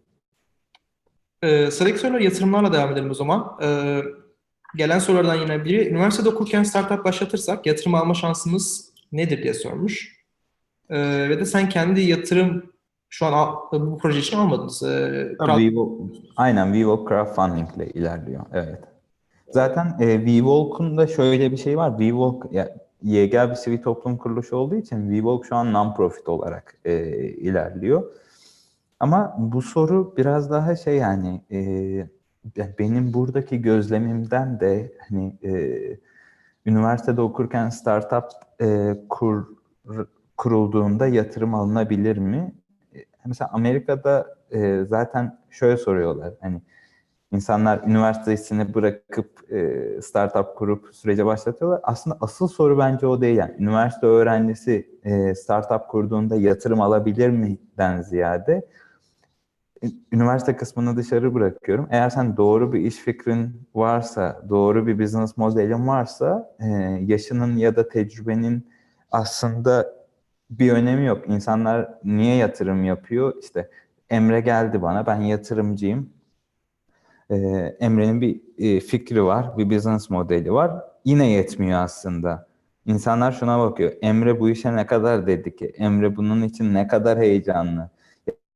Ee, 1.43 1.71
sıradaki 1.71 1.99
sorular 1.99 2.21
yatırımlarla 2.21 2.73
devam 2.73 2.93
edelim 2.93 3.11
o 3.11 3.15
zaman. 3.15 3.59
Ee, 3.63 4.03
gelen 4.77 4.99
sorulardan 4.99 5.35
yine 5.35 5.65
biri, 5.65 5.89
üniversitede 5.89 6.29
okurken 6.29 6.63
startup 6.63 7.05
başlatırsak 7.05 7.67
yatırım 7.67 7.95
alma 7.95 8.15
şansımız 8.15 8.93
nedir 9.13 9.43
diye 9.43 9.55
sormuş. 9.55 10.19
Ee, 10.91 11.29
ve 11.29 11.41
de 11.41 11.45
sen 11.45 11.69
kendi 11.69 12.01
yatırım 12.01 12.73
şu 13.09 13.27
an 13.27 13.57
bu 13.73 13.99
proje 13.99 14.19
için 14.19 14.37
almadınız. 14.37 14.83
Ee, 14.83 15.37
Vivo, 15.41 15.99
aynen 16.37 16.73
Vivo 16.73 17.09
Crowdfunding 17.09 17.69
ile 17.77 17.91
ilerliyor. 17.91 18.45
Evet. 18.53 18.85
Zaten 19.51 19.97
e, 20.01 20.27
VWalk'un 20.27 20.99
da 20.99 21.07
şöyle 21.07 21.53
bir 21.53 21.57
şey 21.57 21.77
var. 21.77 21.99
VWalk 21.99 22.53
ya, 22.53 23.51
bir 23.51 23.55
sivil 23.55 23.83
toplum 23.83 24.17
kuruluşu 24.17 24.57
olduğu 24.57 24.75
için 24.75 25.11
VWalk 25.11 25.47
şu 25.47 25.57
an 25.57 25.73
non-profit 25.73 26.29
olarak 26.29 26.79
e, 26.85 27.09
ilerliyor. 27.29 28.03
Ama 29.01 29.37
bu 29.39 29.63
soru 29.63 30.15
biraz 30.17 30.51
daha 30.51 30.77
şey 30.77 30.97
yani 30.97 31.41
e, 31.53 31.59
benim 32.79 33.15
buradaki 33.15 33.63
gözlemimden 33.63 34.61
de 34.61 34.93
hani 35.09 35.37
e, 35.45 35.81
üniversitede 36.67 37.21
okurken 37.21 37.69
startup 37.69 38.25
e, 38.61 38.97
kur, 39.09 39.47
kurulduğunda 40.37 41.07
yatırım 41.07 41.55
alınabilir 41.55 42.19
mi? 42.19 42.55
E, 42.95 42.99
mesela 43.25 43.51
Amerika'da 43.53 44.37
e, 44.51 44.85
zaten 44.85 45.39
şöyle 45.51 45.77
soruyorlar 45.77 46.35
hani 46.41 46.61
insanlar 47.33 47.83
üniversitesini 47.87 48.75
bırakıp 48.75 49.53
e, 49.53 50.03
startup 50.03 50.57
kurup 50.57 50.95
sürece 50.95 51.27
başlatıyorlar. 51.27 51.81
Aslında 51.83 52.17
asıl 52.21 52.49
soru 52.49 52.79
bence 52.79 53.07
o 53.07 53.21
değil. 53.21 53.37
Yani 53.37 53.55
üniversite 53.59 54.07
öğrencisi 54.07 55.01
e, 55.05 55.35
startup 55.35 55.89
kurduğunda 55.89 56.37
yatırım 56.37 56.81
alabilir 56.81 57.29
mi'den 57.31 58.03
ziyade 58.03 58.69
üniversite 60.13 60.57
kısmını 60.57 60.97
dışarı 60.97 61.35
bırakıyorum. 61.35 61.89
Eğer 61.91 62.11
sen 62.11 62.37
doğru 62.37 62.73
bir 62.73 62.81
iş 62.81 62.97
fikrin 62.97 63.69
varsa, 63.75 64.43
doğru 64.49 64.87
bir 64.87 64.99
business 64.99 65.37
modelin 65.37 65.89
varsa 65.89 66.57
e, 66.61 66.67
yaşının 67.07 67.57
ya 67.57 67.77
da 67.77 67.89
tecrübenin 67.89 68.69
aslında 69.11 69.95
bir 70.51 70.73
önemi 70.73 71.07
yok. 71.07 71.29
İnsanlar 71.29 71.95
niye 72.05 72.37
yatırım 72.37 72.85
yapıyor? 72.85 73.35
İşte 73.43 73.71
Emre 74.11 74.41
geldi 74.41 74.83
bana, 74.83 75.07
ben 75.07 75.21
yatırımcıyım. 75.21 76.11
Ee, 77.31 77.37
Emre'nin 77.81 78.21
bir 78.21 78.41
e, 78.59 78.81
fikri 78.81 79.25
var, 79.25 79.59
bir 79.59 79.71
business 79.71 80.11
modeli 80.11 80.53
var. 80.53 80.73
Yine 81.05 81.31
yetmiyor 81.31 81.81
aslında. 81.81 82.49
İnsanlar 82.87 83.33
şuna 83.33 83.59
bakıyor. 83.59 83.93
Emre 84.03 84.41
bu 84.41 84.49
işe 84.51 84.77
ne 84.77 84.87
kadar 84.87 85.27
dedi 85.27 85.57
ki? 85.57 85.67
Emre 85.77 86.17
bunun 86.17 86.43
için 86.43 86.75
ne 86.75 86.89
kadar 86.89 87.19
heyecanlı? 87.19 87.91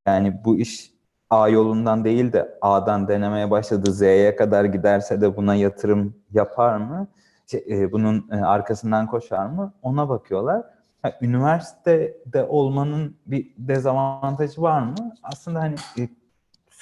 Yani 0.07 0.41
bu 0.45 0.59
iş 0.59 0.93
A 1.31 1.49
yolundan 1.49 2.05
değil 2.05 2.33
de 2.33 2.59
A'dan 2.61 3.09
denemeye 3.09 3.51
başladı. 3.51 3.93
Z'ye 3.93 4.37
kadar 4.37 4.65
giderse 4.65 5.21
de 5.21 5.37
buna 5.37 5.55
yatırım 5.55 6.15
yapar 6.33 6.77
mı? 6.77 7.09
Şey, 7.47 7.65
e, 7.71 7.93
bunun 7.93 8.29
e, 8.33 8.37
arkasından 8.37 9.07
koşar 9.07 9.47
mı? 9.47 9.75
Ona 9.83 10.09
bakıyorlar. 10.09 10.63
Ha, 11.03 11.13
üniversitede 11.23 12.45
olmanın 12.49 13.17
bir 13.27 13.53
dezavantajı 13.59 14.63
var 14.63 14.81
mı? 14.83 15.15
Aslında 15.23 15.61
hani 15.61 15.75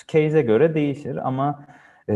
case'e 0.09 0.43
göre 0.43 0.75
değişir 0.75 1.29
ama 1.29 1.65
e, 2.09 2.15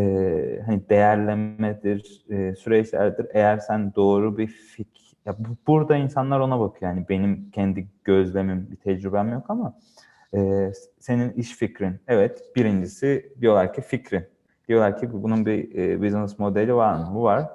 hani 0.66 0.88
değerlemedir, 0.88 2.24
e, 2.30 2.54
süreçlerdir. 2.54 3.26
Eğer 3.32 3.58
sen 3.58 3.94
doğru 3.94 4.38
bir 4.38 4.46
fik, 4.46 5.16
ya 5.26 5.34
bu, 5.38 5.48
burada 5.66 5.96
insanlar 5.96 6.40
ona 6.40 6.60
bakıyor. 6.60 6.90
Yani 6.92 7.06
benim 7.08 7.50
kendi 7.50 7.88
gözlemim, 8.04 8.68
bir 8.70 8.76
tecrübem 8.76 9.32
yok 9.32 9.44
ama 9.48 9.78
e, 10.36 10.72
senin 11.00 11.30
iş 11.32 11.56
fikrin. 11.56 12.00
Evet, 12.08 12.42
birincisi 12.56 13.32
diyorlar 13.40 13.72
ki 13.72 13.80
fikrin. 13.80 14.24
Diyorlar 14.68 14.98
ki 14.98 15.12
bunun 15.12 15.46
bir 15.46 15.74
e, 15.78 16.02
business 16.02 16.38
modeli 16.38 16.74
var 16.74 16.94
mı? 16.94 17.10
Bu 17.14 17.22
var. 17.22 17.50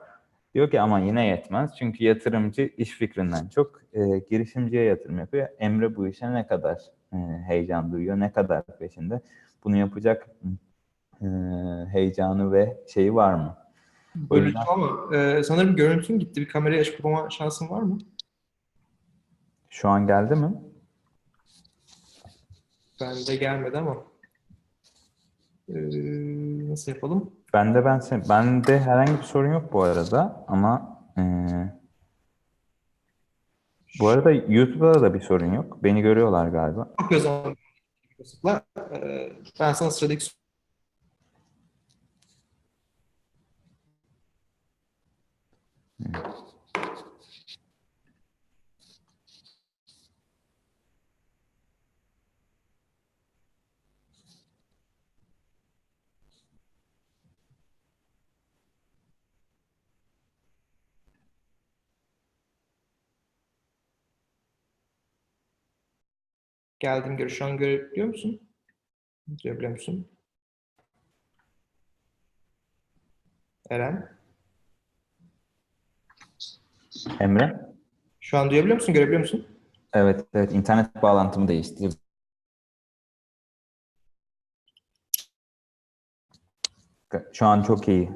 Diyor 0.53 0.71
ki 0.71 0.81
ama 0.81 0.99
yine 0.99 1.27
yetmez. 1.27 1.75
Çünkü 1.79 2.03
yatırımcı 2.03 2.69
iş 2.77 2.91
fikrinden 2.91 3.47
çok 3.47 3.81
e, 3.93 4.19
girişimciye 4.29 4.83
yatırım 4.83 5.19
yapıyor. 5.19 5.47
Emre 5.59 5.95
bu 5.95 6.07
işe 6.07 6.33
ne 6.33 6.47
kadar 6.47 6.81
e, 7.13 7.17
heyecan 7.47 7.91
duyuyor, 7.91 8.19
ne 8.19 8.31
kadar 8.31 8.63
peşinde. 8.79 9.21
Bunu 9.63 9.78
yapacak 9.78 10.30
e, 11.22 11.28
heyecanı 11.91 12.52
ve 12.52 12.78
şeyi 12.93 13.15
var 13.15 13.34
mı? 13.34 13.58
Görüntü 14.32 14.58
ama 14.58 15.15
e, 15.15 15.43
sanırım 15.43 15.76
görüntün 15.76 16.19
gitti. 16.19 16.41
Bir 16.41 16.48
kamerayı 16.48 16.82
açıp 16.82 16.98
kapama 16.98 17.30
şansın 17.30 17.69
var 17.69 17.82
mı? 17.82 17.98
Şu 19.69 19.89
an 19.89 20.08
geldi 20.08 20.36
mi? 20.36 20.54
Bende 23.02 23.36
gelmedi 23.36 23.78
ama. 23.78 23.95
Ee, 25.69 25.74
nasıl 26.69 26.91
yapalım? 26.91 27.32
Bende 27.54 27.86
ben 27.86 28.02
bende 28.30 28.80
herhangi 28.80 29.17
bir 29.17 29.24
sorun 29.24 29.54
yok 29.54 29.74
bu 29.74 29.84
arada 29.84 30.45
ama 30.48 31.02
e, 31.17 31.24
bu 34.00 34.08
arada 34.08 34.32
YouTube'da 34.32 35.02
da 35.02 35.13
bir 35.13 35.22
sorun 35.22 35.54
yok. 35.54 35.84
Beni 35.84 36.02
görüyorlar 36.02 36.48
galiba. 36.48 36.89
Yok 37.02 37.12
o 37.12 37.19
zaman. 37.19 37.56
Ee, 38.93 39.32
ben 39.60 39.73
sana 39.73 39.91
sıradaki 39.91 40.29
Hmm. 45.99 46.28
Geldim 66.79 67.17
göre 67.17 67.29
şu 67.29 67.45
an 67.45 67.57
görebiliyor 67.57 68.07
musun? 68.07 68.41
Görebiliyor 69.43 69.71
musun? 69.71 70.07
Eren? 73.69 74.17
Emre? 77.19 77.59
Şu 78.19 78.37
an 78.37 78.49
duyabiliyor 78.49 78.75
musun? 78.75 78.93
Görebiliyor 78.93 79.19
musun? 79.19 79.47
Evet, 79.93 80.25
evet. 80.33 80.53
internet 80.53 81.01
bağlantımı 81.01 81.47
değiştirdim. 81.47 81.99
Şu 87.33 87.45
an 87.45 87.61
çok 87.61 87.87
iyi. 87.87 88.09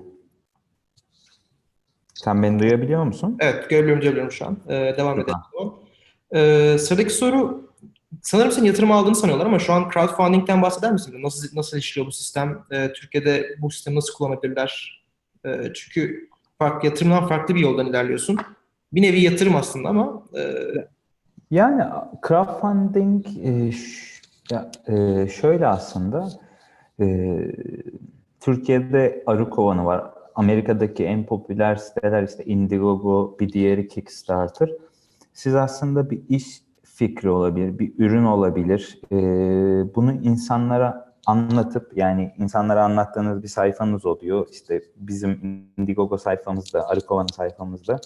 Sen 2.13 2.43
beni 2.43 2.59
duyabiliyor 2.59 3.03
musun? 3.03 3.37
Evet, 3.39 3.69
görebiliyorum, 3.69 4.01
duyabiliyorum 4.01 4.31
şu 4.31 4.45
an. 4.45 4.59
Ee, 4.69 4.95
devam 4.97 5.19
edelim. 5.19 5.37
Ee, 6.35 6.77
sıradaki 6.77 7.09
soru, 7.13 7.72
sanırım 8.21 8.51
senin 8.51 8.67
yatırım 8.67 8.91
aldığını 8.91 9.15
sanıyorlar 9.15 9.45
ama 9.45 9.59
şu 9.59 9.73
an 9.73 9.89
crowdfunding'den 9.93 10.61
bahseder 10.61 10.91
misin? 10.91 11.23
Nasıl 11.23 11.47
nasıl 11.55 11.77
işliyor 11.77 12.07
bu 12.07 12.11
sistem? 12.11 12.63
Ee, 12.71 12.93
Türkiye'de 12.93 13.55
bu 13.61 13.71
sistemi 13.71 13.95
nasıl 13.95 14.13
kullanabilirler? 14.13 15.03
Ee, 15.45 15.71
çünkü 15.75 16.29
farklı 16.59 16.87
yatırımdan 16.87 17.27
farklı 17.27 17.55
bir 17.55 17.59
yoldan 17.59 17.87
ilerliyorsun. 17.87 18.37
Bir 18.93 19.01
nevi 19.01 19.21
yatırım 19.21 19.55
aslında 19.55 19.89
ama 19.89 20.23
e... 20.37 20.41
yani 21.51 21.83
crowdfunding 22.27 23.25
e, 23.43 23.71
ya, 24.51 24.71
e, 24.87 25.27
şöyle 25.27 25.67
aslında 25.67 26.29
e, 26.99 27.37
Türkiye'de 28.39 29.23
arı 29.25 29.49
kovanı 29.49 29.85
var. 29.85 30.03
Amerika'daki 30.35 31.05
en 31.05 31.25
popüler 31.25 31.75
siteler 31.75 32.23
işte 32.23 32.45
Indiegogo, 32.45 33.37
bir 33.39 33.53
diğeri 33.53 33.87
Kickstarter. 33.87 34.69
Siz 35.33 35.55
aslında 35.55 36.09
bir 36.09 36.21
iş 36.29 36.62
fikri 36.93 37.29
olabilir, 37.29 37.79
bir 37.79 37.93
ürün 37.97 38.23
olabilir. 38.23 39.01
E, 39.11 39.15
bunu 39.95 40.11
insanlara 40.13 41.13
anlatıp 41.25 41.97
yani 41.97 42.33
insanlara 42.37 42.83
anlattığınız 42.83 43.43
bir 43.43 43.47
sayfanız 43.47 44.05
oluyor. 44.05 44.47
İşte 44.51 44.81
bizim 44.95 45.31
Indiegogo 45.77 46.17
sayfamızda, 46.17 46.87
arı 46.87 47.01
kovanı 47.01 47.27
sayfamızda 47.29 47.99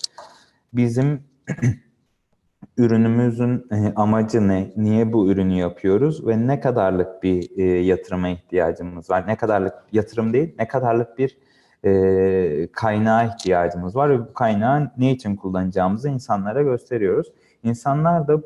bizim 0.74 1.24
ürünümüzün 2.78 3.66
e, 3.72 3.94
amacı 3.96 4.48
ne? 4.48 4.74
Niye 4.78 5.14
bu 5.14 5.32
ürünü 5.32 5.54
yapıyoruz 5.54 6.28
ve 6.28 6.48
ne 6.48 6.60
kadarlık 6.60 7.24
bir 7.24 7.58
e, 7.58 7.64
yatırıma 7.64 8.30
ihtiyacımız 8.30 9.10
var? 9.10 9.28
Ne 9.28 9.36
kadarlık 9.36 9.74
yatırım 9.92 10.34
değil, 10.34 10.56
ne 10.60 10.68
kadarlık 10.68 11.18
bir 11.18 11.38
e, 11.86 12.72
kaynağa 12.72 13.24
ihtiyacımız 13.24 13.96
var 13.96 14.10
ve 14.10 14.20
bu 14.20 14.34
kaynağı 14.34 14.92
ne 14.98 15.12
için 15.12 15.36
kullanacağımızı 15.36 16.10
insanlara 16.10 16.62
gösteriyoruz. 16.62 17.32
İnsanlar 17.64 18.28
da 18.28 18.42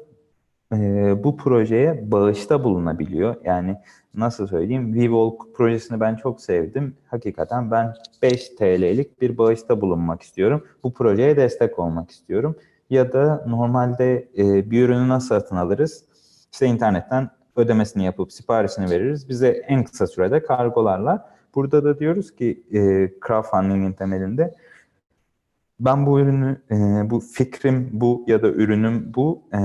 bu 1.23 1.37
projeye 1.37 2.11
bağışta 2.11 2.63
bulunabiliyor. 2.63 3.35
Yani 3.43 3.77
nasıl 4.15 4.47
söyleyeyim? 4.47 4.93
WeWalk 4.93 5.55
projesini 5.55 5.99
ben 5.99 6.15
çok 6.15 6.41
sevdim. 6.41 6.95
Hakikaten 7.07 7.71
ben 7.71 7.93
5 8.21 8.49
TL'lik 8.49 9.21
bir 9.21 9.37
bağışta 9.37 9.81
bulunmak 9.81 10.21
istiyorum. 10.21 10.65
Bu 10.83 10.93
projeye 10.93 11.37
destek 11.37 11.79
olmak 11.79 12.11
istiyorum. 12.11 12.55
Ya 12.89 13.13
da 13.13 13.45
normalde 13.47 14.27
bir 14.71 14.83
ürünü 14.83 15.09
nasıl 15.09 15.27
satın 15.27 15.55
alırız? 15.55 16.05
İşte 16.53 16.65
internetten 16.65 17.29
ödemesini 17.55 18.03
yapıp 18.03 18.31
siparişini 18.31 18.89
veririz. 18.89 19.29
Bize 19.29 19.47
en 19.47 19.83
kısa 19.83 20.07
sürede 20.07 20.43
kargolarlar. 20.43 21.21
Burada 21.55 21.83
da 21.83 21.99
diyoruz 21.99 22.35
ki 22.35 22.63
crowdfunding'in 23.27 23.93
temelinde 23.93 24.53
ben 25.85 26.05
bu 26.05 26.19
ürünü, 26.19 26.61
e, 26.71 26.75
bu 27.09 27.19
fikrim 27.19 27.89
bu 27.91 28.23
ya 28.27 28.41
da 28.41 28.47
ürünüm 28.47 29.13
bu, 29.15 29.41
e, 29.53 29.57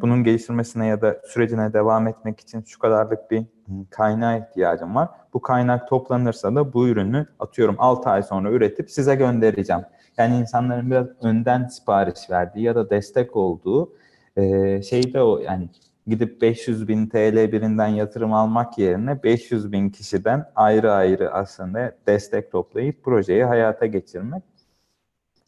bunun 0.00 0.24
geliştirmesine 0.24 0.86
ya 0.86 1.00
da 1.00 1.20
sürecine 1.24 1.72
devam 1.72 2.08
etmek 2.08 2.40
için 2.40 2.62
şu 2.62 2.78
kadarlık 2.78 3.30
bir 3.30 3.44
kaynağa 3.90 4.36
ihtiyacım 4.36 4.94
var. 4.94 5.08
Bu 5.34 5.42
kaynak 5.42 5.88
toplanırsa 5.88 6.54
da 6.54 6.72
bu 6.72 6.88
ürünü 6.88 7.26
atıyorum 7.38 7.76
6 7.78 8.10
ay 8.10 8.22
sonra 8.22 8.50
üretip 8.50 8.90
size 8.90 9.14
göndereceğim. 9.14 9.82
Yani 10.18 10.36
insanların 10.36 10.90
biraz 10.90 11.06
önden 11.22 11.66
sipariş 11.66 12.30
verdiği 12.30 12.60
ya 12.60 12.74
da 12.74 12.90
destek 12.90 13.36
olduğu 13.36 13.92
e, 14.36 14.82
şey 14.82 15.14
de 15.14 15.22
o 15.22 15.38
yani 15.38 15.68
gidip 16.06 16.42
500 16.42 16.88
bin 16.88 17.06
TL 17.06 17.52
birinden 17.52 17.88
yatırım 17.88 18.32
almak 18.32 18.78
yerine 18.78 19.22
500 19.22 19.72
bin 19.72 19.90
kişiden 19.90 20.44
ayrı 20.54 20.92
ayrı 20.92 21.32
aslında 21.32 21.94
destek 22.06 22.52
toplayıp 22.52 23.04
projeyi 23.04 23.44
hayata 23.44 23.86
geçirmek. 23.86 24.51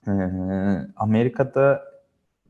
Ee, 0.09 0.11
Amerika'da 0.97 1.83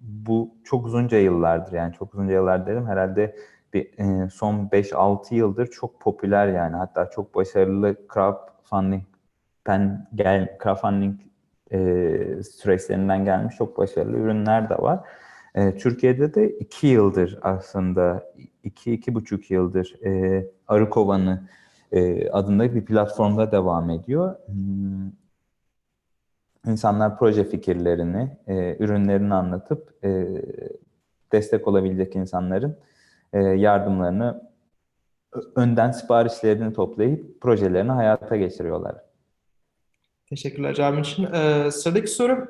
bu 0.00 0.54
çok 0.64 0.86
uzunca 0.86 1.18
yıllardır 1.18 1.72
yani 1.72 1.92
çok 1.94 2.14
uzunca 2.14 2.34
yıllar 2.34 2.66
dedim 2.66 2.86
herhalde 2.86 3.36
bir 3.74 3.90
e, 3.98 4.28
son 4.30 4.68
5-6 4.68 5.34
yıldır 5.34 5.66
çok 5.66 6.00
popüler 6.00 6.48
yani 6.48 6.76
hatta 6.76 7.10
çok 7.10 7.34
başarılı 7.34 7.96
crowdfunding'den 8.14 10.08
gel 10.14 10.58
crowdfunding 10.62 11.20
e, 11.72 11.78
süreçlerinden 12.42 13.24
gelmiş 13.24 13.56
çok 13.56 13.78
başarılı 13.78 14.16
ürünler 14.16 14.70
de 14.70 14.74
var. 14.74 15.00
E, 15.54 15.76
Türkiye'de 15.76 16.34
de 16.34 16.48
2 16.50 16.86
yıldır 16.86 17.38
aslında 17.42 18.32
2-2,5 18.64 19.52
yıldır 19.52 20.04
e, 20.04 20.46
Arı 20.68 20.90
Kovanı 20.90 21.48
e, 21.92 22.30
adında 22.30 22.74
bir 22.74 22.84
platformda 22.84 23.52
devam 23.52 23.90
ediyor. 23.90 24.36
İnsanlar 26.66 27.18
proje 27.18 27.44
fikirlerini, 27.44 28.36
e, 28.46 28.76
ürünlerini 28.78 29.34
anlatıp 29.34 30.04
e, 30.04 30.26
destek 31.32 31.68
olabilecek 31.68 32.16
insanların 32.16 32.76
e, 33.32 33.38
yardımlarını 33.38 34.50
önden 35.56 35.90
siparişlerini 35.90 36.72
toplayıp 36.72 37.40
projelerini 37.40 37.92
hayata 37.92 38.36
geçiriyorlar. 38.36 38.96
Teşekkürler 40.26 40.74
cevabın 40.74 41.00
için. 41.00 41.28
Ee, 41.32 41.70
sıradaki 41.70 42.06
soru 42.06 42.48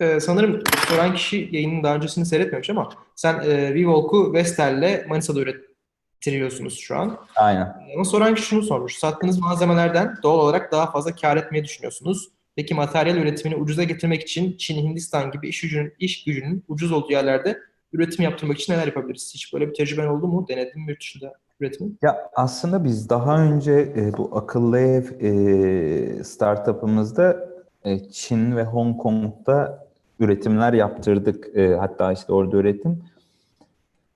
e, 0.00 0.20
sanırım 0.20 0.62
soran 0.88 1.14
kişi 1.14 1.48
yayının 1.52 1.82
daha 1.82 1.94
öncesini 1.94 2.26
seyretmemiş 2.26 2.70
ama 2.70 2.88
sen 3.16 3.34
e, 3.34 3.74
Revolk'u 3.74 4.32
Vestel'le 4.32 5.06
Manisa'da 5.08 5.40
ürettiriyorsunuz 5.40 6.78
şu 6.78 6.96
an. 6.96 7.18
Aynen. 7.36 7.74
Ama 7.94 8.04
soran 8.04 8.34
kişi 8.34 8.46
şunu 8.46 8.62
sormuş. 8.62 8.96
Sattığınız 8.96 9.38
malzemelerden 9.38 10.14
doğal 10.22 10.38
olarak 10.38 10.72
daha 10.72 10.90
fazla 10.90 11.14
kar 11.14 11.36
etmeyi 11.36 11.64
düşünüyorsunuz. 11.64 12.28
Peki 12.58 12.74
materyal 12.74 13.16
üretimini 13.16 13.56
ucuza 13.56 13.84
getirmek 13.84 14.22
için 14.22 14.56
Çin, 14.56 14.76
Hindistan 14.76 15.30
gibi 15.30 15.48
iş 15.48 15.60
gücünün, 15.60 15.92
iş 15.98 16.24
gücünün 16.24 16.64
ucuz 16.68 16.92
olduğu 16.92 17.12
yerlerde 17.12 17.58
üretim 17.92 18.24
yaptırmak 18.24 18.58
için 18.58 18.72
neler 18.72 18.86
yapabiliriz? 18.86 19.32
Hiç 19.34 19.52
böyle 19.54 19.68
bir 19.68 19.74
tecrüben 19.74 20.06
oldu 20.06 20.28
mu? 20.28 20.46
Denedin 20.48 20.82
mi 20.82 20.90
yurt 20.90 21.00
dışında 21.00 21.32
üretimi? 21.60 21.90
Ya 22.02 22.30
aslında 22.34 22.84
biz 22.84 23.08
daha 23.08 23.42
önce 23.42 23.72
e, 23.72 24.12
bu 24.16 24.36
akıllı 24.36 24.78
ev 24.78 25.04
e, 25.20 26.24
startup'ımızda 26.24 27.48
e, 27.84 28.10
Çin 28.10 28.56
ve 28.56 28.64
Hong 28.64 28.96
Kong'da 28.96 29.88
üretimler 30.20 30.72
yaptırdık. 30.72 31.56
E, 31.56 31.74
hatta 31.74 32.12
işte 32.12 32.32
orada 32.32 32.56
üretim. 32.56 33.04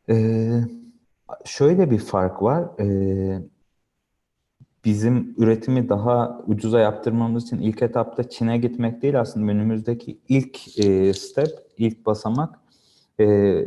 E, 0.08 0.16
şöyle 1.44 1.90
bir 1.90 1.98
fark 1.98 2.42
var. 2.42 2.64
E, 2.80 2.86
bizim 4.84 5.34
üretimi 5.38 5.88
daha 5.88 6.40
ucuza 6.46 6.80
yaptırmamız 6.80 7.44
için 7.44 7.58
ilk 7.58 7.82
etapta 7.82 8.28
Çin'e 8.28 8.58
gitmek 8.58 9.02
değil 9.02 9.20
aslında 9.20 9.52
önümüzdeki 9.52 10.18
ilk 10.28 10.78
e, 10.78 11.14
step, 11.14 11.50
ilk 11.78 12.06
basamak 12.06 12.58
e, 13.20 13.58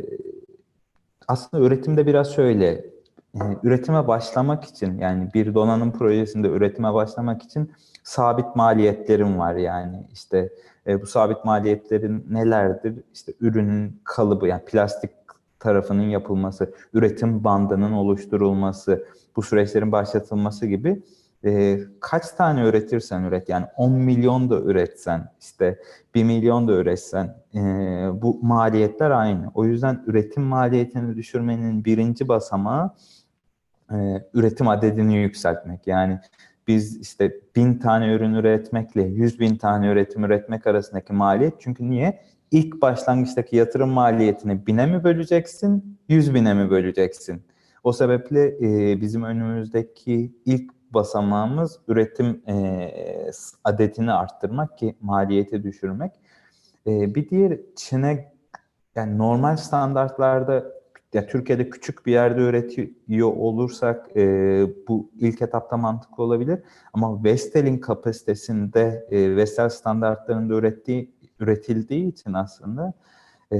aslında 1.28 1.64
üretimde 1.64 2.06
biraz 2.06 2.34
şöyle 2.34 2.68
e, 3.34 3.40
üretime 3.62 4.08
başlamak 4.08 4.64
için 4.64 4.98
yani 4.98 5.28
bir 5.34 5.54
donanım 5.54 5.92
projesinde 5.92 6.48
üretime 6.48 6.94
başlamak 6.94 7.42
için 7.42 7.72
sabit 8.04 8.56
maliyetlerim 8.56 9.38
var 9.38 9.54
yani 9.54 10.06
işte 10.12 10.50
bu 11.02 11.06
sabit 11.06 11.44
maliyetlerin 11.44 12.26
nelerdir? 12.30 12.94
İşte 13.14 13.32
ürünün 13.40 14.00
kalıbı 14.04 14.46
yani 14.46 14.64
plastik 14.64 15.10
tarafının 15.58 16.02
yapılması, 16.02 16.74
üretim 16.94 17.44
bandının 17.44 17.92
oluşturulması, 17.92 19.06
bu 19.36 19.42
süreçlerin 19.42 19.92
başlatılması 19.92 20.66
gibi 20.66 21.02
e, 21.44 21.78
kaç 22.00 22.30
tane 22.30 22.62
üretirsen 22.62 23.22
üret 23.22 23.48
yani 23.48 23.66
10 23.76 23.92
milyon 23.92 24.50
da 24.50 24.60
üretsen 24.60 25.28
işte 25.40 25.78
1 26.14 26.24
milyon 26.24 26.68
da 26.68 26.72
üretsen 26.72 27.36
e, 27.54 27.60
bu 28.22 28.38
maliyetler 28.42 29.10
aynı. 29.10 29.50
O 29.54 29.64
yüzden 29.64 30.04
üretim 30.06 30.42
maliyetini 30.42 31.16
düşürmenin 31.16 31.84
birinci 31.84 32.28
basamağı 32.28 32.94
e, 33.90 33.96
üretim 34.34 34.68
adedini 34.68 35.16
yükseltmek. 35.16 35.86
Yani 35.86 36.20
biz 36.68 37.00
işte 37.00 37.40
bin 37.56 37.78
tane 37.78 38.12
ürün 38.12 38.34
üretmekle 38.34 39.02
yüz 39.02 39.40
bin 39.40 39.56
tane 39.56 39.86
üretim 39.86 40.24
üretmek 40.24 40.66
arasındaki 40.66 41.12
maliyet 41.12 41.54
çünkü 41.58 41.90
niye? 41.90 42.22
İlk 42.50 42.82
başlangıçtaki 42.82 43.56
yatırım 43.56 43.90
maliyetini 43.90 44.66
bine 44.66 44.86
mi 44.86 45.04
böleceksin, 45.04 45.98
yüz 46.08 46.34
bine 46.34 46.54
mi 46.54 46.70
böleceksin? 46.70 47.42
O 47.86 47.92
sebeple 47.92 48.56
e, 48.60 49.00
bizim 49.00 49.22
önümüzdeki 49.22 50.32
ilk 50.44 50.72
basamağımız 50.90 51.80
üretim 51.88 52.42
e, 52.48 52.90
adetini 53.64 54.12
arttırmak 54.12 54.78
ki 54.78 54.96
maliyeti 55.00 55.62
düşürmek. 55.62 56.12
E, 56.86 57.14
bir 57.14 57.30
diğer 57.30 57.58
Çin'e 57.76 58.32
yani 58.94 59.18
normal 59.18 59.56
standartlarda 59.56 60.72
ya 61.14 61.26
Türkiye'de 61.26 61.70
küçük 61.70 62.06
bir 62.06 62.12
yerde 62.12 62.40
üretiyor 62.40 63.28
olursak 63.28 64.16
e, 64.16 64.22
bu 64.88 65.10
ilk 65.20 65.42
etapta 65.42 65.76
mantıklı 65.76 66.24
olabilir. 66.24 66.60
Ama 66.92 67.24
Vestel'in 67.24 67.78
kapasitesinde 67.78 69.06
e, 69.10 69.36
Vestel 69.36 69.68
standartlarında 69.68 70.54
ürettiği 70.54 71.14
üretildiği 71.40 72.08
için 72.08 72.32
aslında 72.32 72.92
e, 73.52 73.58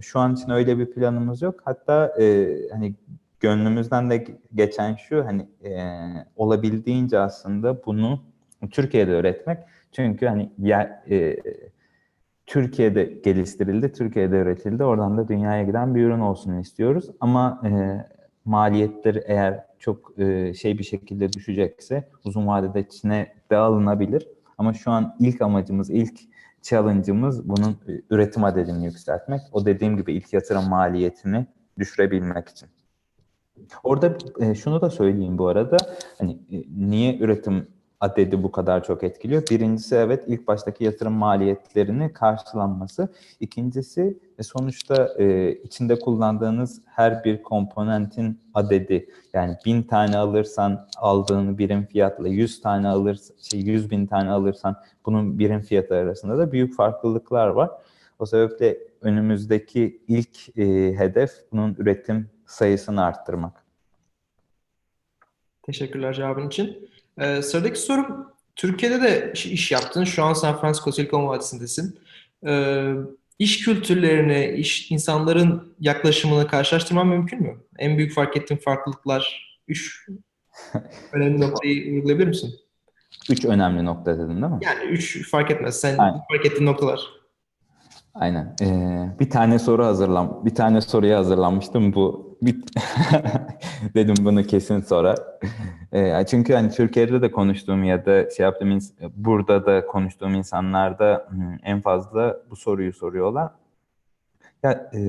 şu 0.00 0.18
an 0.18 0.34
için 0.34 0.50
öyle 0.50 0.78
bir 0.78 0.90
planımız 0.90 1.42
yok. 1.42 1.60
Hatta 1.64 2.14
e, 2.20 2.48
hani 2.72 2.94
gönlümüzden 3.40 4.10
de 4.10 4.24
geçen 4.54 4.94
şu 4.94 5.24
hani 5.24 5.46
e, 5.64 5.72
olabildiğince 6.36 7.18
aslında 7.18 7.84
bunu 7.86 8.20
Türkiye'de 8.70 9.12
öğretmek. 9.12 9.58
Çünkü 9.92 10.26
hani 10.26 10.50
ya, 10.58 11.04
e, 11.10 11.36
Türkiye'de 12.46 13.04
geliştirildi, 13.04 13.92
Türkiye'de 13.92 14.36
üretildi. 14.36 14.84
Oradan 14.84 15.18
da 15.18 15.28
dünyaya 15.28 15.62
giden 15.62 15.94
bir 15.94 16.04
ürün 16.04 16.20
olsun 16.20 16.58
istiyoruz. 16.58 17.10
Ama 17.20 17.60
e, 17.64 17.70
maliyetleri 18.44 19.22
eğer 19.26 19.64
çok 19.78 20.18
e, 20.18 20.54
şey 20.54 20.78
bir 20.78 20.84
şekilde 20.84 21.32
düşecekse 21.32 22.08
uzun 22.24 22.46
vadede 22.46 22.88
Çin'e 22.88 23.32
de 23.50 23.56
alınabilir. 23.56 24.28
Ama 24.58 24.72
şu 24.72 24.90
an 24.90 25.16
ilk 25.18 25.42
amacımız, 25.42 25.90
ilk 25.90 26.18
challenge'ımız 26.62 27.48
bunun 27.48 27.70
e, 27.88 28.00
üretim 28.10 28.44
adedini 28.44 28.84
yükseltmek. 28.84 29.40
O 29.52 29.66
dediğim 29.66 29.96
gibi 29.96 30.12
ilk 30.12 30.32
yatırım 30.32 30.68
maliyetini 30.68 31.46
düşürebilmek 31.78 32.48
için. 32.48 32.68
Orada 33.84 34.16
e, 34.40 34.54
şunu 34.54 34.80
da 34.80 34.90
söyleyeyim 34.90 35.38
bu 35.38 35.48
arada. 35.48 35.76
Hani 36.18 36.32
e, 36.52 36.64
niye 36.76 37.18
üretim 37.18 37.66
adedi 38.00 38.42
bu 38.42 38.52
kadar 38.52 38.84
çok 38.84 39.02
etkiliyor. 39.02 39.42
Birincisi 39.50 39.94
evet 39.94 40.24
ilk 40.26 40.46
baştaki 40.46 40.84
yatırım 40.84 41.12
maliyetlerini 41.12 42.12
karşılanması. 42.12 43.08
İkincisi 43.40 44.18
e, 44.38 44.42
sonuçta 44.42 45.08
e, 45.18 45.52
içinde 45.52 45.98
kullandığınız 45.98 46.82
her 46.86 47.24
bir 47.24 47.42
komponentin 47.42 48.40
adedi. 48.54 49.08
Yani 49.32 49.56
bin 49.66 49.82
tane 49.82 50.16
alırsan 50.16 50.88
aldığın 50.96 51.58
birim 51.58 51.86
fiyatla 51.86 52.28
yüz 52.28 52.60
tane 52.60 52.88
alırsan, 52.88 53.36
şey, 53.42 53.60
yüz 53.60 53.90
bin 53.90 54.06
tane 54.06 54.30
alırsan 54.30 54.76
bunun 55.06 55.38
birim 55.38 55.60
fiyatı 55.60 55.94
arasında 55.94 56.38
da 56.38 56.52
büyük 56.52 56.76
farklılıklar 56.76 57.48
var. 57.48 57.70
O 58.18 58.26
sebeple 58.26 58.78
önümüzdeki 59.00 60.02
ilk 60.08 60.58
e, 60.58 60.64
hedef 60.98 61.30
bunun 61.52 61.74
üretim 61.78 62.28
sayısını 62.46 63.04
arttırmak. 63.04 63.64
Teşekkürler 65.62 66.14
cevabın 66.14 66.48
için. 66.48 66.90
Ee, 67.18 67.42
sıradaki 67.42 67.78
sorum, 67.78 68.32
Türkiye'de 68.56 69.02
de 69.02 69.32
iş 69.32 69.72
yaptın. 69.72 70.04
Şu 70.04 70.24
an 70.24 70.32
San 70.32 70.60
Francisco 70.60 70.92
Silikon 70.92 71.26
Vadisi'ndesin. 71.26 72.00
Ee, 72.46 72.92
iş 73.38 73.64
kültürlerini, 73.64 74.56
iş 74.56 74.90
insanların 74.90 75.74
yaklaşımını 75.80 76.46
karşılaştırman 76.46 77.06
mümkün 77.06 77.42
mü? 77.42 77.56
En 77.78 77.98
büyük 77.98 78.14
fark 78.14 78.36
ettiğin 78.36 78.60
farklılıklar, 78.60 79.52
üç 79.68 80.08
önemli 81.12 81.40
noktayı 81.40 81.96
vurgulayabilir 81.96 82.28
misin? 82.28 82.54
Üç 83.30 83.44
önemli 83.44 83.84
nokta 83.84 84.14
dedin 84.18 84.42
değil 84.42 84.52
mi? 84.52 84.58
Yani 84.60 84.84
üç 84.84 85.30
fark 85.30 85.50
etmez. 85.50 85.80
Sen 85.80 85.98
Aynen. 85.98 86.20
fark 86.28 86.46
ettiğin 86.46 86.66
noktalar. 86.66 87.00
Aynen. 88.20 88.54
Ee, 88.62 89.08
bir 89.20 89.30
tane 89.30 89.58
soru 89.58 89.84
hazırlan, 89.84 90.44
bir 90.44 90.54
tane 90.54 90.80
soruya 90.80 91.18
hazırlanmıştım. 91.18 91.94
Bu 91.94 92.36
bir 92.42 92.56
dedim 93.94 94.14
bunu 94.20 94.42
kesin 94.42 94.80
sonra. 94.80 95.14
Ee, 95.92 96.26
çünkü 96.26 96.54
hani 96.54 96.70
Türkiye'de 96.70 97.22
de 97.22 97.30
konuştuğum 97.30 97.84
ya 97.84 98.06
da 98.06 98.30
şey 98.30 98.44
yaptığım 98.44 98.78
burada 99.16 99.66
da 99.66 99.86
konuştuğum 99.86 100.34
insanlarda 100.34 101.26
hmm, 101.28 101.56
en 101.62 101.80
fazla 101.80 102.36
bu 102.50 102.56
soruyu 102.56 102.92
soruyorlar. 102.92 103.50
Ya 104.62 104.90
e, 104.94 105.00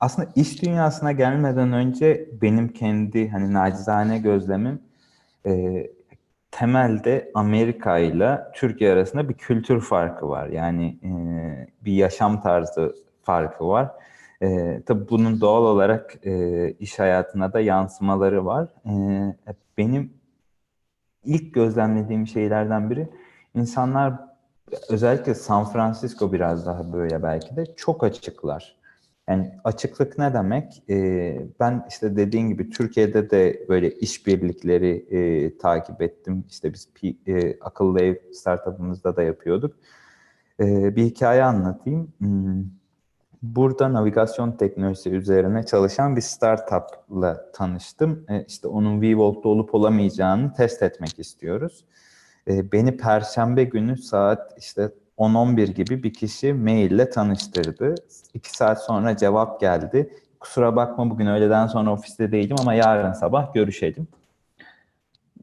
aslında 0.00 0.28
iş 0.36 0.62
dünyasına 0.62 1.12
gelmeden 1.12 1.72
önce 1.72 2.28
benim 2.42 2.68
kendi 2.68 3.28
hani 3.28 3.52
nacizane 3.52 4.18
gözlemim 4.18 4.80
e, 5.46 5.86
temelde 6.54 7.30
Amerika 7.34 7.98
ile 7.98 8.40
Türkiye 8.54 8.92
arasında 8.92 9.28
bir 9.28 9.34
kültür 9.34 9.80
farkı 9.80 10.28
var. 10.28 10.46
Yani 10.46 10.98
e, 11.02 11.10
bir 11.84 11.92
yaşam 11.92 12.42
tarzı 12.42 12.94
farkı 13.22 13.68
var. 13.68 13.90
E, 14.42 14.82
tabii 14.86 15.08
bunun 15.08 15.40
doğal 15.40 15.62
olarak 15.62 16.26
e, 16.26 16.70
iş 16.70 16.98
hayatına 16.98 17.52
da 17.52 17.60
yansımaları 17.60 18.46
var. 18.46 18.68
E, 18.86 18.92
benim 19.78 20.12
ilk 21.24 21.54
gözlemlediğim 21.54 22.26
şeylerden 22.26 22.90
biri 22.90 23.08
insanlar 23.54 24.14
özellikle 24.88 25.34
San 25.34 25.64
Francisco 25.64 26.32
biraz 26.32 26.66
daha 26.66 26.92
böyle 26.92 27.22
belki 27.22 27.56
de 27.56 27.64
çok 27.76 28.04
açıklar. 28.04 28.76
Yani 29.28 29.52
açıklık 29.64 30.18
ne 30.18 30.34
demek? 30.34 30.82
Ee, 30.90 31.46
ben 31.60 31.86
işte 31.88 32.16
dediğin 32.16 32.48
gibi 32.48 32.70
Türkiye'de 32.70 33.30
de 33.30 33.66
böyle 33.68 33.90
işbirlikleri 33.90 35.06
e, 35.10 35.58
takip 35.58 36.02
ettim. 36.02 36.44
İşte 36.50 36.72
biz 36.72 36.88
e, 37.26 37.58
akıllı 37.60 38.00
ev 38.00 38.16
startup'ımızda 38.32 39.16
da 39.16 39.22
yapıyorduk. 39.22 39.76
E, 40.60 40.96
bir 40.96 41.04
hikaye 41.04 41.44
anlatayım. 41.44 42.12
Hmm. 42.18 42.64
Burada 43.42 43.92
navigasyon 43.92 44.52
teknolojisi 44.52 45.10
üzerine 45.10 45.66
çalışan 45.66 46.16
bir 46.16 46.20
startup'la 46.20 47.52
tanıştım. 47.52 48.24
E, 48.28 48.44
işte 48.48 48.68
onun 48.68 49.02
VVolt'ta 49.02 49.48
olup 49.48 49.74
olamayacağını 49.74 50.52
test 50.52 50.82
etmek 50.82 51.18
istiyoruz. 51.18 51.84
E, 52.48 52.72
beni 52.72 52.96
Perşembe 52.96 53.64
günü 53.64 53.96
saat 53.96 54.58
işte 54.58 54.90
10-11 55.18 55.72
gibi 55.72 56.02
bir 56.02 56.12
kişi 56.12 56.52
maille 56.52 57.10
tanıştırdı. 57.10 57.94
İki 58.34 58.50
saat 58.50 58.84
sonra 58.84 59.16
cevap 59.16 59.60
geldi. 59.60 60.10
Kusura 60.40 60.76
bakma 60.76 61.10
bugün 61.10 61.26
öğleden 61.26 61.66
sonra 61.66 61.92
ofiste 61.92 62.32
değilim 62.32 62.56
ama 62.60 62.74
yarın 62.74 63.12
sabah 63.12 63.54
görüşelim. 63.54 64.08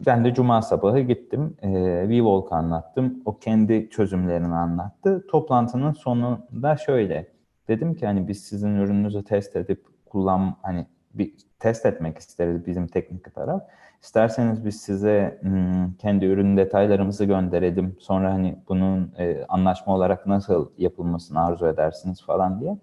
Ben 0.05 0.25
de 0.25 0.33
cuma 0.33 0.61
sabahı 0.61 0.99
gittim. 0.99 1.57
E, 1.61 1.69
VVolk 2.09 2.51
anlattım. 2.51 3.21
O 3.25 3.37
kendi 3.37 3.89
çözümlerini 3.89 4.55
anlattı. 4.55 5.25
Toplantının 5.27 5.91
sonunda 5.91 6.77
şöyle. 6.77 7.27
Dedim 7.67 7.95
ki 7.95 8.05
hani 8.05 8.27
biz 8.27 8.43
sizin 8.43 8.75
ürününüzü 8.75 9.23
test 9.23 9.55
edip 9.55 9.85
kullan 10.05 10.55
hani 10.61 10.85
bir 11.13 11.33
test 11.59 11.85
etmek 11.85 12.17
isteriz 12.17 12.65
bizim 12.65 12.87
teknik 12.87 13.35
taraf. 13.35 13.63
İsterseniz 14.01 14.65
biz 14.65 14.81
size 14.81 15.39
hmm, 15.41 15.93
kendi 15.93 16.25
ürün 16.25 16.57
detaylarımızı 16.57 17.25
gönderelim. 17.25 17.95
Sonra 17.99 18.33
hani 18.33 18.57
bunun 18.69 19.11
e, 19.17 19.45
anlaşma 19.49 19.95
olarak 19.95 20.27
nasıl 20.27 20.69
yapılmasını 20.77 21.45
arzu 21.45 21.67
edersiniz 21.67 22.23
falan 22.25 22.61
diye. 22.61 22.77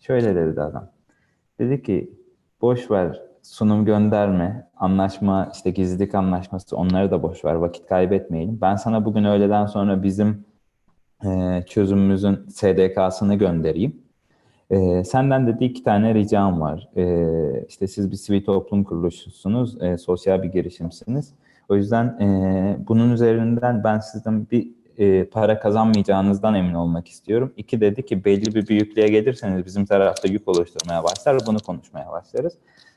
Şöyle 0.00 0.34
dedi 0.34 0.60
adam. 0.60 0.90
Dedi 1.58 1.82
ki 1.82 2.12
boş 2.60 2.90
ver 2.90 3.22
sunum 3.42 3.84
gönderme, 3.84 4.70
anlaşma 4.76 5.50
işte 5.54 5.70
gizlilik 5.70 6.14
anlaşması 6.14 6.76
onları 6.76 7.10
da 7.10 7.22
boş 7.22 7.44
ver 7.44 7.54
vakit 7.54 7.86
kaybetmeyelim. 7.86 8.60
Ben 8.60 8.76
sana 8.76 9.04
bugün 9.04 9.24
öğleden 9.24 9.66
sonra 9.66 10.02
bizim 10.02 10.44
e, 11.24 11.62
çözümümüzün 11.66 12.48
SDK'sını 12.48 13.34
göndereyim. 13.34 14.07
E, 14.70 15.04
senden 15.04 15.46
de 15.46 15.64
iki 15.64 15.84
tane 15.84 16.14
ricam 16.14 16.60
var. 16.60 16.88
E, 16.96 17.64
işte 17.68 17.86
siz 17.86 18.10
bir 18.10 18.16
sivil 18.16 18.44
toplum 18.44 18.84
kuruluşusunuz, 18.84 19.82
e, 19.82 19.98
sosyal 19.98 20.42
bir 20.42 20.48
girişimsiniz. 20.48 21.34
O 21.68 21.76
yüzden 21.76 22.04
e, 22.04 22.76
bunun 22.88 23.10
üzerinden 23.12 23.84
ben 23.84 23.98
sizden 23.98 24.50
bir 24.50 24.68
e, 24.98 25.24
para 25.24 25.60
kazanmayacağınızdan 25.60 26.54
emin 26.54 26.74
olmak 26.74 27.08
istiyorum. 27.08 27.52
İki 27.56 27.80
dedi 27.80 28.06
ki 28.06 28.24
belli 28.24 28.54
bir 28.54 28.66
büyüklüğe 28.66 29.08
gelirseniz 29.08 29.66
bizim 29.66 29.86
tarafta 29.86 30.28
yük 30.28 30.48
oluşturmaya 30.48 31.04
başlar, 31.04 31.38
bunu 31.46 31.58
konuşmaya 31.58 32.10
başlarız. 32.10 32.54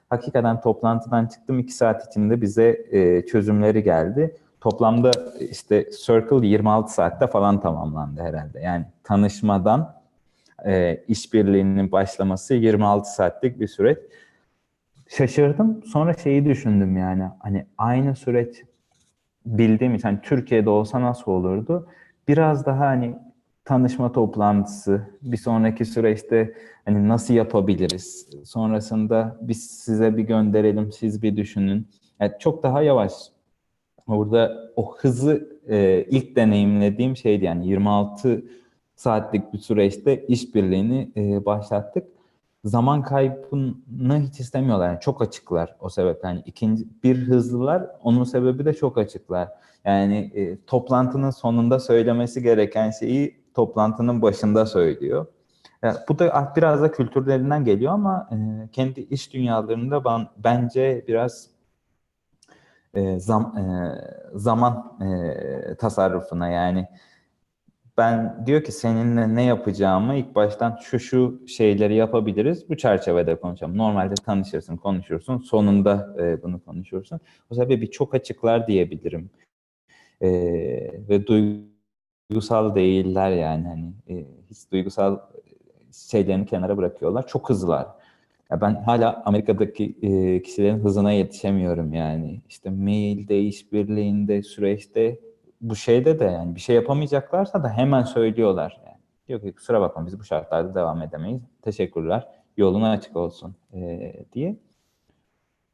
Hakikaten 0.09 0.61
toplantıdan 0.61 1.25
çıktım 1.25 1.59
iki 1.59 1.73
saat 1.73 2.07
içinde 2.07 2.41
bize 2.41 2.85
e, 2.91 3.25
çözümleri 3.25 3.83
geldi. 3.83 4.35
Toplamda 4.61 5.11
işte 5.39 5.89
Circle 6.05 6.47
26 6.47 6.93
saatte 6.93 7.27
falan 7.27 7.59
tamamlandı 7.59 8.21
herhalde. 8.21 8.59
Yani 8.59 8.85
tanışmadan 9.03 10.00
e, 10.65 11.03
işbirliğinin 11.07 11.91
başlaması 11.91 12.53
26 12.53 13.13
saatlik 13.13 13.59
bir 13.59 13.67
süreç. 13.67 13.97
Şaşırdım. 15.07 15.83
Sonra 15.85 16.13
şeyi 16.13 16.45
düşündüm 16.45 16.97
yani 16.97 17.23
hani 17.39 17.65
aynı 17.77 18.15
süreç 18.15 18.63
bildiğim 19.45 19.95
için 19.95 20.07
hani 20.07 20.21
Türkiye'de 20.21 20.69
olsa 20.69 21.01
nasıl 21.01 21.31
olurdu? 21.31 21.87
Biraz 22.27 22.65
daha 22.65 22.79
hani 22.79 23.15
tanışma 23.65 24.11
toplantısı, 24.11 25.01
bir 25.21 25.37
sonraki 25.37 25.85
süreçte 25.85 26.53
hani 26.85 27.07
nasıl 27.07 27.33
yapabiliriz? 27.33 28.29
Sonrasında 28.43 29.37
biz 29.41 29.69
size 29.69 30.17
bir 30.17 30.23
gönderelim, 30.23 30.91
siz 30.91 31.23
bir 31.23 31.35
düşünün. 31.35 31.87
Yani 32.19 32.31
çok 32.39 32.63
daha 32.63 32.81
yavaş. 32.81 33.13
Orada 34.07 34.71
o 34.75 34.95
hızı 34.97 35.59
e, 35.69 36.05
ilk 36.09 36.35
deneyimlediğim 36.35 37.17
şeydi 37.17 37.45
yani 37.45 37.67
26 37.67 38.43
saatlik 39.01 39.53
bir 39.53 39.57
süreçte 39.57 40.25
işbirliğini 40.25 41.11
e, 41.17 41.45
başlattık. 41.45 42.07
Zaman 42.63 43.03
kaybını 43.03 44.19
hiç 44.19 44.39
istemiyorlar. 44.39 44.87
Yani 44.87 44.99
çok 44.99 45.21
açıklar 45.21 45.75
o 45.79 45.89
sebeple. 45.89 46.27
Yani 46.27 46.43
ikinci 46.45 46.87
bir 47.03 47.17
hızlılar, 47.17 47.87
onun 48.03 48.23
sebebi 48.23 48.65
de 48.65 48.73
çok 48.73 48.97
açıklar. 48.97 49.49
Yani 49.85 50.31
e, 50.35 50.65
toplantının 50.67 51.29
sonunda 51.29 51.79
söylemesi 51.79 52.43
gereken 52.43 52.91
şeyi 52.91 53.41
toplantının 53.53 54.21
başında 54.21 54.65
söylüyor. 54.65 55.25
Yani 55.83 55.97
bu 56.09 56.19
da 56.19 56.53
biraz 56.55 56.81
da 56.81 56.91
kültürlerinden 56.91 57.65
geliyor 57.65 57.93
ama 57.93 58.29
e, 58.31 58.37
kendi 58.71 58.99
iş 58.99 59.33
dünyalarında 59.33 60.05
ben, 60.05 60.27
bence 60.37 61.05
biraz 61.07 61.49
e, 62.93 63.19
zam, 63.19 63.57
e, 63.57 63.63
zaman 64.35 64.97
e, 65.01 65.75
tasarrufuna 65.75 66.49
yani 66.49 66.87
ben 68.01 68.45
diyor 68.45 68.63
ki 68.63 68.71
seninle 68.71 69.35
ne 69.35 69.43
yapacağımı 69.43 70.15
ilk 70.15 70.35
baştan 70.35 70.77
şu 70.81 70.99
şu 70.99 71.41
şeyleri 71.47 71.95
yapabiliriz. 71.95 72.69
Bu 72.69 72.77
çerçevede 72.77 73.35
konuşalım. 73.35 73.77
Normalde 73.77 74.13
tanışırsın, 74.13 74.77
konuşursun. 74.77 75.37
Sonunda 75.37 76.15
e, 76.19 76.43
bunu 76.43 76.63
konuşursun. 76.65 77.19
O 77.51 77.55
sebebi 77.55 77.91
çok 77.91 78.15
açıklar 78.15 78.67
diyebilirim. 78.67 79.29
E, 80.21 80.29
ve 81.09 81.27
duygusal 81.27 82.75
değiller 82.75 83.31
yani. 83.31 83.67
Hani 83.67 83.93
e, 84.09 84.25
hiç 84.49 84.71
duygusal 84.71 85.19
şeylerini 86.11 86.45
kenara 86.45 86.77
bırakıyorlar. 86.77 87.27
Çok 87.27 87.49
hızlılar. 87.49 87.87
Ya 88.51 88.61
ben 88.61 88.75
hala 88.75 89.23
Amerika'daki 89.25 89.95
e, 90.01 90.41
kişilerin 90.41 90.79
hızına 90.79 91.11
yetişemiyorum 91.11 91.93
yani. 91.93 92.41
İşte 92.49 92.69
mailde, 92.69 93.41
işbirliğinde, 93.41 94.43
süreçte 94.43 95.19
bu 95.61 95.75
şeyde 95.75 96.19
de 96.19 96.25
yani 96.25 96.55
bir 96.55 96.59
şey 96.59 96.75
yapamayacaklarsa 96.75 97.63
da 97.63 97.69
hemen 97.69 98.03
söylüyorlar. 98.03 98.81
Yani. 98.85 98.97
Diyor 99.27 99.41
ki 99.41 99.55
kusura 99.55 99.81
bakma 99.81 100.05
biz 100.05 100.19
bu 100.19 100.23
şartlarda 100.23 100.75
devam 100.75 101.01
edemeyiz. 101.01 101.41
Teşekkürler. 101.61 102.27
Yolun 102.57 102.81
açık 102.81 103.15
olsun 103.15 103.55
e, 103.73 104.13
diye. 104.33 104.55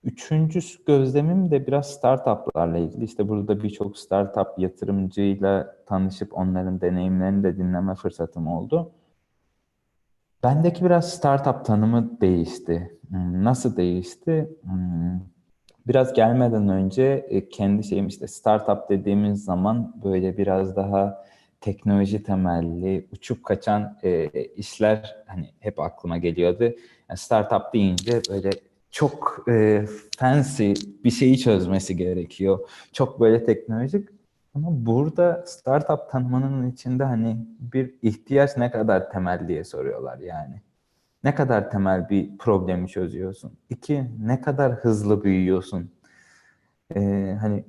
Üçüncü 0.04 0.60
gözlemim 0.86 1.52
de 1.52 1.68
biraz 1.68 1.94
startuplarla 1.94 2.78
ilgili. 2.78 3.06
İşte 3.06 3.30
burada 3.30 3.64
birçok 3.64 3.98
startup 3.98 4.48
yatırımcıyla 4.60 5.76
tanışıp 5.86 6.38
onların 6.38 6.82
deneyimlerini 6.82 7.44
de 7.44 7.58
dinleme 7.58 7.96
fırsatım 7.96 8.48
oldu. 8.48 8.92
Bendeki 10.44 10.86
biraz 10.86 11.14
startup 11.14 11.66
tanımı 11.66 12.22
değişti. 12.22 13.00
Hmm, 13.10 13.44
nasıl 13.44 13.78
değişti? 13.78 14.50
Hmm, 14.62 15.20
biraz 15.88 16.14
gelmeden 16.14 16.70
önce 16.70 17.28
e, 17.30 17.50
kendi 17.50 17.84
şeyim 17.84 18.08
işte 18.08 18.28
startup 18.28 18.90
dediğimiz 18.90 19.44
zaman 19.44 20.02
böyle 20.04 20.38
biraz 20.38 20.76
daha 20.76 21.26
teknoloji 21.62 22.24
temelli, 22.24 23.08
uçup 23.12 23.44
kaçan 23.44 23.98
e, 24.04 24.30
işler 24.44 25.16
hani 25.28 25.50
hep 25.60 25.80
aklıma 25.80 26.18
geliyordu. 26.18 26.64
Yani 27.10 27.18
startup 27.18 27.74
deyince 27.74 28.22
böyle 28.30 28.50
çok 28.92 29.46
e, 29.50 29.86
fancy 30.18 30.74
bir 31.04 31.12
şeyi 31.12 31.38
çözmesi 31.40 31.98
gerekiyor. 31.98 32.60
Çok 32.94 33.20
böyle 33.20 33.46
teknolojik. 33.46 34.10
Ama 34.56 34.68
burada 34.86 35.44
startup 35.48 36.12
tanımının 36.12 36.72
içinde 36.72 37.04
hani 37.04 37.38
bir 37.60 37.94
ihtiyaç 38.02 38.58
ne 38.58 38.72
kadar 38.72 39.12
temel 39.12 39.48
diye 39.48 39.64
soruyorlar 39.64 40.18
yani. 40.18 40.62
Ne 41.28 41.36
kadar 41.36 41.72
temel 41.72 42.10
bir 42.10 42.38
problemi 42.38 42.88
çözüyorsun? 42.88 43.58
İki, 43.70 44.06
ne 44.20 44.42
kadar 44.42 44.72
hızlı 44.72 45.24
büyüyorsun? 45.24 45.92
Ee, 46.96 47.38
hani 47.42 47.66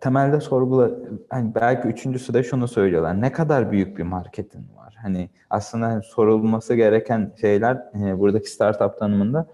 temelde 0.00 0.40
sorgula, 0.40 0.90
hani 1.30 1.54
belki 1.54 1.88
üçüncüsü 1.88 2.34
de 2.34 2.42
şunu 2.42 2.68
söylüyorlar. 2.68 3.20
Ne 3.20 3.32
kadar 3.32 3.72
büyük 3.72 3.98
bir 3.98 4.02
marketin 4.02 4.66
var? 4.76 4.94
Hani 5.02 5.30
aslında 5.50 5.86
hani 5.86 6.02
sorulması 6.02 6.74
gereken 6.74 7.32
şeyler 7.40 7.76
e, 7.76 8.18
buradaki 8.18 8.50
startup 8.50 8.98
tanımında 8.98 9.46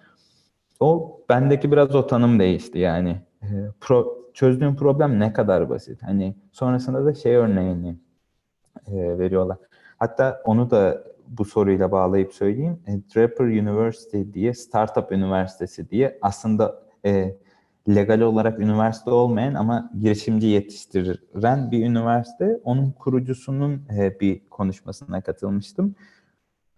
o 0.80 1.20
bendeki 1.28 1.72
biraz 1.72 1.94
o 1.94 2.06
tanım 2.06 2.38
değişti 2.38 2.78
yani. 2.78 3.20
E, 3.42 3.46
pro, 3.80 4.18
çözdüğün 4.34 4.74
problem 4.74 5.20
ne 5.20 5.32
kadar 5.32 5.70
basit. 5.70 6.02
Hani 6.02 6.36
sonrasında 6.52 7.04
da 7.04 7.14
şey 7.14 7.34
örneğini 7.34 7.96
e, 8.86 9.18
veriyorlar. 9.18 9.58
Hatta 9.98 10.42
onu 10.44 10.70
da 10.70 11.15
bu 11.28 11.44
soruyla 11.44 11.92
bağlayıp 11.92 12.32
söyleyeyim. 12.32 12.78
E, 12.86 12.92
Draper 12.92 13.44
University 13.44 14.20
diye 14.32 14.54
startup 14.54 15.12
üniversitesi 15.12 15.90
diye 15.90 16.18
aslında 16.22 16.82
e, 17.04 17.36
legal 17.88 18.20
olarak 18.20 18.60
üniversite 18.60 19.10
olmayan 19.10 19.54
ama 19.54 19.90
girişimci 20.00 20.46
yetiştiren 20.46 21.70
bir 21.70 21.86
üniversite. 21.86 22.60
Onun 22.64 22.90
kurucusunun 22.90 23.82
e, 23.96 24.20
bir 24.20 24.48
konuşmasına 24.48 25.20
katılmıştım. 25.20 25.94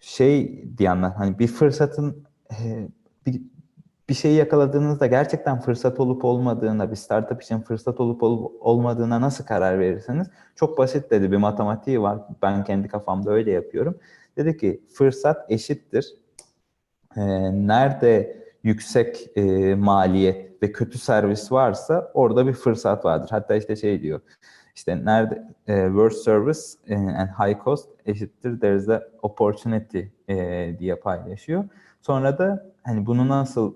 Şey 0.00 0.64
diyenler 0.78 1.10
hani 1.10 1.38
bir 1.38 1.46
fırsatın 1.46 2.24
e, 2.50 2.88
bir, 3.26 3.42
bir 4.08 4.14
şeyi 4.14 4.36
yakaladığınızda 4.36 5.06
gerçekten 5.06 5.60
fırsat 5.60 6.00
olup 6.00 6.24
olmadığına, 6.24 6.90
bir 6.90 6.96
startup 6.96 7.42
için 7.42 7.60
fırsat 7.60 8.00
olup 8.00 8.22
olup 8.22 8.56
olmadığına 8.60 9.20
nasıl 9.20 9.44
karar 9.44 9.78
verirsiniz? 9.78 10.30
Çok 10.56 10.78
basit 10.78 11.10
dedi 11.10 11.32
bir 11.32 11.36
matematiği 11.36 12.02
var. 12.02 12.18
Ben 12.42 12.64
kendi 12.64 12.88
kafamda 12.88 13.30
öyle 13.30 13.50
yapıyorum. 13.50 13.98
Dedi 14.38 14.56
ki 14.56 14.82
fırsat 14.94 15.50
eşittir. 15.50 16.14
Ee, 17.16 17.20
nerede 17.66 18.42
yüksek 18.62 19.30
e, 19.36 19.74
maliyet 19.74 20.62
ve 20.62 20.72
kötü 20.72 20.98
servis 20.98 21.52
varsa 21.52 22.10
orada 22.14 22.46
bir 22.46 22.52
fırsat 22.52 23.04
vardır. 23.04 23.28
Hatta 23.30 23.56
işte 23.56 23.76
şey 23.76 24.02
diyor. 24.02 24.20
İşte 24.74 25.04
nerede 25.04 25.42
e, 25.66 25.86
worst 25.86 26.24
service 26.24 26.60
e, 26.86 26.96
and 26.96 27.28
high 27.28 27.64
cost 27.64 27.88
eşittir 28.06 28.60
there's 28.60 28.88
a 28.88 29.02
opportunity 29.22 30.00
e, 30.28 30.76
diye 30.78 30.94
paylaşıyor. 30.96 31.64
Sonra 32.02 32.38
da 32.38 32.72
hani 32.82 33.06
bunu 33.06 33.28
nasıl 33.28 33.74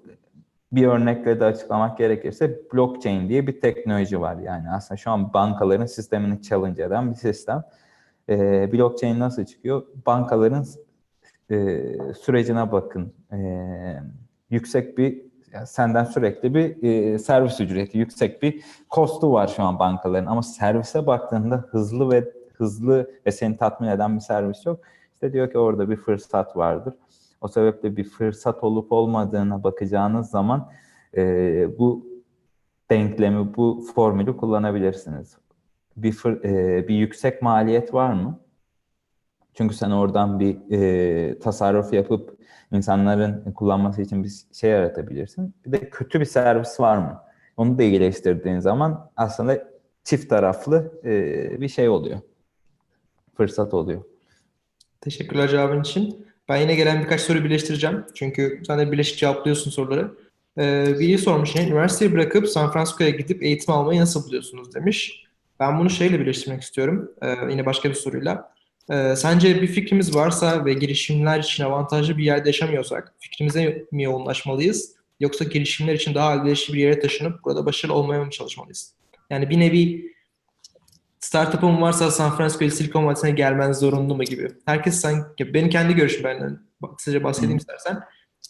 bir 0.72 0.86
örnekle 0.86 1.40
de 1.40 1.44
açıklamak 1.44 1.98
gerekirse 1.98 2.60
blockchain 2.74 3.28
diye 3.28 3.46
bir 3.46 3.60
teknoloji 3.60 4.20
var. 4.20 4.36
Yani 4.36 4.70
aslında 4.70 4.96
şu 4.98 5.10
an 5.10 5.32
bankaların 5.32 5.86
sistemini 5.86 6.42
challenge 6.42 6.82
eden 6.82 7.10
bir 7.10 7.16
sistem. 7.16 7.62
E, 8.28 8.72
blockchain 8.72 9.20
nasıl 9.20 9.44
çıkıyor? 9.44 9.82
Bankaların 10.06 10.64
e, 11.50 11.84
sürecine 12.20 12.72
bakın. 12.72 13.12
E, 13.32 13.38
yüksek 14.50 14.98
bir 14.98 15.22
yani 15.52 15.66
senden 15.66 16.04
sürekli 16.04 16.54
bir 16.54 16.82
e, 16.82 17.18
servis 17.18 17.60
ücreti, 17.60 17.98
yüksek 17.98 18.42
bir 18.42 18.64
kostu 18.88 19.32
var 19.32 19.48
şu 19.48 19.62
an 19.62 19.78
bankaların. 19.78 20.26
Ama 20.26 20.42
servise 20.42 21.06
baktığında 21.06 21.56
hızlı 21.56 22.10
ve 22.10 22.32
hızlı 22.54 23.10
ve 23.26 23.32
seni 23.32 23.56
tatmin 23.56 23.88
eden 23.88 24.14
bir 24.14 24.20
servis 24.20 24.66
yok. 24.66 24.80
İşte 25.12 25.32
diyor 25.32 25.50
ki 25.50 25.58
orada 25.58 25.90
bir 25.90 25.96
fırsat 25.96 26.56
vardır. 26.56 26.94
O 27.40 27.48
sebeple 27.48 27.96
bir 27.96 28.04
fırsat 28.04 28.64
olup 28.64 28.92
olmadığına 28.92 29.62
bakacağınız 29.64 30.30
zaman 30.30 30.70
e, 31.16 31.78
bu 31.78 32.06
denklemi, 32.90 33.56
bu 33.56 33.84
formülü 33.94 34.36
kullanabilirsiniz. 34.36 35.36
Bir, 35.96 36.12
fır, 36.12 36.44
e, 36.44 36.88
bir 36.88 36.94
yüksek 36.94 37.42
maliyet 37.42 37.94
var 37.94 38.12
mı? 38.12 38.40
Çünkü 39.54 39.74
sen 39.74 39.90
oradan 39.90 40.40
bir 40.40 40.56
e, 40.70 41.38
tasarruf 41.38 41.92
yapıp 41.92 42.38
insanların 42.72 43.52
kullanması 43.52 44.02
için 44.02 44.24
bir 44.24 44.32
şey 44.52 44.70
yaratabilirsin. 44.70 45.54
Bir 45.66 45.72
de 45.72 45.90
kötü 45.90 46.20
bir 46.20 46.24
servis 46.24 46.80
var 46.80 46.96
mı? 46.96 47.22
Onu 47.56 47.78
da 47.78 47.82
iyileştirdiğin 47.82 48.58
zaman 48.58 49.10
aslında 49.16 49.68
çift 50.04 50.30
taraflı 50.30 51.00
e, 51.04 51.60
bir 51.60 51.68
şey 51.68 51.88
oluyor. 51.88 52.18
Fırsat 53.36 53.74
oluyor. 53.74 54.02
Teşekkürler 55.00 55.48
cevabın 55.48 55.80
için. 55.80 56.26
Ben 56.48 56.56
yine 56.56 56.74
gelen 56.74 57.02
birkaç 57.02 57.20
soru 57.20 57.44
birleştireceğim. 57.44 58.04
Çünkü 58.14 58.62
sen 58.66 58.78
de 58.78 58.92
birleşik 58.92 59.18
cevaplıyorsun 59.18 59.70
soruları. 59.70 60.14
Ee, 60.58 60.94
biri 60.98 61.18
sormuş 61.18 61.56
yine, 61.56 61.66
üniversiteyi 61.66 62.12
bırakıp 62.12 62.48
San 62.48 62.72
Francisco'ya 62.72 63.10
gidip 63.10 63.42
eğitim 63.42 63.74
almayı 63.74 64.00
nasıl 64.00 64.24
buluyorsunuz 64.26 64.74
demiş. 64.74 65.26
Ben 65.62 65.78
bunu 65.78 65.90
şeyle 65.90 66.20
birleştirmek 66.20 66.62
istiyorum. 66.62 67.10
Ee, 67.22 67.34
yine 67.50 67.66
başka 67.66 67.88
bir 67.88 67.94
soruyla. 67.94 68.52
Ee, 68.90 69.16
sence 69.16 69.62
bir 69.62 69.66
fikrimiz 69.66 70.14
varsa 70.14 70.64
ve 70.64 70.74
girişimler 70.74 71.38
için 71.38 71.64
avantajlı 71.64 72.18
bir 72.18 72.24
yerde 72.24 72.48
yaşamıyorsak 72.48 73.14
fikrimize 73.18 73.84
mi 73.92 74.02
yoğunlaşmalıyız? 74.02 74.94
Yoksa 75.20 75.44
girişimler 75.44 75.94
için 75.94 76.14
daha 76.14 76.34
elverişli 76.34 76.74
bir 76.74 76.78
yere 76.78 77.00
taşınıp 77.00 77.44
burada 77.44 77.66
başarılı 77.66 77.96
olmaya 77.96 78.24
mı 78.24 78.30
çalışmalıyız? 78.30 78.94
Yani 79.30 79.50
bir 79.50 79.60
nevi 79.60 80.12
startup'ım 81.20 81.82
varsa 81.82 82.10
San 82.10 82.36
Francisco 82.36 82.68
Silikon 82.68 83.06
Vadisi'ne 83.06 83.30
gelmen 83.30 83.72
zorunlu 83.72 84.16
mu 84.16 84.24
gibi. 84.24 84.48
Herkes 84.66 85.00
sanki, 85.00 85.54
benim 85.54 85.70
kendi 85.70 85.94
görüşüm 85.94 86.24
benden 86.24 86.58
kısaca 86.96 87.24
bahsedeyim 87.24 87.52
hmm. 87.52 87.58
istersen. 87.58 88.00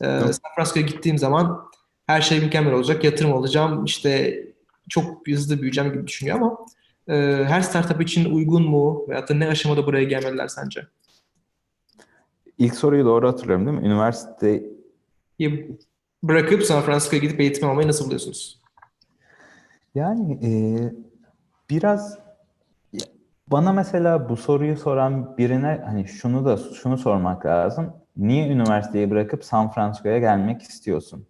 Ee, 0.03 0.33
San 0.33 0.55
Francisco'ya 0.55 0.87
gittiğim 0.87 1.19
zaman 1.19 1.63
her 2.07 2.21
şey 2.21 2.41
mükemmel 2.41 2.73
olacak, 2.73 3.05
yatırım 3.05 3.33
alacağım, 3.33 3.85
işte 3.85 4.43
çok 4.89 5.29
hızlı 5.29 5.59
büyüyeceğim 5.59 5.93
gibi 5.93 6.07
düşünüyor 6.07 6.37
ama 6.37 6.59
e, 7.09 7.15
her 7.49 7.61
startup 7.61 8.03
için 8.03 8.35
uygun 8.35 8.63
mu 8.63 9.05
veyahut 9.09 9.29
da 9.29 9.35
ne 9.35 9.49
aşamada 9.49 9.87
buraya 9.87 10.05
gelmeliler 10.05 10.49
sence? 10.49 10.87
İlk 12.59 12.75
soruyu 12.75 13.05
doğru 13.05 13.29
hatırlıyorum 13.29 13.67
değil 13.67 13.79
mi? 13.79 13.87
Üniversite 13.87 14.63
bırakıp 16.23 16.63
San 16.63 16.83
Francisco'ya 16.83 17.23
gidip 17.23 17.41
eğitim 17.41 17.69
almayı 17.69 17.89
nasıl 17.89 18.05
buluyorsunuz? 18.05 18.63
Yani 19.95 20.33
e, 20.47 20.51
biraz 21.71 22.19
bana 23.49 23.73
mesela 23.73 24.29
bu 24.29 24.37
soruyu 24.37 24.77
soran 24.77 25.39
birine 25.39 25.83
hani 25.85 26.09
şunu 26.09 26.45
da 26.45 26.57
şunu 26.57 26.99
sormak 26.99 27.47
lazım. 27.47 27.93
Niye 28.17 28.49
üniversiteyi 28.49 29.11
bırakıp 29.11 29.45
San 29.45 29.71
Francisco'ya 29.71 30.19
gelmek 30.19 30.63
istiyorsun? 30.63 31.27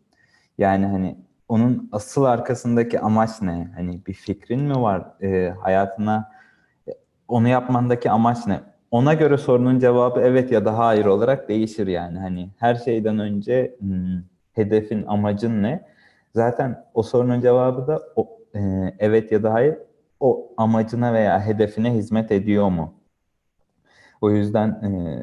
Yani 0.58 0.86
hani 0.86 1.16
onun 1.53 1.88
asıl 1.92 2.24
arkasındaki 2.24 3.00
amaç 3.00 3.42
ne? 3.42 3.70
Hani 3.74 4.07
bir 4.07 4.14
fikrin 4.14 4.62
mi 4.62 4.82
var? 4.82 5.22
E, 5.22 5.55
hayatına 5.61 6.32
onu 7.28 7.48
yapmandaki 7.48 8.11
amaç 8.11 8.46
ne? 8.46 8.61
ona 8.92 9.14
göre 9.14 9.38
sorunun 9.38 9.78
cevabı 9.78 10.20
evet 10.20 10.53
ya 10.53 10.64
da 10.64 10.78
hayır 10.78 11.05
olarak 11.05 11.48
değişir 11.48 11.86
yani. 11.86 12.18
Hani 12.18 12.50
her 12.59 12.74
şeyden 12.74 13.18
önce 13.18 13.76
hmm, 13.80 14.22
hedefin, 14.53 15.05
amacın 15.07 15.62
ne? 15.62 15.86
Zaten 16.34 16.84
o 16.94 17.03
sorunun 17.03 17.40
cevabı 17.40 17.86
da 17.86 18.00
o, 18.16 18.38
e, 18.55 18.61
evet 18.98 19.32
ya 19.32 19.42
da 19.42 19.53
hayır 19.53 19.76
o 20.20 20.53
amacına 20.57 21.12
veya 21.14 21.46
hedefine 21.46 21.94
hizmet 21.94 22.32
ediyor 22.32 22.68
mu? 22.68 22.94
O 24.20 24.30
yüzden 24.30 24.68
e, 24.68 25.22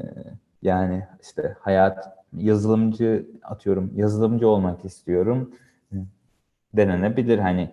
yani 0.62 1.08
işte 1.22 1.56
hayat 1.60 2.18
yazılımcı 2.34 3.28
atıyorum 3.44 3.92
yazılımcı 3.96 4.48
olmak 4.48 4.86
istiyorum 4.86 5.52
denenebilir 6.74 7.40
hani 7.40 7.70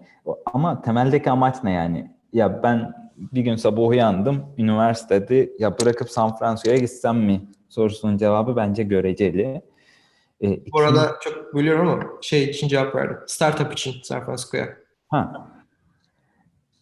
ama 0.53 0.83
temeldeki 0.83 1.31
amaç 1.31 1.65
ne 1.65 1.73
yani 1.73 2.11
ya 2.33 2.63
ben 2.63 2.93
bir 3.17 3.41
gün 3.41 3.57
sabah 3.57 3.89
uyandım 3.89 4.45
üniversitede 4.59 5.51
ya 5.59 5.79
bırakıp 5.79 6.11
San 6.11 6.37
Francisco'ya 6.37 6.77
gitsem 6.79 7.19
mi 7.19 7.41
sorusunun 7.69 8.17
cevabı 8.17 8.57
bence 8.57 8.83
göreceli. 8.83 9.63
E, 10.43 10.73
Bu 10.73 10.81
arada 10.81 11.13
çok 11.21 11.55
bölüyorum 11.55 11.89
ama 11.89 12.03
şey 12.21 12.45
için 12.45 12.69
cevap 12.69 12.95
verdim. 12.95 13.17
Startup 13.27 13.73
için 13.73 13.95
San 14.03 14.25
Francisco'ya. 14.25 14.69
Ha. 15.09 15.49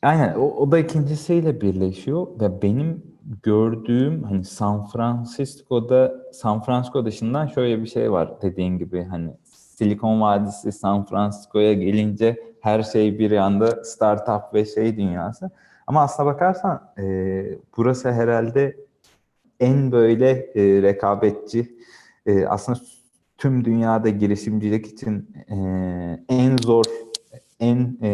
Aynen 0.02 0.34
o, 0.34 0.40
o 0.40 0.70
da 0.70 0.78
ikincisiyle 0.78 1.60
birleşiyor 1.60 2.26
ve 2.40 2.62
benim 2.62 3.02
gördüğüm 3.42 4.22
hani 4.22 4.44
San 4.44 4.86
Francisco'da 4.86 6.14
San 6.32 6.62
Francisco 6.62 7.06
dışından 7.06 7.46
şöyle 7.46 7.82
bir 7.82 7.86
şey 7.86 8.12
var 8.12 8.42
dediğin 8.42 8.78
gibi 8.78 9.04
hani 9.04 9.30
Silikon 9.78 10.20
Vadisi 10.20 10.72
San 10.72 11.04
Francisco'ya 11.04 11.72
gelince 11.72 12.54
her 12.60 12.82
şey 12.82 13.18
bir 13.18 13.30
yanda 13.30 13.84
startup 13.84 14.54
ve 14.54 14.64
şey 14.64 14.96
dünyası. 14.96 15.50
Ama 15.86 16.02
aslına 16.02 16.26
bakarsan 16.26 16.92
e, 16.98 17.44
burası 17.76 18.12
herhalde 18.12 18.76
en 19.60 19.92
böyle 19.92 20.30
e, 20.30 20.82
rekabetçi 20.82 21.78
e, 22.26 22.46
aslında 22.46 22.78
tüm 23.38 23.64
dünyada 23.64 24.08
girişimcilik 24.08 24.86
için 24.86 25.28
e, 25.50 25.56
en 26.28 26.56
zor 26.56 26.84
en 27.60 27.98
e, 28.02 28.10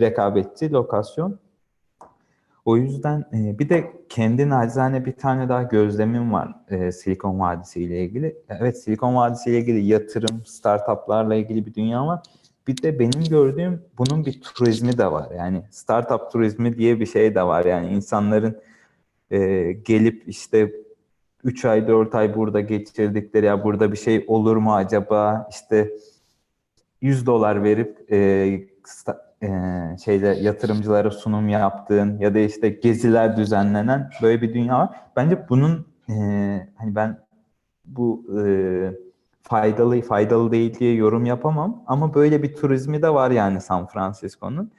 rekabetçi 0.00 0.72
lokasyon. 0.72 1.38
O 2.66 2.76
yüzden 2.76 3.24
e, 3.32 3.58
bir 3.58 3.68
de 3.68 3.92
kendi 4.08 4.48
nacizane 4.48 5.04
bir 5.04 5.12
tane 5.12 5.48
daha 5.48 5.62
gözlemim 5.62 6.32
var 6.32 6.54
e, 6.70 6.92
Silikon 6.92 7.40
Vadisi 7.40 7.82
ile 7.82 8.04
ilgili. 8.04 8.36
Evet 8.48 8.82
Silikon 8.82 9.14
Vadisi 9.14 9.50
ile 9.50 9.58
ilgili 9.58 9.86
yatırım, 9.86 10.42
startuplarla 10.46 11.34
ilgili 11.34 11.66
bir 11.66 11.74
dünya 11.74 12.06
var. 12.06 12.22
Bir 12.66 12.82
de 12.82 12.98
benim 12.98 13.24
gördüğüm 13.24 13.82
bunun 13.98 14.26
bir 14.26 14.40
turizmi 14.40 14.98
de 14.98 15.12
var. 15.12 15.30
Yani 15.36 15.62
startup 15.70 16.32
turizmi 16.32 16.78
diye 16.78 17.00
bir 17.00 17.06
şey 17.06 17.34
de 17.34 17.42
var. 17.42 17.64
Yani 17.64 17.88
insanların 17.88 18.60
e, 19.30 19.72
gelip 19.72 20.28
işte 20.28 20.72
3 21.44 21.64
ay 21.64 21.88
4 21.88 22.14
ay 22.14 22.34
burada 22.36 22.60
geçirdikleri 22.60 23.46
ya 23.46 23.64
burada 23.64 23.92
bir 23.92 23.96
şey 23.96 24.24
olur 24.26 24.56
mu 24.56 24.74
acaba 24.74 25.48
işte 25.50 25.90
100 27.00 27.26
dolar 27.26 27.62
verip 27.62 28.12
e, 28.12 28.68
e, 29.42 29.48
şeyde 30.04 30.26
yatırımcılara 30.26 31.10
sunum 31.10 31.48
yaptığın 31.48 32.18
ya 32.18 32.34
da 32.34 32.38
işte 32.38 32.68
geziler 32.68 33.36
düzenlenen 33.36 34.10
böyle 34.22 34.42
bir 34.42 34.54
dünya 34.54 34.78
var. 34.78 35.00
Bence 35.16 35.48
bunun 35.48 35.86
e, 36.08 36.14
hani 36.76 36.94
ben 36.94 37.18
bu 37.84 38.26
e, 38.40 38.46
faydalı 39.42 40.00
faydalı 40.00 40.52
değil 40.52 40.78
diye 40.78 40.94
yorum 40.94 41.24
yapamam 41.26 41.82
ama 41.86 42.14
böyle 42.14 42.42
bir 42.42 42.54
turizmi 42.54 43.02
de 43.02 43.14
var 43.14 43.30
yani 43.30 43.60
San 43.60 43.86
Francisco'nun. 43.86 44.72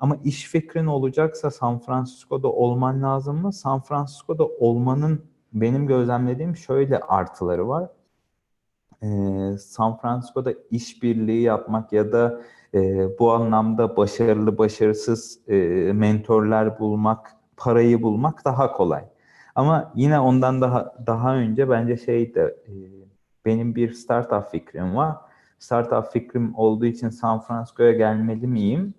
Ama 0.00 0.16
iş 0.24 0.44
fikrin 0.44 0.86
olacaksa 0.86 1.50
San 1.50 1.78
Francisco'da 1.78 2.48
olman 2.48 3.02
lazım 3.02 3.36
mı? 3.42 3.52
San 3.52 3.80
Francisco'da 3.82 4.46
olmanın 4.46 5.22
benim 5.52 5.86
gözlemlediğim 5.86 6.56
şöyle 6.56 7.00
artıları 7.00 7.68
var. 7.68 7.88
San 9.58 9.98
Francisco'da 9.98 10.52
işbirliği 10.70 11.42
yapmak 11.42 11.92
ya 11.92 12.12
da 12.12 12.40
e, 12.74 13.08
bu 13.18 13.32
anlamda 13.32 13.96
başarılı 13.96 14.58
başarısız 14.58 15.38
e, 15.48 15.56
mentorlar 15.92 16.78
bulmak, 16.78 17.36
parayı 17.56 18.02
bulmak 18.02 18.44
daha 18.44 18.72
kolay. 18.72 19.04
Ama 19.54 19.92
yine 19.94 20.20
ondan 20.20 20.60
daha 20.60 20.94
daha 21.06 21.36
önce 21.36 21.70
bence 21.70 21.96
şey 21.96 22.34
de 22.34 22.56
e, 22.68 22.72
benim 23.44 23.74
bir 23.74 23.92
startup 23.92 24.50
fikrim 24.50 24.96
var. 24.96 25.16
Startup 25.58 26.12
fikrim 26.12 26.54
olduğu 26.54 26.86
için 26.86 27.08
San 27.08 27.40
Francisco'ya 27.40 27.92
gelmeli 27.92 28.46
miyim? 28.46 28.94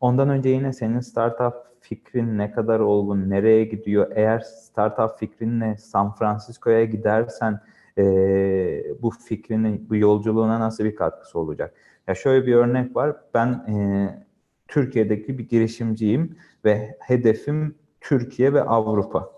Ondan 0.00 0.28
önce 0.28 0.48
yine 0.48 0.72
senin 0.72 1.00
startup 1.00 1.54
fikrin 1.80 2.38
ne 2.38 2.50
kadar 2.50 2.80
olgun, 2.80 3.30
nereye 3.30 3.64
gidiyor? 3.64 4.12
Eğer 4.14 4.38
startup 4.40 5.18
fikrinle 5.18 5.76
San 5.76 6.14
Francisco'ya 6.14 6.84
gidersen 6.84 7.60
e, 7.98 8.02
bu 9.02 9.10
fikrinin, 9.10 9.86
bu 9.90 9.96
yolculuğuna 9.96 10.60
nasıl 10.60 10.84
bir 10.84 10.96
katkısı 10.96 11.38
olacak? 11.38 11.74
Ya 12.08 12.14
şöyle 12.14 12.46
bir 12.46 12.54
örnek 12.54 12.96
var. 12.96 13.16
Ben 13.34 13.48
e, 13.48 14.26
Türkiye'deki 14.68 15.38
bir 15.38 15.48
girişimciyim 15.48 16.36
ve 16.64 16.96
hedefim 17.00 17.74
Türkiye 18.00 18.52
ve 18.52 18.62
Avrupa. 18.62 19.30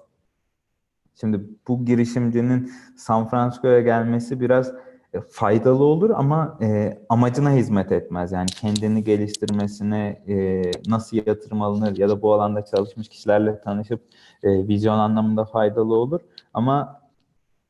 Şimdi 1.21 1.41
bu 1.69 1.85
girişimcinin 1.85 2.73
San 2.97 3.29
Francisco'ya 3.29 3.81
gelmesi 3.81 4.41
biraz 4.41 4.73
e, 5.15 5.21
faydalı 5.21 5.85
olur 5.85 6.11
ama 6.11 6.59
e, 6.63 6.99
amacına 7.09 7.53
hizmet 7.53 7.93
etmez. 7.93 8.33
Yani 8.33 8.47
kendini 8.47 9.05
geliştirmesine 9.05 10.23
e, 10.29 10.63
nasıl 10.89 11.17
yatırım 11.27 11.63
alınır 11.63 11.97
ya 11.97 12.09
da 12.09 12.23
bu 12.23 12.35
alanda 12.35 12.65
çalışmış 12.65 13.09
kişilerle 13.09 13.61
tanışıp 13.61 14.01
e, 14.43 14.69
vizyon 14.69 14.99
anlamında 14.99 15.45
faydalı 15.45 15.95
olur. 15.95 16.21
Ama 16.55 17.03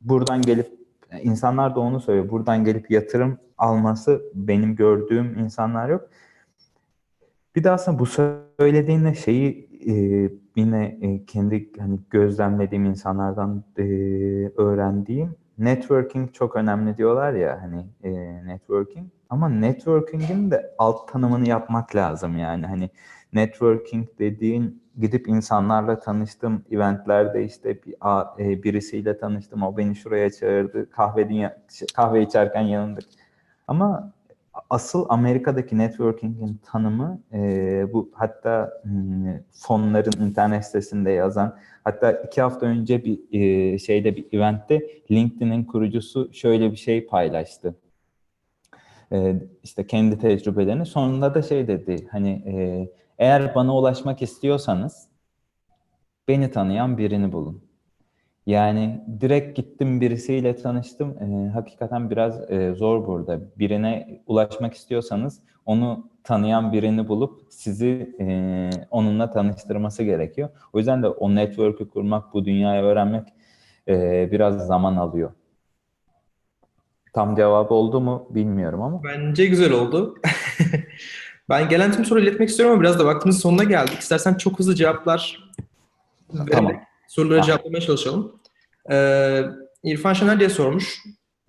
buradan 0.01 0.43
gelip 0.43 0.79
insanlar 1.23 1.75
da 1.75 1.81
onu 1.81 2.01
söylüyor. 2.01 2.31
Buradan 2.31 2.65
gelip 2.65 2.91
yatırım 2.91 3.39
alması 3.59 4.23
benim 4.35 4.77
gördüğüm 4.77 5.39
insanlar 5.39 5.89
yok. 5.89 6.09
Bir 7.57 7.65
de 7.65 7.71
aslında 7.71 7.99
bu 7.99 8.07
söylediğinle 8.07 9.15
şeyi 9.15 9.69
e, 9.87 9.95
yine 10.57 10.99
e, 11.03 11.25
kendi 11.25 11.71
hani 11.79 11.99
gözlemlediğim 12.11 12.85
insanlardan 12.85 13.65
e, 13.79 13.83
öğrendiğim 14.57 15.37
networking 15.59 16.35
çok 16.35 16.57
önemli 16.57 16.97
diyorlar 16.97 17.33
ya 17.33 17.63
hani 17.63 17.87
e, 18.03 18.11
networking 18.47 19.07
ama 19.31 19.49
networking'in 19.49 20.51
de 20.51 20.75
alt 20.79 21.13
tanımını 21.13 21.49
yapmak 21.49 21.97
lazım 21.97 22.39
yani 22.39 22.67
hani 22.67 22.91
networking 23.33 24.09
dediğin 24.19 24.83
gidip 24.99 25.29
insanlarla 25.29 25.99
tanıştım 25.99 26.65
eventlerde 26.71 27.45
işte 27.45 27.83
bir, 27.83 27.95
e, 28.39 28.63
birisiyle 28.63 29.19
tanıştım 29.19 29.63
o 29.63 29.77
beni 29.77 29.97
şuraya 29.97 30.31
çağırdı 30.31 30.91
kahve 30.91 31.57
kahve 31.95 32.23
içerken 32.23 32.63
yanında 32.63 33.01
ama 33.69 34.13
asıl 34.71 35.07
Amerika'daki 35.09 35.79
networking'in 35.79 36.61
tanımı 36.65 37.23
e, 37.33 37.93
bu 37.93 38.11
hatta 38.15 38.73
hmm, 38.83 39.27
fonların 39.53 40.27
internet 40.27 40.65
sitesinde 40.67 41.11
yazan 41.11 41.57
hatta 41.85 42.13
iki 42.13 42.43
hafta 42.43 42.67
önce 42.67 43.05
bir 43.05 43.19
e, 43.33 43.79
şeyde 43.79 44.17
bir 44.17 44.27
eventte 44.33 44.81
LinkedIn'in 45.11 45.65
kurucusu 45.65 46.31
şöyle 46.33 46.73
bir 46.73 46.77
şey 46.77 47.07
paylaştı. 47.07 47.75
E, 49.13 49.35
işte 49.63 49.87
kendi 49.87 50.19
tecrübelerini 50.19 50.87
sonunda 50.87 51.35
da 51.35 51.43
şey 51.43 51.69
dedi 51.69 52.09
hani 52.11 52.31
e, 52.31 52.55
eğer 53.19 53.55
bana 53.55 53.77
ulaşmak 53.77 54.23
istiyorsanız 54.23 55.09
beni 56.29 56.51
tanıyan 56.51 56.99
birini 56.99 57.33
bulun. 57.33 57.68
Yani 58.49 59.05
direkt 59.21 59.57
gittim 59.57 60.01
birisiyle 60.01 60.57
tanıştım. 60.57 61.09
E, 61.09 61.51
hakikaten 61.51 62.11
biraz 62.11 62.51
e, 62.51 62.75
zor 62.75 63.07
burada. 63.07 63.41
Birine 63.59 64.23
ulaşmak 64.27 64.75
istiyorsanız 64.75 65.41
onu 65.67 66.11
tanıyan 66.25 66.73
birini 66.73 67.09
bulup 67.09 67.41
sizi 67.51 68.17
e, 68.21 68.71
onunla 68.91 69.31
tanıştırması 69.31 70.03
gerekiyor. 70.03 70.49
O 70.73 70.79
yüzden 70.79 71.03
de 71.03 71.09
o 71.09 71.35
network'ü 71.35 71.89
kurmak, 71.89 72.35
bu 72.35 72.45
dünyayı 72.45 72.83
öğrenmek 72.83 73.29
e, 73.89 74.29
biraz 74.33 74.67
zaman 74.67 74.97
alıyor. 74.97 75.31
Tam 77.13 77.37
cevabı 77.37 77.75
oldu 77.75 78.01
mu 78.01 78.27
bilmiyorum 78.31 78.83
ama. 78.83 79.05
Bence 79.05 79.47
güzel 79.47 79.73
oldu. 79.73 80.15
ben 81.49 81.69
gelen 81.69 81.93
tüm 81.93 82.05
soruyu 82.05 82.27
iletmek 82.27 82.49
istiyorum 82.49 82.73
ama 82.73 82.83
biraz 82.83 82.99
da 82.99 83.05
vaktimizin 83.05 83.41
sonuna 83.41 83.65
geldik. 83.65 83.99
İstersen 83.99 84.35
çok 84.35 84.59
hızlı 84.59 84.75
cevaplar 84.75 85.51
Tamam. 86.51 86.89
Soruları 87.09 87.41
tamam. 87.41 87.47
cevaplamaya 87.47 87.81
çalışalım. 87.81 88.38
Ee, 88.91 89.43
İrfan 89.85 90.13
Şener 90.13 90.39
diye 90.41 90.49
sormuş. 90.49 90.99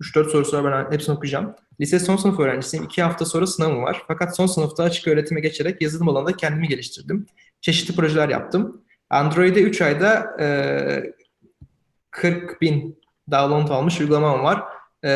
3-4 0.00 0.30
sorusu 0.30 0.62
var 0.62 0.86
ben 0.88 0.92
hepsini 0.92 1.14
okuyacağım. 1.14 1.54
Lise 1.80 1.98
son 1.98 2.16
sınıf 2.16 2.40
öğrencisiyim. 2.40 2.84
2 2.84 3.02
hafta 3.02 3.24
sonra 3.24 3.46
sınavım 3.46 3.82
var. 3.82 4.02
Fakat 4.08 4.36
son 4.36 4.46
sınıfta 4.46 4.82
açık 4.82 5.08
öğretime 5.08 5.40
geçerek 5.40 5.82
yazılım 5.82 6.08
alanında 6.08 6.36
kendimi 6.36 6.68
geliştirdim. 6.68 7.26
Çeşitli 7.60 7.94
projeler 7.96 8.28
yaptım. 8.28 8.84
Android'e 9.10 9.62
3 9.62 9.80
ayda 9.82 10.36
e, 10.40 10.46
40 12.10 12.60
bin 12.60 13.00
download 13.30 13.68
almış 13.68 14.00
uygulamam 14.00 14.44
var. 14.44 14.62
E, 15.04 15.08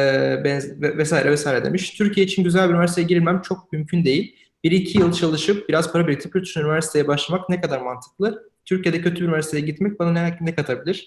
benz- 0.45 0.81
vesaire 0.99 1.31
vesaire 1.31 1.65
demiş. 1.65 1.91
Türkiye 1.91 2.27
için 2.27 2.45
güzel 2.45 2.69
bir 2.69 2.75
üniversiteye 2.75 3.07
girilmem 3.07 3.43
çok 3.43 3.73
mümkün 3.73 4.05
değil. 4.05 4.37
1-2 4.65 4.99
yıl 4.99 5.13
çalışıp 5.13 5.69
biraz 5.69 5.93
para 5.93 6.07
biriktirip 6.07 6.57
üniversiteye 6.57 7.09
başlamak 7.09 7.49
ne 7.49 7.61
kadar 7.61 7.81
mantıklı? 7.81 8.51
Türkiye'de 8.65 9.01
kötü 9.03 9.21
bir 9.21 9.29
üniversiteye 9.29 9.65
gitmek 9.65 9.99
bana 9.99 10.13
ne, 10.13 10.39
ne 10.41 10.55
katabilir? 10.55 11.07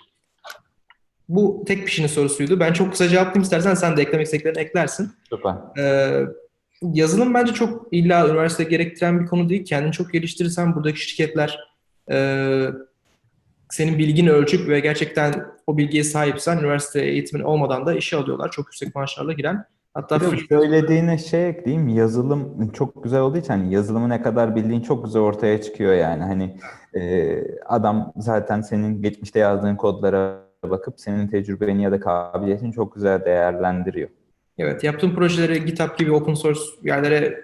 Bu 1.30 1.63
tek 1.67 1.88
kişinin 1.88 2.07
sorusuydu. 2.07 2.59
Ben 2.59 2.73
çok 2.73 2.91
kısa 2.91 3.07
cevaplayayım 3.07 3.41
istersen 3.41 3.73
sen 3.73 3.97
de 3.97 4.01
eklemek 4.01 4.25
istediklerini 4.25 4.59
eklersin. 4.59 5.11
Süper. 5.30 5.53
Ee, 5.80 6.25
yazılım 6.82 7.34
bence 7.34 7.53
çok 7.53 7.88
illa 7.91 8.30
üniversite 8.30 8.63
gerektiren 8.63 9.19
bir 9.19 9.25
konu 9.25 9.49
değil. 9.49 9.65
Kendini 9.65 9.91
çok 9.91 10.13
geliştirirsen 10.13 10.75
buradaki 10.75 11.01
şirketler 11.01 11.59
e, 12.11 12.67
senin 13.69 13.97
bilgini 13.97 14.32
ölçüp 14.32 14.69
ve 14.69 14.80
gerçekten 14.80 15.45
o 15.67 15.78
bilgiye 15.78 16.03
sahipsen 16.03 16.57
üniversite 16.57 17.01
eğitimin 17.01 17.43
olmadan 17.43 17.86
da 17.86 17.93
işe 17.93 18.17
alıyorlar. 18.17 18.51
Çok 18.51 18.65
yüksek 18.65 18.95
maaşlarla 18.95 19.34
giren. 19.34 19.65
Hatta 19.93 20.21
Bir 20.21 20.32
de 20.32 20.41
söylediğine 20.49 21.17
şey 21.17 21.49
ekleyeyim. 21.49 21.89
Yazılım 21.89 22.71
çok 22.71 23.03
güzel 23.03 23.21
olduğu 23.21 23.38
için 23.38 23.49
hani 23.49 23.73
yazılımı 23.73 24.09
ne 24.09 24.21
kadar 24.21 24.55
bildiğin 24.55 24.82
çok 24.82 25.05
güzel 25.05 25.21
ortaya 25.21 25.61
çıkıyor 25.61 25.93
yani. 25.93 26.23
Hani 26.23 26.57
e, 26.93 27.38
adam 27.65 28.13
zaten 28.17 28.61
senin 28.61 29.01
geçmişte 29.01 29.39
yazdığın 29.39 29.75
kodlara 29.75 30.46
bakıp 30.63 30.99
senin 30.99 31.27
tecrübeni 31.27 31.83
ya 31.83 31.91
da 31.91 31.99
kabiliyetini 31.99 32.73
çok 32.73 32.95
güzel 32.95 33.25
değerlendiriyor. 33.25 34.09
Evet, 34.57 34.83
yaptığın 34.83 35.15
projeleri 35.15 35.65
GitHub 35.65 35.97
gibi 35.97 36.11
open 36.11 36.33
source 36.33 36.61
yerlere 36.83 37.43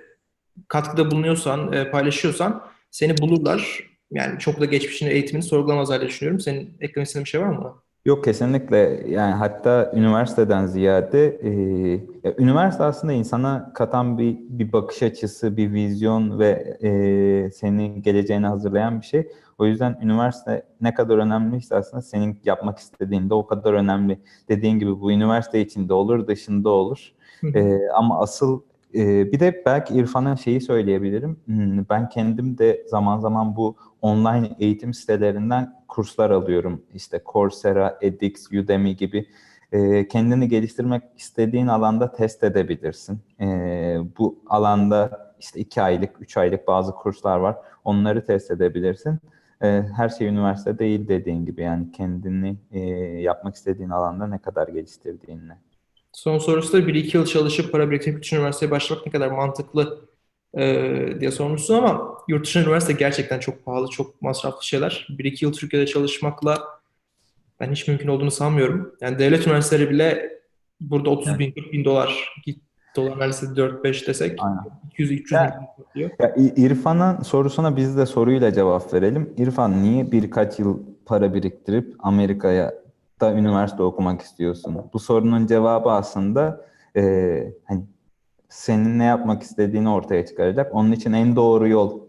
katkıda 0.68 1.12
bulunuyorsan, 1.12 1.74
e, 1.74 1.92
paylaşıyorsan 1.92 2.64
seni 2.92 3.18
bulurlar. 3.18 3.90
Yani 4.12 4.40
çok 4.40 4.60
da 4.60 4.66
geçmişini, 4.66 5.10
eğitimini 5.10 5.44
sorgulamazlar 5.44 6.00
diye 6.00 6.10
düşünüyorum. 6.10 6.40
Senin 6.40 6.78
eklemek 6.82 7.08
istediğin 7.08 7.26
bir 7.26 7.30
şey 7.30 7.42
var 7.42 7.48
mı? 7.48 7.76
Yok 8.06 8.24
kesinlikle 8.24 9.04
yani 9.08 9.34
hatta 9.34 9.92
üniversiteden 9.96 10.66
ziyade 10.66 11.40
e, 11.44 11.50
ya, 12.24 12.36
üniversite 12.38 12.84
aslında 12.84 13.14
insana 13.14 13.72
katan 13.76 14.18
bir 14.18 14.38
bir 14.40 14.72
bakış 14.72 15.04
açısı, 15.04 15.58
bir 15.58 15.74
vizyon 15.74 16.40
ve 16.40 16.78
e, 16.84 17.52
seni 17.52 18.02
geleceğine 18.02 18.48
hazırlayan 18.48 19.02
bir 19.02 19.06
şey. 19.06 19.28
O 19.58 19.66
yüzden 19.66 19.98
üniversite 20.02 20.66
ne 20.82 20.94
kadar 20.94 21.18
önemliyse 21.18 21.76
aslında 21.76 22.02
senin 22.02 22.40
yapmak 22.46 22.78
istediğin 22.78 23.30
de 23.30 23.34
o 23.34 23.48
kadar 23.48 23.74
önemli. 23.74 24.20
Dediğin 24.50 24.80
gibi 24.80 25.02
bu 25.02 25.12
üniversite 25.12 25.62
içinde 25.62 25.94
olur, 25.94 26.28
dışında 26.28 26.70
olur. 26.70 27.14
e, 27.56 27.80
ama 27.96 28.20
asıl 28.20 28.62
e, 28.96 29.32
bir 29.32 29.40
de 29.40 29.64
belki 29.66 29.94
İrfan'a 29.94 30.36
şeyi 30.36 30.62
söyleyebilirim. 30.62 31.38
Hmm, 31.46 31.86
ben 31.90 32.10
kendim 32.10 32.58
de 32.58 32.84
zaman 32.88 33.20
zaman 33.20 33.56
bu 33.56 33.76
online 34.02 34.56
eğitim 34.60 34.94
sitelerinden 34.94 35.74
kurslar 35.88 36.32
alıyorum. 36.32 36.82
İşte 36.94 37.22
Coursera, 37.34 37.98
edX, 38.02 38.52
Udemy 38.52 38.96
gibi 38.96 39.28
e, 39.72 40.08
kendini 40.08 40.48
geliştirmek 40.48 41.04
istediğin 41.18 41.68
alanda 41.68 42.12
test 42.12 42.44
edebilirsin. 42.44 43.20
E, 43.40 43.46
bu 44.18 44.40
alanda 44.48 45.34
işte 45.40 45.60
iki 45.60 45.82
aylık, 45.82 46.22
üç 46.22 46.38
aylık 46.38 46.68
bazı 46.68 46.92
kurslar 46.92 47.38
var. 47.38 47.56
Onları 47.84 48.26
test 48.26 48.52
edebilirsin. 48.52 49.20
E, 49.64 49.84
her 49.98 50.10
şey 50.10 50.28
üniversite 50.28 50.80
değil 50.80 51.08
dediğin 51.08 51.46
gibi 51.46 51.62
yani 51.62 51.92
kendini 51.92 52.58
e, 52.72 52.80
yapmak 53.22 53.56
istediğin 53.56 53.90
alanda 53.90 54.28
ne 54.28 54.42
kadar 54.42 54.68
geliştirdiğinle. 54.68 55.58
Son 56.12 56.38
sorusu 56.38 56.74
da 56.74 56.80
1-2 56.80 57.18
yıl 57.18 57.26
çalışıp 57.26 57.72
para 57.72 57.92
biriktirip 57.92 58.16
yurt 58.16 58.34
üniversiteye 58.34 58.72
başlamak 58.72 59.06
ne 59.06 59.12
kadar 59.12 59.32
mantıklı 59.32 60.08
e, 60.58 61.20
diye 61.20 61.32
sormuşsun 61.32 61.74
ama 61.74 62.18
yurt 62.28 62.46
dışı 62.46 62.60
üniversite 62.60 62.94
gerçekten 62.94 63.40
çok 63.40 63.66
pahalı, 63.66 63.88
çok 63.88 64.22
masraflı 64.22 64.66
şeyler. 64.66 65.08
1-2 65.10 65.46
yıl 65.46 65.54
Türkiye'de 65.54 65.88
çalışmakla 65.88 66.64
ben 67.60 67.72
hiç 67.72 67.88
mümkün 67.88 68.08
olduğunu 68.08 68.32
sanmıyorum. 68.32 68.96
Yani 69.02 69.20
devlet 69.20 69.48
üniversiteleri 69.48 69.90
bile 69.90 70.40
burada 70.82 71.10
30 71.10 71.40
bin, 71.40 71.52
40 71.52 71.74
bin 71.74 71.86
dolar, 71.86 72.34
dolar 72.96 73.20
neredeyse 73.20 73.46
4-5 73.46 74.08
desek 74.08 74.40
200-300 75.00 75.60
bin 75.60 75.68
diyor. 75.96 76.10
Ya, 76.20 76.36
İrfan'ın 76.36 77.24
sorusuna 77.24 77.76
biz 77.76 77.98
de 77.98 78.06
soruyla 78.06 78.54
cevap 78.54 78.94
verelim. 78.94 79.34
İrfan 79.38 79.84
niye 79.84 80.12
birkaç 80.12 80.60
yıl 80.60 80.80
para 81.06 81.34
biriktirip 81.34 81.96
Amerika'ya 82.00 82.74
da 83.22 83.34
üniversite 83.34 83.84
okumak 83.84 84.22
istiyorsun? 84.22 84.78
Bu 84.94 85.00
sorunun 85.00 85.48
cevabı 85.48 85.92
aslında 85.92 86.66
e, 86.96 87.54
hani 87.66 87.84
senin 88.50 89.00
ne 89.00 89.04
yapmak 89.04 89.44
istediğini 89.44 89.90
ortaya 89.90 90.26
çıkaracak. 90.26 90.76
Onun 90.76 90.92
için 90.92 91.14
en 91.14 91.36
doğru 91.36 91.68
yol 91.68 92.00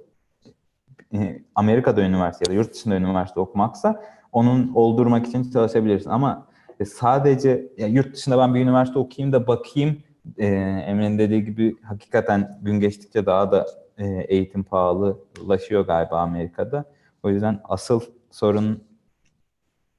e, 1.15 1.43
Amerika'da 1.55 2.03
üniversite 2.03 2.45
ya 2.45 2.51
da 2.51 2.55
yurt 2.55 2.75
dışında 2.75 2.97
üniversite 2.97 3.41
okumaksa 3.41 4.03
onun 4.33 4.73
oldurmak 4.75 5.27
için 5.27 5.51
çalışabilirsin. 5.51 6.11
Ama 6.11 6.47
e, 6.81 6.85
sadece 6.85 7.73
ya 7.79 7.87
yurt 7.87 8.15
dışında 8.15 8.39
ben 8.39 8.55
bir 8.55 8.61
üniversite 8.61 8.99
okuyayım 8.99 9.33
da 9.33 9.47
bakayım 9.47 10.03
e, 10.39 10.47
Emre'nin 10.87 11.19
dediği 11.19 11.45
gibi 11.45 11.77
hakikaten 11.83 12.59
gün 12.63 12.81
geçtikçe 12.81 13.27
daha 13.27 13.53
da 13.53 13.67
e, 13.99 14.07
eğitim 14.29 14.65
pahalılaşıyor 14.65 15.87
galiba 15.87 16.19
Amerika'da. 16.19 16.85
O 17.23 17.31
yüzden 17.31 17.61
asıl 17.65 18.01
sorun 18.31 18.85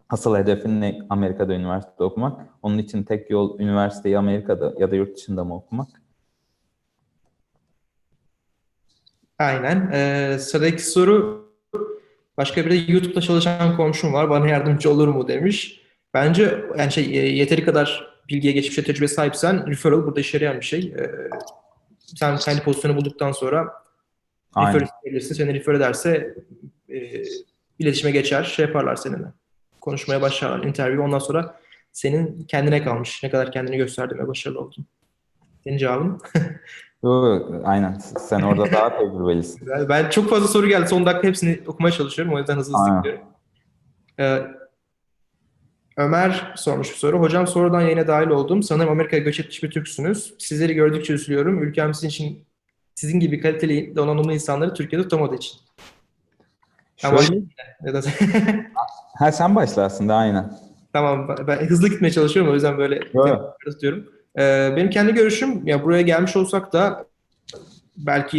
asıl 0.10 0.38
hedefin 0.38 0.82
ne 0.82 1.00
Amerika'da 1.10 1.54
üniversite 1.54 2.04
okumak. 2.04 2.46
Onun 2.62 2.78
için 2.78 3.04
tek 3.04 3.30
yol 3.30 3.60
üniversiteyi 3.60 4.18
Amerika'da 4.18 4.74
ya 4.78 4.92
da 4.92 4.96
yurt 4.96 5.18
dışında 5.18 5.44
mı 5.44 5.56
okumak? 5.56 5.88
Aynen. 9.40 9.92
Ee, 9.94 10.38
sıradaki 10.40 10.86
soru 10.86 11.46
başka 12.38 12.66
bir 12.66 12.72
de 12.72 12.92
YouTube'da 12.92 13.22
çalışan 13.22 13.78
komşum 13.78 14.14
var. 14.14 14.30
Bana 14.30 14.48
yardımcı 14.48 14.92
olur 14.92 15.08
mu 15.08 15.28
demiş. 15.28 15.82
Bence 16.14 16.66
yani 16.78 16.92
şey 16.92 17.04
e, 17.04 17.36
yeteri 17.36 17.66
kadar 17.66 18.15
bilgiye 18.30 18.54
geçmişe 18.54 18.84
tecrübe 18.84 19.08
sahipsen 19.08 19.68
referral 19.68 20.06
burada 20.06 20.20
işe 20.20 20.38
yarayan 20.38 20.60
bir 20.60 20.66
şey. 20.66 20.94
Ee, 21.00 21.30
sen 22.00 22.38
kendi 22.38 22.62
pozisyonu 22.62 22.98
bulduktan 22.98 23.32
sonra 23.32 23.74
Aynen. 24.54 24.76
refer 24.76 24.90
verirsin. 25.06 25.36
Seni 25.36 25.54
refer 25.54 25.74
ederse 25.74 26.36
e, 26.90 27.24
iletişime 27.80 28.12
geçer. 28.12 28.44
Şey 28.44 28.66
yaparlar 28.66 28.96
seninle. 28.96 29.28
Konuşmaya 29.82 30.22
başlarlar. 30.22 30.66
Interview. 30.66 31.04
Ondan 31.04 31.20
sonra 31.20 31.60
senin 31.92 32.44
kendine 32.44 32.84
kalmış. 32.84 33.24
Ne 33.24 33.30
kadar 33.30 33.52
kendini 33.52 33.78
gösterdin 33.78 34.18
ve 34.18 34.28
başarılı 34.28 34.60
oldun. 34.60 34.86
Senin 35.64 35.78
cevabın? 35.78 36.22
Aynen. 37.64 37.98
Sen 38.20 38.42
orada 38.42 38.72
daha 38.72 38.98
tecrübelisin. 38.98 39.68
Ben 39.90 40.10
çok 40.10 40.30
fazla 40.30 40.48
soru 40.48 40.68
geldi. 40.68 40.88
Son 40.88 41.06
dakika 41.06 41.28
hepsini 41.28 41.60
okumaya 41.68 41.92
çalışıyorum. 41.92 42.34
O 42.34 42.38
yüzden 42.38 42.56
hızlı 42.58 42.78
hızlı 42.78 42.98
gidiyorum. 42.98 43.22
Ee, 44.20 44.42
Ömer 45.98 46.54
sormuş 46.56 46.92
bir 46.92 46.96
soru. 46.96 47.20
Hocam 47.20 47.48
sorudan 47.48 47.82
yayına 47.82 48.08
dahil 48.08 48.28
oldum. 48.28 48.64
Sanırım 48.64 48.90
Amerika'ya 48.90 49.24
göç 49.24 49.40
etmiş 49.40 49.64
bir 49.64 49.72
Türksünüz. 49.72 50.34
Sizleri 50.40 50.74
gördükçe 50.74 51.14
üzülüyorum. 51.14 51.64
Ülkem 51.64 51.94
sizin 51.94 52.08
için 52.08 52.46
sizin 52.96 53.20
gibi 53.20 53.40
kaliteli 53.40 53.96
donanımlı 53.96 54.34
insanları 54.34 54.74
Türkiye'de 54.74 55.04
tutamadığı 55.04 55.36
için. 55.36 55.58
Şöyle... 56.98 57.42
ha 59.18 59.32
sen 59.32 59.56
başla 59.56 59.84
aslında 59.84 60.16
aynen. 60.16 60.54
Tamam 60.94 61.36
ben 61.48 61.58
hızlı 61.58 61.90
gitmeye 61.90 62.12
çalışıyorum 62.12 62.52
o 62.52 62.56
yüzden 62.56 62.78
böyle 62.78 63.00
tutuyorum. 63.66 64.06
Ee, 64.38 64.74
benim 64.76 64.90
kendi 64.90 65.14
görüşüm 65.14 65.68
ya 65.68 65.84
buraya 65.84 66.02
gelmiş 66.02 66.36
olsak 66.36 66.74
da 66.74 67.06
belki 67.98 68.38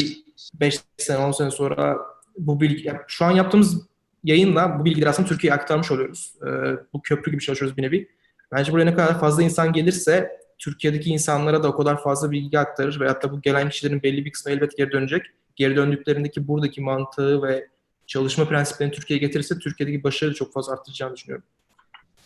5 0.54 0.80
sene 0.96 1.18
10 1.18 1.32
sene 1.32 1.50
sonra 1.50 1.96
bu 2.38 2.61
bilgi 2.61 2.92
şu 3.07 3.24
an 3.24 3.30
yaptığımız 3.30 3.86
yayınla 4.27 4.79
bu 4.81 4.85
bilgileri 4.85 5.11
aslında 5.11 5.29
Türkiye'ye 5.29 5.55
aktarmış 5.55 5.91
oluyoruz. 5.91 6.35
Ee, 6.43 6.49
bu 6.93 7.03
köprü 7.03 7.33
gibi 7.33 7.43
çalışıyoruz 7.43 7.77
bir 7.77 7.83
nevi. 7.83 8.09
Bence 8.53 8.72
buraya 8.72 8.85
ne 8.85 8.95
kadar 8.95 9.20
fazla 9.20 9.43
insan 9.43 9.72
gelirse 9.72 10.41
Türkiye'deki 10.59 11.11
insanlara 11.11 11.62
da 11.62 11.68
o 11.68 11.77
kadar 11.77 12.03
fazla 12.03 12.31
bilgi 12.31 12.59
aktarır 12.59 13.01
veyahut 13.01 13.22
da 13.22 13.33
bu 13.33 13.41
gelen 13.41 13.68
kişilerin 13.68 14.03
belli 14.03 14.24
bir 14.24 14.33
kısmı 14.33 14.53
elbet 14.53 14.77
geri 14.77 14.93
dönecek. 14.93 15.22
Geri 15.57 15.77
döndüklerindeki 15.77 16.49
buradaki 16.49 16.81
mantığı 16.81 17.43
ve 17.43 17.66
çalışma 18.07 18.49
prensiplerini 18.49 18.95
Türkiye'ye 18.95 19.27
getirirse 19.27 19.59
Türkiye'deki 19.59 20.05
başarıyı 20.05 20.35
çok 20.35 20.53
fazla 20.53 20.72
arttıracağını 20.72 21.16
düşünüyorum. 21.16 21.45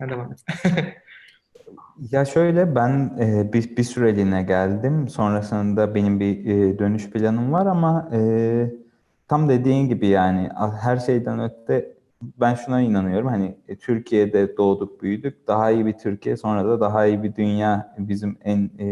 Ben 0.00 0.10
devam 0.10 0.32
et. 0.32 0.44
Ya 2.10 2.24
şöyle 2.24 2.74
ben 2.74 3.18
e, 3.20 3.52
bir, 3.52 3.76
bir 3.76 3.82
süreliğine 3.82 4.42
geldim. 4.42 5.08
Sonrasında 5.08 5.94
benim 5.94 6.20
bir 6.20 6.46
e, 6.46 6.78
dönüş 6.78 7.10
planım 7.10 7.52
var 7.52 7.66
ama 7.66 8.10
e, 8.12 8.18
tam 9.30 9.48
dediğin 9.48 9.88
gibi 9.88 10.06
yani 10.06 10.48
her 10.80 10.96
şeyden 10.96 11.40
öte 11.40 11.92
ben 12.22 12.54
şuna 12.54 12.80
inanıyorum. 12.80 13.28
Hani 13.28 13.56
e, 13.68 13.76
Türkiye'de 13.76 14.56
doğduk, 14.56 15.02
büyüdük. 15.02 15.46
Daha 15.46 15.70
iyi 15.70 15.86
bir 15.86 15.92
Türkiye, 15.92 16.36
sonra 16.36 16.64
da 16.64 16.80
daha 16.80 17.06
iyi 17.06 17.22
bir 17.22 17.34
dünya 17.34 17.94
bizim 17.98 18.38
en 18.44 18.70
e, 18.78 18.86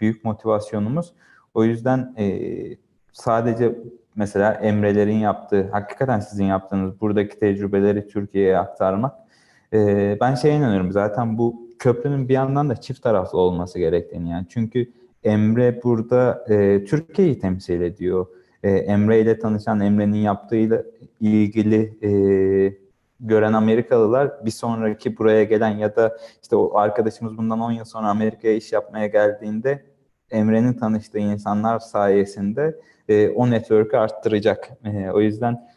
büyük 0.00 0.24
motivasyonumuz. 0.24 1.12
O 1.54 1.64
yüzden 1.64 2.14
e, 2.18 2.26
sadece 3.12 3.78
mesela 4.14 4.52
Emre'lerin 4.52 5.18
yaptığı, 5.18 5.68
hakikaten 5.70 6.20
sizin 6.20 6.44
yaptığınız 6.44 7.00
buradaki 7.00 7.38
tecrübeleri 7.38 8.08
Türkiye'ye 8.08 8.58
aktarmak. 8.58 9.14
E, 9.72 10.18
ben 10.20 10.34
şeye 10.34 10.56
inanıyorum 10.56 10.92
zaten 10.92 11.38
bu 11.38 11.68
köprünün 11.78 12.28
bir 12.28 12.34
yandan 12.34 12.68
da 12.68 12.76
çift 12.76 13.02
taraflı 13.02 13.38
olması 13.38 13.78
gerektiğini 13.78 14.30
yani. 14.30 14.46
Çünkü 14.48 14.90
Emre 15.24 15.80
burada 15.84 16.44
e, 16.48 16.84
Türkiye'yi 16.84 17.38
temsil 17.38 17.80
ediyor. 17.80 18.26
E, 18.62 18.70
Emre 18.70 19.20
ile 19.20 19.38
tanışan, 19.38 19.80
Emre'nin 19.80 20.18
yaptığıyla 20.18 20.84
ilgili 21.20 21.98
e, 22.02 22.10
gören 23.20 23.52
Amerikalılar 23.52 24.46
bir 24.46 24.50
sonraki 24.50 25.18
buraya 25.18 25.44
gelen 25.44 25.78
ya 25.78 25.96
da 25.96 26.18
işte 26.42 26.56
o 26.56 26.76
arkadaşımız 26.76 27.36
bundan 27.38 27.60
10 27.60 27.72
yıl 27.72 27.84
sonra 27.84 28.08
Amerika'ya 28.08 28.54
iş 28.54 28.72
yapmaya 28.72 29.06
geldiğinde 29.06 29.84
Emre'nin 30.30 30.72
tanıştığı 30.72 31.18
insanlar 31.18 31.78
sayesinde 31.78 32.80
e, 33.08 33.28
o 33.28 33.50
network'ü 33.50 33.96
arttıracak. 33.96 34.70
E, 34.84 35.10
o 35.10 35.20
yüzden 35.20 35.68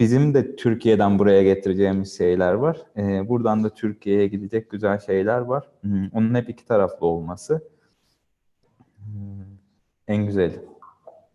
bizim 0.00 0.34
de 0.34 0.56
Türkiye'den 0.56 1.18
buraya 1.18 1.42
getireceğimiz 1.42 2.18
şeyler 2.18 2.52
var. 2.52 2.86
E, 2.96 3.28
buradan 3.28 3.64
da 3.64 3.70
Türkiye'ye 3.70 4.26
gidecek 4.26 4.70
güzel 4.70 4.98
şeyler 4.98 5.38
var. 5.38 5.68
Hmm, 5.80 6.08
onun 6.12 6.34
hep 6.34 6.48
iki 6.48 6.64
taraflı 6.64 7.06
olması. 7.06 7.68
Hmm, 8.96 9.58
en 10.08 10.26
güzeli. 10.26 10.60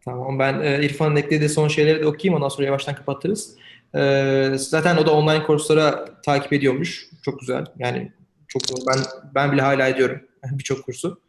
Tamam 0.06 0.40
ben 0.40 0.60
e, 0.60 0.86
İrfan'ın 0.86 1.16
eklediği 1.16 1.50
son 1.50 1.68
şeyleri 1.68 2.02
de 2.02 2.08
okuyayım 2.08 2.36
ondan 2.36 2.50
sonra 2.50 2.68
yavaştan 2.68 2.96
kapatırız. 2.96 3.56
E, 3.96 4.54
zaten 4.56 4.98
o 4.98 5.06
da 5.06 5.12
online 5.12 5.44
kurslara 5.44 6.06
takip 6.22 6.54
ediyormuş. 6.54 7.08
Çok 7.26 7.40
güzel. 7.40 7.66
Yani 7.80 8.12
çok 8.48 8.62
ben 8.88 9.04
ben 9.36 9.52
bile 9.52 9.62
hala 9.62 9.88
ediyorum 9.88 10.22
birçok 10.52 10.86
kursu. 10.86 11.22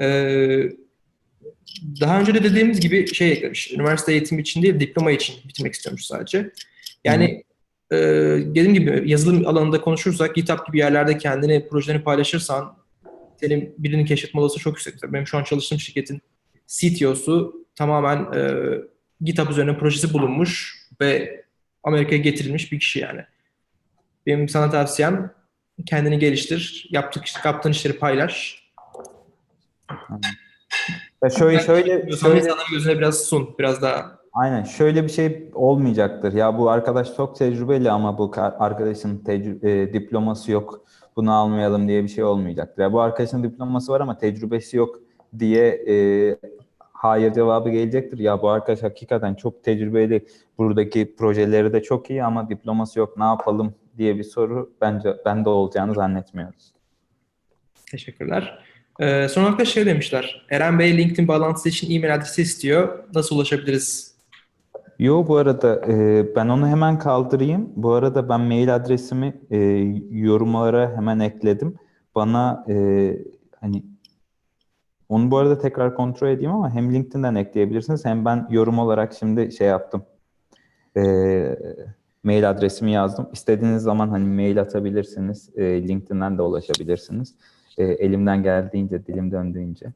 E, 0.00 0.06
daha 2.00 2.20
önce 2.20 2.34
de 2.34 2.44
dediğimiz 2.44 2.80
gibi 2.80 3.14
şey 3.14 3.32
eklemiş. 3.32 3.72
Üniversite 3.72 4.12
eğitimi 4.12 4.40
için 4.40 4.62
değil, 4.62 4.80
diploma 4.80 5.10
için 5.10 5.36
bitirmek 5.48 5.74
istiyormuş 5.74 6.04
sadece. 6.04 6.50
Yani 7.04 7.44
e, 7.92 7.96
dediğim 8.46 8.74
gibi 8.74 9.02
yazılım 9.06 9.46
alanında 9.46 9.80
konuşursak 9.80 10.34
GitHub 10.34 10.66
gibi 10.66 10.78
yerlerde 10.78 11.18
kendini, 11.18 11.68
projelerini 11.68 12.04
paylaşırsan 12.04 12.76
senin 13.40 13.74
birinin 13.78 14.04
keşfetme 14.04 14.40
olası 14.40 14.58
çok 14.58 14.72
yüksek. 14.72 15.12
Benim 15.12 15.26
şu 15.26 15.38
an 15.38 15.44
çalıştığım 15.44 15.80
şirketin 15.80 16.20
CTO'su 16.66 17.59
tamamen 17.74 18.32
e, 18.34 18.64
GitHub 19.20 19.50
üzerine 19.50 19.78
projesi 19.78 20.12
bulunmuş 20.12 20.78
ve 21.00 21.40
Amerika'ya 21.82 22.20
getirilmiş 22.20 22.72
bir 22.72 22.78
kişi 22.78 22.98
yani. 22.98 23.24
Benim 24.26 24.48
sana 24.48 24.70
tavsiyem 24.70 25.30
kendini 25.86 26.18
geliştir, 26.18 26.88
yaptık, 26.90 27.24
yaptığın 27.44 27.70
işleri 27.70 27.98
paylaş. 27.98 28.70
Ya 31.22 31.30
şöyle 31.30 31.60
şöyle 31.60 32.16
şöyle 32.16 32.38
insanların 32.38 32.70
gözüne 32.72 32.98
biraz 32.98 33.24
sun, 33.24 33.54
biraz 33.58 33.82
daha 33.82 34.20
Aynen 34.32 34.62
şöyle 34.62 35.04
bir 35.04 35.08
şey 35.08 35.50
olmayacaktır. 35.54 36.32
Ya 36.32 36.58
bu 36.58 36.70
arkadaş 36.70 37.16
çok 37.16 37.36
tecrübeli 37.36 37.90
ama 37.90 38.18
bu 38.18 38.32
arkadaşın 38.36 39.18
tecrü- 39.18 39.68
e, 39.68 39.92
diploması 39.92 40.52
yok. 40.52 40.84
Bunu 41.16 41.32
almayalım 41.32 41.88
diye 41.88 42.02
bir 42.02 42.08
şey 42.08 42.24
olmayacaktır. 42.24 42.82
Ya 42.82 42.92
bu 42.92 43.00
arkadaşın 43.00 43.42
diploması 43.42 43.92
var 43.92 44.00
ama 44.00 44.18
tecrübesi 44.18 44.76
yok 44.76 44.98
diye 45.38 45.66
e, 45.68 45.94
hayır 47.00 47.32
cevabı 47.32 47.70
gelecektir. 47.70 48.18
Ya 48.18 48.42
bu 48.42 48.48
arkadaş 48.48 48.82
hakikaten 48.82 49.34
çok 49.34 49.64
tecrübeli. 49.64 50.26
Buradaki 50.58 51.16
projeleri 51.16 51.72
de 51.72 51.82
çok 51.82 52.10
iyi 52.10 52.24
ama 52.24 52.48
diploması 52.48 52.98
yok. 52.98 53.16
Ne 53.18 53.24
yapalım 53.24 53.74
diye 53.98 54.18
bir 54.18 54.24
soru 54.24 54.72
bence 54.80 55.16
ben 55.24 55.44
de 55.44 55.48
olacağını 55.48 55.94
zannetmiyorum. 55.94 56.54
Teşekkürler. 57.90 58.64
Ee, 59.00 59.28
son 59.28 59.42
olarak 59.42 59.58
da 59.58 59.64
şey 59.64 59.86
demişler. 59.86 60.46
Eren 60.50 60.78
Bey 60.78 60.98
LinkedIn 60.98 61.28
bağlantısı 61.28 61.68
için 61.68 61.96
e-mail 61.96 62.14
adresi 62.14 62.42
istiyor. 62.42 63.04
Nasıl 63.14 63.36
ulaşabiliriz? 63.36 64.14
Yo 64.98 65.26
bu 65.28 65.36
arada 65.36 65.82
e, 65.88 66.26
ben 66.36 66.48
onu 66.48 66.68
hemen 66.68 66.98
kaldırayım. 66.98 67.72
Bu 67.76 67.92
arada 67.92 68.28
ben 68.28 68.40
mail 68.40 68.74
adresimi 68.74 69.40
e, 69.50 69.56
yorumlara 70.10 70.96
hemen 70.96 71.20
ekledim. 71.20 71.76
Bana 72.14 72.64
e, 72.68 72.74
hani 73.60 73.89
onu 75.10 75.30
bu 75.30 75.38
arada 75.38 75.58
tekrar 75.58 75.94
kontrol 75.94 76.28
edeyim 76.28 76.52
ama 76.52 76.74
hem 76.74 76.94
LinkedIn'den 76.94 77.34
ekleyebilirsiniz 77.34 78.04
hem 78.04 78.24
ben 78.24 78.46
yorum 78.50 78.78
olarak 78.78 79.14
şimdi 79.18 79.52
şey 79.52 79.66
yaptım. 79.66 80.04
E, 80.96 81.02
mail 82.24 82.50
adresimi 82.50 82.92
yazdım. 82.92 83.28
İstediğiniz 83.32 83.82
zaman 83.82 84.08
hani 84.08 84.26
mail 84.26 84.60
atabilirsiniz. 84.60 85.50
E, 85.56 85.88
LinkedIn'den 85.88 86.38
de 86.38 86.42
ulaşabilirsiniz. 86.42 87.34
E, 87.78 87.84
elimden 87.84 88.42
geldiğince, 88.42 89.06
dilim 89.06 89.32
döndüğünce. 89.32 89.86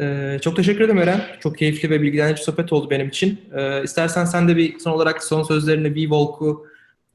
Ee, 0.00 0.38
çok 0.42 0.56
teşekkür 0.56 0.80
ederim 0.80 0.98
Eren. 0.98 1.20
Çok 1.40 1.58
keyifli 1.58 1.90
ve 1.90 2.02
bilgilendirici 2.02 2.44
sohbet 2.44 2.72
oldu 2.72 2.90
benim 2.90 3.08
için. 3.08 3.40
Ee, 3.56 3.82
istersen 3.82 4.24
sen 4.24 4.48
de 4.48 4.56
bir 4.56 4.78
son 4.78 4.92
olarak 4.92 5.24
son 5.24 5.42
sözlerini, 5.42 5.94
V-Walk'u 5.94 6.66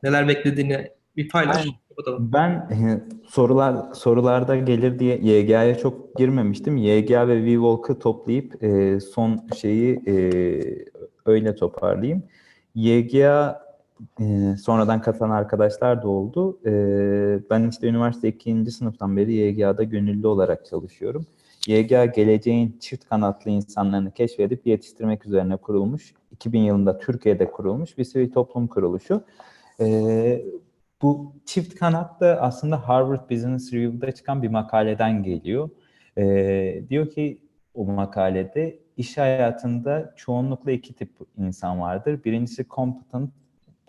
neler 0.04 0.28
beklediğini 0.28 0.92
bir 1.18 1.30
paylaş. 1.30 1.68
Ben 2.20 2.50
e, 2.50 3.04
sorular 3.28 3.94
sorularda 3.94 4.56
gelir 4.56 5.00
diye 5.00 5.18
YGA'ya 5.18 5.78
çok 5.78 6.16
girmemiştim. 6.16 6.78
YGA 6.78 7.28
ve 7.28 7.44
V-Walk'ı 7.46 8.00
toplayıp 8.00 8.64
e, 8.64 9.00
son 9.00 9.48
şeyi 9.56 10.02
e, 10.08 10.16
öyle 11.26 11.56
toparlayayım. 11.56 12.24
YGA 12.76 13.66
e, 14.22 14.56
sonradan 14.58 15.02
katılan 15.02 15.30
arkadaşlar 15.30 16.04
da 16.04 16.08
oldu. 16.08 16.60
E, 16.66 16.72
ben 17.50 17.70
işte 17.70 17.88
üniversite 17.88 18.28
ikinci 18.28 18.72
sınıftan 18.72 19.18
beri 19.18 19.34
YGA'da 19.34 19.84
gönüllü 19.84 20.28
olarak 20.28 20.66
çalışıyorum. 20.66 21.26
YGA 21.68 22.06
geleceğin 22.06 22.78
çift 22.80 23.10
kanatlı 23.10 23.52
insanlarını 23.52 24.12
keşfedip 24.12 24.68
yetiştirmek 24.68 25.26
üzerine 25.26 25.58
kurulmuş. 25.58 26.14
2000 26.32 26.60
yılında 26.60 26.98
Türkiye'de 26.98 27.52
kurulmuş 27.52 27.98
bir 27.98 28.04
sivil 28.04 28.32
toplum 28.32 28.68
kuruluşu. 28.68 29.24
E, 29.80 30.46
bu 31.02 31.36
çift 31.46 31.76
kanat 31.76 32.22
da 32.22 32.42
aslında 32.42 32.90
Harvard 32.90 33.30
Business 33.30 33.74
Review'da 33.74 34.12
çıkan 34.12 34.44
bir 34.44 34.48
makaleden 34.48 35.24
geliyor. 35.24 35.70
E, 36.18 36.24
diyor 36.90 37.10
ki 37.10 37.42
o 37.74 37.86
makalede 37.86 38.80
iş 38.98 39.18
hayatında 39.18 40.14
çoğunlukla 40.16 40.72
iki 40.72 40.94
tip 40.94 41.12
insan 41.38 41.82
vardır. 41.82 42.24
Birincisi 42.24 42.66
competent 42.70 43.30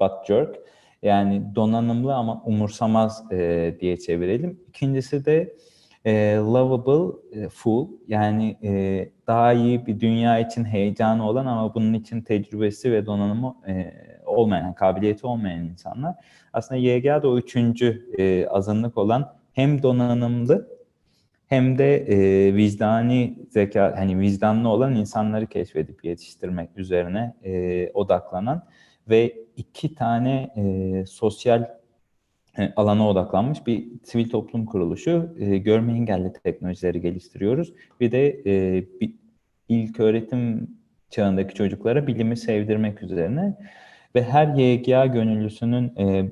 but 0.00 0.26
jerk 0.26 0.56
yani 1.02 1.42
donanımlı 1.54 2.14
ama 2.14 2.42
umursamaz 2.44 3.32
e, 3.32 3.76
diye 3.80 3.96
çevirelim. 3.96 4.60
İkincisi 4.68 5.24
de 5.24 5.56
e, 6.04 6.34
lovable 6.36 7.40
e, 7.40 7.48
fool 7.48 7.88
yani 8.08 8.56
e, 8.62 9.08
daha 9.26 9.52
iyi 9.52 9.86
bir 9.86 10.00
dünya 10.00 10.38
için 10.38 10.64
heyecanı 10.64 11.28
olan 11.28 11.46
ama 11.46 11.74
bunun 11.74 11.94
için 11.94 12.20
tecrübesi 12.20 12.92
ve 12.92 13.06
donanımı 13.06 13.56
e, 13.68 13.92
olmayan, 14.36 14.74
kabiliyeti 14.74 15.26
olmayan 15.26 15.64
insanlar. 15.64 16.14
Aslında 16.52 16.80
YGA 16.80 17.22
da 17.22 17.28
o 17.28 17.38
üçüncü 17.38 18.10
e, 18.18 18.46
azınlık 18.46 18.98
olan 18.98 19.32
hem 19.52 19.82
donanımlı 19.82 20.76
hem 21.46 21.78
de 21.78 21.96
e, 21.96 22.54
vicdani 22.54 23.38
zeka, 23.50 23.94
hani 23.96 24.20
vicdanlı 24.20 24.68
olan 24.68 24.94
insanları 24.94 25.46
keşfedip 25.46 26.04
yetiştirmek 26.04 26.70
üzerine 26.76 27.34
e, 27.44 27.90
odaklanan 27.94 28.62
ve 29.08 29.36
iki 29.56 29.94
tane 29.94 30.50
e, 30.56 31.06
sosyal 31.06 31.68
e, 32.58 32.72
alana 32.76 33.08
odaklanmış 33.08 33.66
bir 33.66 33.86
sivil 34.04 34.30
toplum 34.30 34.66
kuruluşu. 34.66 35.36
E, 35.38 35.58
görme 35.58 35.92
engelli 35.92 36.32
teknolojileri 36.32 37.00
geliştiriyoruz. 37.00 37.72
Bir 38.00 38.12
de 38.12 38.28
e, 38.46 38.84
bir 39.00 39.14
ilk 39.68 40.00
öğretim 40.00 40.70
çağındaki 41.10 41.54
çocuklara 41.54 42.06
bilimi 42.06 42.36
sevdirmek 42.36 43.02
üzerine 43.02 43.56
ve 44.16 44.22
her 44.22 44.46
YGA 44.46 45.06
gönüllüsünün 45.06 45.92
e, 45.96 46.30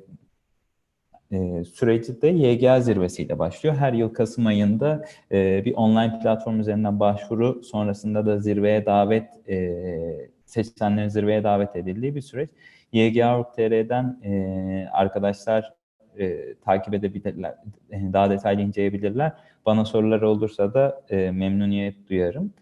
e, 1.31 1.63
süreci 1.63 2.21
de 2.21 2.27
YGA 2.27 2.81
zirvesiyle 2.81 3.39
başlıyor. 3.39 3.75
Her 3.75 3.93
yıl 3.93 4.13
Kasım 4.13 4.45
ayında 4.45 5.05
e, 5.31 5.65
bir 5.65 5.73
online 5.73 6.19
platform 6.19 6.59
üzerinden 6.59 6.99
başvuru, 6.99 7.63
sonrasında 7.63 8.25
da 8.25 8.39
zirveye 8.39 8.85
davet, 8.85 9.49
e, 9.49 10.29
seçilenlerin 10.45 11.07
zirveye 11.07 11.43
davet 11.43 11.75
edildiği 11.75 12.15
bir 12.15 12.21
süreç. 12.21 12.49
YGA.tr'den 12.91 14.19
e, 14.23 14.87
arkadaşlar 14.91 15.73
e, 16.19 16.53
takip 16.53 16.93
edebilirler, 16.93 17.55
daha 17.91 18.29
detaylı 18.29 18.61
inceleyebilirler. 18.61 19.31
Bana 19.65 19.85
sorular 19.85 20.21
olursa 20.21 20.73
da 20.73 21.01
e, 21.09 21.31
memnuniyet 21.31 22.09
duyarım 22.09 22.53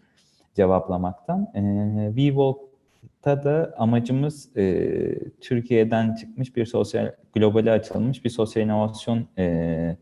cevaplamaktan. 0.55 1.51
E, 1.55 1.61
VWalk'ta 3.03 3.43
da 3.43 3.73
amacımız 3.77 4.57
e, 4.57 5.15
Türkiye'den 5.41 6.15
çıkmış 6.15 6.55
bir 6.55 6.65
sosyal, 6.65 7.11
globale 7.33 7.71
açılmış 7.71 8.25
bir 8.25 8.29
sosyal 8.29 8.65
inovasyon 8.65 9.27
e, 9.37 9.97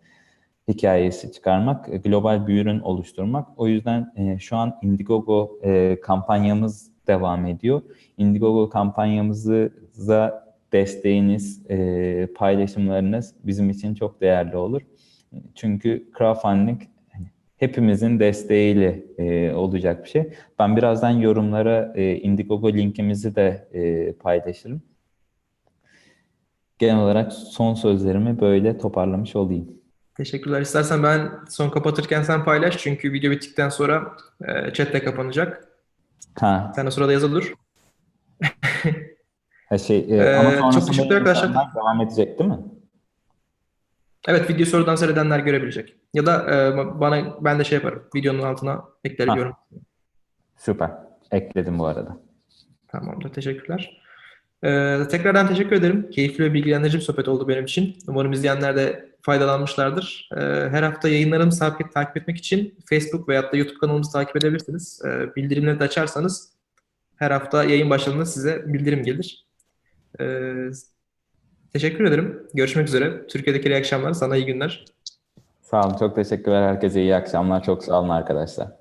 hikayesi 0.67 1.31
çıkarmak, 1.31 2.03
global 2.03 2.47
bir 2.47 2.61
ürün 2.61 2.79
oluşturmak. 2.79 3.47
O 3.57 3.67
yüzden 3.67 4.13
e, 4.15 4.39
şu 4.39 4.55
an 4.57 4.77
Indiegogo 4.81 5.59
e, 5.63 5.97
kampanyamız 6.01 6.91
devam 7.07 7.45
ediyor. 7.45 7.81
Indiegogo 8.17 8.69
kampanyamıza 8.69 9.69
desteğiniz, 10.71 11.69
e, 11.69 12.27
paylaşımlarınız 12.35 13.35
bizim 13.43 13.69
için 13.69 13.95
çok 13.95 14.21
değerli 14.21 14.57
olur. 14.57 14.81
Çünkü 15.55 16.11
crowdfunding 16.17 16.81
hepimizin 17.61 18.19
desteğiyle 18.19 19.03
e, 19.17 19.53
olacak 19.53 20.03
bir 20.03 20.09
şey. 20.09 20.33
Ben 20.59 20.77
birazdan 20.77 21.09
yorumlara 21.09 21.93
e, 21.95 22.15
Indiegogo 22.15 22.73
linkimizi 22.73 23.35
de 23.35 23.67
e, 23.73 24.13
paylaşırım. 24.13 24.81
Genel 26.79 26.97
olarak 26.97 27.33
son 27.33 27.73
sözlerimi 27.73 28.41
böyle 28.41 28.77
toparlamış 28.77 29.35
olayım. 29.35 29.67
Teşekkürler. 30.17 30.61
İstersen 30.61 31.03
ben 31.03 31.31
son 31.49 31.69
kapatırken 31.69 32.21
sen 32.21 32.43
paylaş 32.43 32.77
çünkü 32.77 33.13
video 33.13 33.31
bittikten 33.31 33.69
sonra 33.69 34.11
e, 34.47 34.73
chat 34.73 34.93
de 34.93 35.03
kapanacak. 35.03 35.67
Ha. 36.39 36.71
Sen 36.75 36.85
de 36.85 36.91
sırada 36.91 37.11
yazılır. 37.11 37.53
Ha 39.69 39.77
şey, 39.77 40.05
e, 40.09 40.35
ama 40.35 40.51
Ee, 40.51 40.71
çok 40.71 40.87
teşekkürler 40.87 41.15
arkadaşlar. 41.15 41.51
Devam 41.75 42.01
edecek 42.01 42.39
değil 42.39 42.49
mi? 42.49 42.59
Evet 44.27 44.49
video 44.49 44.65
sorudan 44.65 44.95
seyredenler 44.95 45.39
görebilecek. 45.39 45.95
Ya 46.13 46.25
da 46.25 46.55
e, 46.55 46.77
bana 46.99 47.37
ben 47.41 47.59
de 47.59 47.63
şey 47.63 47.75
yaparım. 47.75 48.03
Videonun 48.15 48.41
altına 48.41 48.81
eklerim 49.03 49.29
Ha. 49.33 49.37
yorum. 49.39 49.53
Süper. 50.57 50.91
Ekledim 51.31 51.79
bu 51.79 51.85
arada. 51.85 52.17
Tamamdır. 52.87 53.29
Teşekkürler. 53.33 54.01
Ee, 54.63 54.97
tekrardan 55.11 55.47
teşekkür 55.47 55.75
ederim. 55.75 56.09
Keyifli 56.11 56.43
ve 56.43 56.53
bilgilendirici 56.53 56.97
bir 56.97 57.03
sohbet 57.03 57.27
oldu 57.27 57.47
benim 57.47 57.63
için. 57.63 57.97
Umarım 58.07 58.31
izleyenler 58.31 58.75
de 58.75 59.09
faydalanmışlardır. 59.21 60.29
Ee, 60.37 60.39
her 60.69 60.83
hafta 60.83 61.09
yayınlarımızı 61.09 61.59
takip, 61.59 61.91
takip 61.93 62.17
etmek 62.17 62.37
için 62.37 62.75
Facebook 62.89 63.29
veya 63.29 63.51
da 63.51 63.57
YouTube 63.57 63.77
kanalımızı 63.79 64.11
takip 64.11 64.35
edebilirsiniz. 64.35 65.01
Ee, 65.05 65.35
bildirimleri 65.35 65.79
de 65.79 65.83
açarsanız 65.83 66.49
her 67.15 67.31
hafta 67.31 67.63
yayın 67.63 67.89
başladığında 67.89 68.25
size 68.25 68.63
bildirim 68.73 69.03
gelir. 69.03 69.45
Ee, 70.19 70.69
teşekkür 71.73 72.05
ederim. 72.05 72.47
Görüşmek 72.53 72.87
üzere. 72.87 73.27
Türkiye'deki 73.27 73.69
iyi 73.69 73.75
akşamlar. 73.77 74.13
Sana 74.13 74.35
iyi 74.35 74.45
günler. 74.45 74.85
Sağ 75.61 75.87
olun. 75.87 75.95
Çok 75.99 76.15
teşekkürler. 76.15 76.63
Herkese 76.63 77.01
iyi 77.01 77.15
akşamlar. 77.15 77.63
Çok 77.63 77.83
sağ 77.83 77.99
olun 77.99 78.09
arkadaşlar. 78.09 78.80